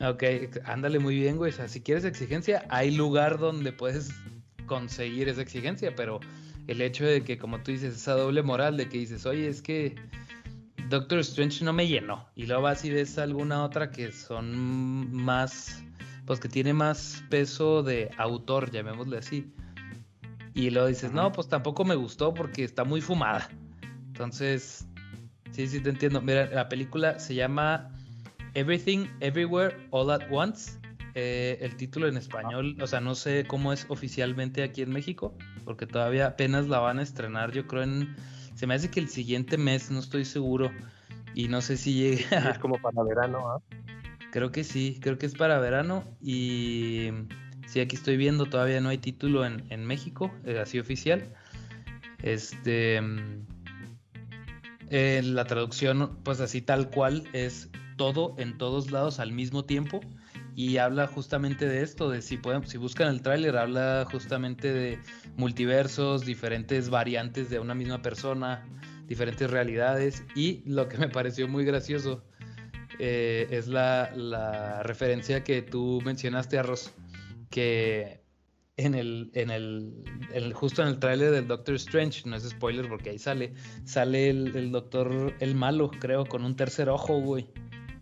Ok, 0.00 0.22
ándale 0.64 0.98
muy 0.98 1.16
bien, 1.16 1.36
güey. 1.36 1.50
O 1.50 1.54
sea, 1.54 1.68
si 1.68 1.80
quieres 1.80 2.04
exigencia, 2.04 2.64
hay 2.68 2.90
lugar 2.92 3.38
donde 3.38 3.72
puedes 3.72 4.10
conseguir 4.66 5.28
esa 5.28 5.42
exigencia, 5.42 5.94
pero 5.96 6.20
el 6.66 6.80
hecho 6.80 7.04
de 7.04 7.24
que, 7.24 7.38
como 7.38 7.60
tú 7.62 7.72
dices, 7.72 7.94
esa 7.94 8.12
doble 8.12 8.42
moral 8.42 8.76
de 8.76 8.88
que 8.88 8.98
dices, 8.98 9.26
oye, 9.26 9.48
es 9.48 9.62
que 9.62 9.96
Doctor 10.88 11.18
Strange 11.20 11.64
no 11.64 11.72
me 11.72 11.88
llenó, 11.88 12.28
y 12.36 12.46
luego 12.46 12.62
vas 12.62 12.84
y 12.84 12.90
ves 12.90 13.18
alguna 13.18 13.64
otra 13.64 13.90
que 13.90 14.12
son 14.12 15.12
más 15.12 15.82
pues 16.28 16.40
que 16.40 16.48
tiene 16.50 16.74
más 16.74 17.24
peso 17.30 17.82
de 17.82 18.10
autor, 18.18 18.70
llamémosle 18.70 19.16
así. 19.16 19.50
Y 20.52 20.68
luego 20.68 20.86
dices, 20.88 21.10
no, 21.10 21.32
pues 21.32 21.48
tampoco 21.48 21.86
me 21.86 21.94
gustó 21.94 22.34
porque 22.34 22.64
está 22.64 22.84
muy 22.84 23.00
fumada. 23.00 23.48
Entonces, 24.08 24.86
sí, 25.52 25.66
sí 25.66 25.80
te 25.80 25.88
entiendo. 25.88 26.20
Mira, 26.20 26.44
la 26.50 26.68
película 26.68 27.18
se 27.18 27.34
llama 27.34 27.97
Everything, 28.58 29.06
Everywhere, 29.20 29.76
All 29.90 30.10
at 30.10 30.22
Once. 30.32 30.72
Eh, 31.14 31.58
el 31.60 31.76
título 31.76 32.08
en 32.08 32.16
español, 32.16 32.76
o 32.80 32.86
sea, 32.86 33.00
no 33.00 33.14
sé 33.14 33.44
cómo 33.46 33.72
es 33.72 33.86
oficialmente 33.88 34.62
aquí 34.62 34.82
en 34.82 34.90
México, 34.90 35.36
porque 35.64 35.86
todavía 35.86 36.26
apenas 36.26 36.66
la 36.68 36.80
van 36.80 36.98
a 36.98 37.02
estrenar, 37.02 37.52
yo 37.52 37.66
creo 37.66 37.82
en... 37.84 38.16
Se 38.54 38.66
me 38.66 38.74
hace 38.74 38.90
que 38.90 38.98
el 38.98 39.08
siguiente 39.08 39.56
mes, 39.58 39.90
no 39.92 40.00
estoy 40.00 40.24
seguro. 40.24 40.72
Y 41.34 41.46
no 41.46 41.60
sé 41.60 41.76
si 41.76 41.94
llegue 41.94 42.26
Es 42.50 42.58
como 42.58 42.80
para 42.80 43.02
verano, 43.04 43.48
¿ah? 43.48 43.62
Creo 44.32 44.50
que 44.50 44.64
sí, 44.64 44.98
creo 45.00 45.18
que 45.18 45.26
es 45.26 45.34
para 45.34 45.60
verano 45.60 46.04
y 46.20 47.10
sí, 47.66 47.78
aquí 47.80 47.94
estoy 47.94 48.16
viendo, 48.16 48.46
todavía 48.46 48.80
no 48.80 48.88
hay 48.88 48.98
título 48.98 49.46
en, 49.46 49.86
México, 49.86 50.32
eh, 50.44 50.58
así 50.58 50.80
oficial. 50.80 51.32
Este, 52.22 53.00
eh, 54.90 55.22
la 55.22 55.44
traducción, 55.44 56.18
pues 56.24 56.40
así 56.40 56.60
tal 56.60 56.90
cual, 56.90 57.28
es 57.32 57.70
todo 57.98 58.34
en 58.38 58.56
todos 58.56 58.90
lados 58.90 59.20
al 59.20 59.32
mismo 59.32 59.66
tiempo 59.66 60.00
y 60.56 60.78
habla 60.78 61.06
justamente 61.06 61.68
de 61.68 61.82
esto, 61.82 62.08
de 62.08 62.22
si 62.22 62.38
pueden, 62.38 62.66
si 62.66 62.78
buscan 62.78 63.08
el 63.08 63.20
tráiler, 63.20 63.58
habla 63.58 64.06
justamente 64.10 64.72
de 64.72 64.98
multiversos, 65.36 66.24
diferentes 66.24 66.88
variantes 66.88 67.50
de 67.50 67.58
una 67.58 67.74
misma 67.74 68.00
persona, 68.00 68.66
diferentes 69.06 69.50
realidades 69.50 70.24
y 70.34 70.62
lo 70.64 70.88
que 70.88 70.96
me 70.96 71.08
pareció 71.08 71.46
muy 71.46 71.66
gracioso 71.66 72.24
eh, 72.98 73.46
es 73.50 73.68
la, 73.68 74.82
referencia 74.82 75.44
que 75.44 75.62
tú 75.62 76.00
mencionaste, 76.04 76.58
Arroz, 76.58 76.92
que 77.50 78.22
en 78.76 78.94
el, 78.94 79.30
en 79.34 79.50
el, 79.50 80.52
justo 80.54 80.82
en 80.82 80.88
el 80.88 80.98
tráiler 80.98 81.30
del 81.30 81.46
Doctor 81.46 81.74
Strange, 81.76 82.28
no 82.28 82.36
es 82.36 82.48
spoiler 82.48 82.88
porque 82.88 83.10
ahí 83.10 83.18
sale, 83.18 83.54
sale 83.84 84.30
el, 84.30 84.72
doctor, 84.72 85.34
el 85.40 85.54
malo, 85.54 85.90
creo, 85.90 86.26
con 86.26 86.44
un 86.44 86.56
tercer 86.56 86.88
ojo, 86.88 87.20
güey. 87.20 87.48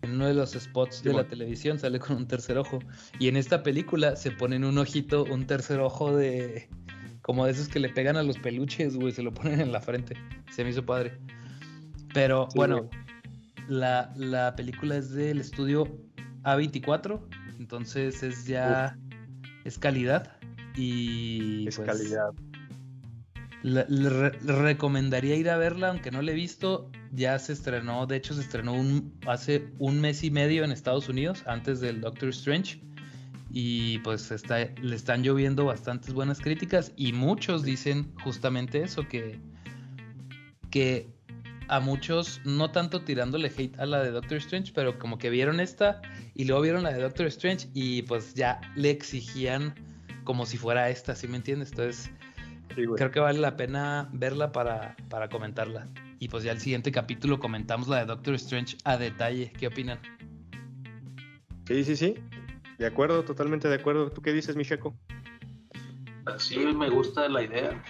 En 0.07 0.13
uno 0.13 0.27
de 0.27 0.33
los 0.33 0.53
spots 0.53 1.03
de 1.03 1.13
la 1.13 1.27
televisión 1.27 1.79
sale 1.79 1.99
con 1.99 2.15
un 2.15 2.27
tercer 2.27 2.57
ojo. 2.57 2.79
Y 3.19 3.27
en 3.27 3.35
esta 3.35 3.61
película 3.61 4.15
se 4.15 4.31
ponen 4.31 4.63
un 4.63 4.77
ojito, 4.77 5.25
un 5.25 5.45
tercer 5.45 5.81
ojo 5.81 6.15
de... 6.15 6.69
Como 7.21 7.45
de 7.45 7.51
esos 7.51 7.67
que 7.67 7.81
le 7.81 7.89
pegan 7.89 8.15
a 8.15 8.23
los 8.23 8.37
peluches, 8.37 8.95
güey, 8.95 9.11
se 9.11 9.21
lo 9.21 9.33
ponen 9.33 9.59
en 9.59 9.73
la 9.73 9.81
frente. 9.81 10.15
Se 10.49 10.63
me 10.63 10.69
hizo 10.69 10.85
padre. 10.85 11.19
Pero 12.13 12.47
bueno, 12.55 12.89
la, 13.67 14.53
película 14.55 14.95
es 14.95 15.11
del 15.11 15.41
estudio 15.41 15.85
A24, 16.43 17.19
entonces 17.59 18.23
es 18.23 18.45
ya 18.45 18.97
es 19.65 19.77
calidad 19.77 20.37
y 20.77 21.67
es 21.67 21.75
pues, 21.75 21.85
calidad. 21.85 22.29
Recomendaría 23.63 25.35
ir 25.35 25.49
a 25.49 25.57
verla, 25.57 25.89
aunque 25.89 26.11
no 26.11 26.21
la 26.21 26.31
he 26.31 26.35
visto. 26.35 26.91
Ya 27.11 27.37
se 27.39 27.53
estrenó, 27.53 28.05
de 28.05 28.17
hecho 28.17 28.33
se 28.33 28.41
estrenó 28.41 28.73
un, 28.73 29.17
hace 29.25 29.69
un 29.79 29.99
mes 29.99 30.23
y 30.23 30.31
medio 30.31 30.63
en 30.63 30.71
Estados 30.71 31.09
Unidos, 31.09 31.43
antes 31.47 31.79
del 31.79 32.01
Doctor 32.01 32.29
Strange. 32.29 32.81
Y 33.49 33.99
pues 33.99 34.31
le 34.81 34.95
están 34.95 35.23
lloviendo 35.23 35.65
bastantes 35.65 36.13
buenas 36.13 36.39
críticas 36.39 36.91
y 36.95 37.13
muchos 37.13 37.63
dicen 37.63 38.13
justamente 38.23 38.83
eso, 38.83 39.07
que, 39.07 39.39
que 40.69 41.09
a 41.69 41.79
muchos, 41.79 42.41
no 42.45 42.71
tanto 42.71 43.01
tirándole 43.01 43.51
hate 43.55 43.79
a 43.79 43.85
la 43.85 44.03
de 44.03 44.11
Doctor 44.11 44.37
Strange, 44.37 44.71
pero 44.73 44.99
como 44.99 45.17
que 45.17 45.29
vieron 45.29 45.59
esta 45.59 46.01
y 46.33 46.45
luego 46.45 46.61
vieron 46.61 46.83
la 46.83 46.93
de 46.93 47.01
Doctor 47.01 47.27
Strange 47.27 47.69
y 47.73 48.03
pues 48.03 48.33
ya 48.33 48.59
le 48.75 48.89
exigían 48.89 49.73
como 50.23 50.45
si 50.45 50.57
fuera 50.57 50.89
esta, 50.89 51.15
¿sí 51.15 51.27
me 51.27 51.37
entiendes? 51.37 51.69
Entonces, 51.71 52.11
creo 52.67 53.11
que 53.11 53.19
vale 53.19 53.39
la 53.39 53.57
pena 53.57 54.09
verla 54.13 54.51
para, 54.51 54.95
para 55.09 55.29
comentarla. 55.29 55.87
Y 56.19 56.29
pues 56.29 56.43
ya 56.43 56.51
el 56.51 56.59
siguiente 56.59 56.91
capítulo 56.91 57.39
comentamos 57.39 57.87
la 57.87 57.99
de 57.99 58.05
Doctor 58.05 58.35
Strange 58.35 58.77
a 58.83 58.97
detalle. 58.97 59.51
¿Qué 59.57 59.67
opinan? 59.67 59.99
Sí, 61.67 61.83
sí, 61.83 61.95
sí. 61.95 62.15
De 62.79 62.85
acuerdo, 62.85 63.23
totalmente 63.23 63.67
de 63.67 63.75
acuerdo. 63.75 64.11
¿Tú 64.11 64.21
qué 64.21 64.33
dices, 64.33 64.55
Micheko? 64.55 64.95
Sí, 66.37 66.57
me 66.57 66.89
gusta 66.89 67.29
la 67.29 67.43
idea 67.43 67.83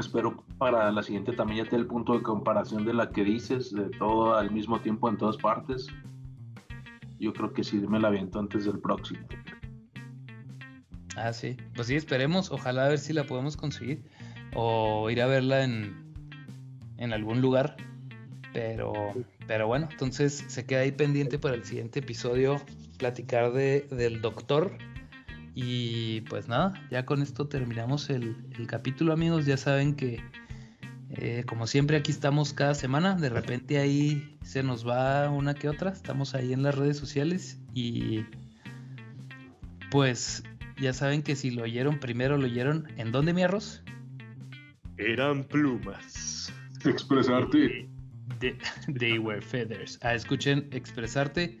espero 0.00 0.44
para 0.58 0.90
la 0.90 1.02
siguiente 1.02 1.32
también 1.32 1.64
ya 1.64 1.70
te 1.70 1.76
el 1.76 1.86
punto 1.86 2.14
de 2.14 2.22
comparación 2.22 2.84
de 2.84 2.94
la 2.94 3.10
que 3.10 3.24
dices, 3.24 3.72
de 3.72 3.90
todo 3.90 4.34
al 4.34 4.50
mismo 4.50 4.80
tiempo 4.80 5.08
en 5.08 5.16
todas 5.16 5.36
partes. 5.36 5.86
Yo 7.18 7.32
creo 7.32 7.52
que 7.52 7.62
sí 7.62 7.78
me 7.78 8.00
la 8.00 8.08
aviento 8.08 8.38
antes 8.38 8.64
del 8.64 8.80
próximo. 8.80 9.20
Ah, 11.16 11.32
sí. 11.32 11.56
Pues 11.74 11.88
sí, 11.88 11.96
esperemos. 11.96 12.50
Ojalá 12.50 12.86
a 12.86 12.88
ver 12.88 12.98
si 12.98 13.12
la 13.12 13.24
podemos 13.24 13.56
conseguir. 13.56 14.02
O 14.54 15.10
ir 15.10 15.20
a 15.22 15.26
verla 15.26 15.64
en, 15.64 16.14
en 16.98 17.12
algún 17.12 17.40
lugar. 17.40 17.76
Pero, 18.52 18.92
pero 19.46 19.66
bueno, 19.66 19.88
entonces 19.90 20.44
se 20.46 20.64
queda 20.64 20.80
ahí 20.80 20.92
pendiente 20.92 21.38
para 21.38 21.56
el 21.56 21.64
siguiente 21.64 21.98
episodio 21.98 22.62
platicar 22.98 23.52
de, 23.52 23.86
del 23.90 24.22
doctor 24.22 24.78
y 25.54 26.22
pues 26.22 26.48
nada, 26.48 26.74
ya 26.90 27.06
con 27.06 27.22
esto 27.22 27.46
terminamos 27.46 28.10
el, 28.10 28.36
capítulo 28.66 29.12
amigos. 29.12 29.46
Ya 29.46 29.56
saben 29.56 29.94
que 29.94 30.20
eh, 31.10 31.44
como 31.46 31.68
siempre 31.68 31.96
aquí 31.96 32.10
estamos 32.10 32.52
cada 32.52 32.74
semana. 32.74 33.14
De 33.14 33.28
repente 33.28 33.78
ahí 33.78 34.36
se 34.42 34.64
nos 34.64 34.86
va 34.86 35.30
una 35.30 35.54
que 35.54 35.68
otra. 35.68 35.90
Estamos 35.90 36.34
ahí 36.34 36.52
en 36.52 36.64
las 36.64 36.74
redes 36.74 36.96
sociales 36.96 37.60
y 37.72 38.24
pues 39.92 40.42
ya 40.80 40.92
saben 40.92 41.22
que 41.22 41.36
si 41.36 41.50
lo 41.50 41.62
oyeron 41.62 41.98
primero, 41.98 42.36
lo 42.36 42.44
oyeron 42.44 42.86
en 42.96 43.12
dónde 43.12 43.32
mi 43.32 43.42
arroz? 43.42 43.82
Eran 44.96 45.44
plumas. 45.44 46.52
Expresarte. 46.84 47.88
they 48.98 49.18
were 49.18 49.40
feathers. 49.40 49.98
Ah, 50.02 50.14
escuchen 50.14 50.68
expresarte. 50.72 51.60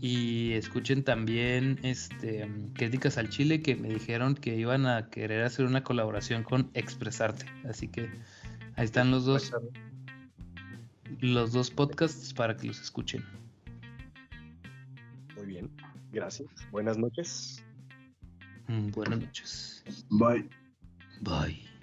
Y 0.00 0.52
escuchen 0.52 1.02
también 1.02 1.78
este, 1.82 2.46
críticas 2.74 3.16
al 3.16 3.30
Chile 3.30 3.62
que 3.62 3.74
me 3.74 3.88
dijeron 3.88 4.34
que 4.34 4.54
iban 4.54 4.86
a 4.86 5.08
querer 5.08 5.44
hacer 5.44 5.64
una 5.64 5.82
colaboración 5.82 6.42
con 6.42 6.70
Expresarte. 6.74 7.46
Así 7.66 7.88
que 7.88 8.10
ahí 8.76 8.84
están 8.84 9.10
los 9.10 9.24
dos. 9.24 9.52
los 11.20 11.52
dos 11.52 11.70
podcasts 11.70 12.34
para 12.34 12.54
que 12.56 12.66
los 12.66 12.82
escuchen. 12.82 13.24
Muy 15.36 15.46
bien, 15.46 15.70
gracias. 16.12 16.50
Buenas 16.70 16.98
noches. 16.98 17.64
Mm, 18.68 18.90
buenas 18.90 19.20
noches. 19.20 19.84
Bye. 20.10 20.48
Bye. 21.20 21.73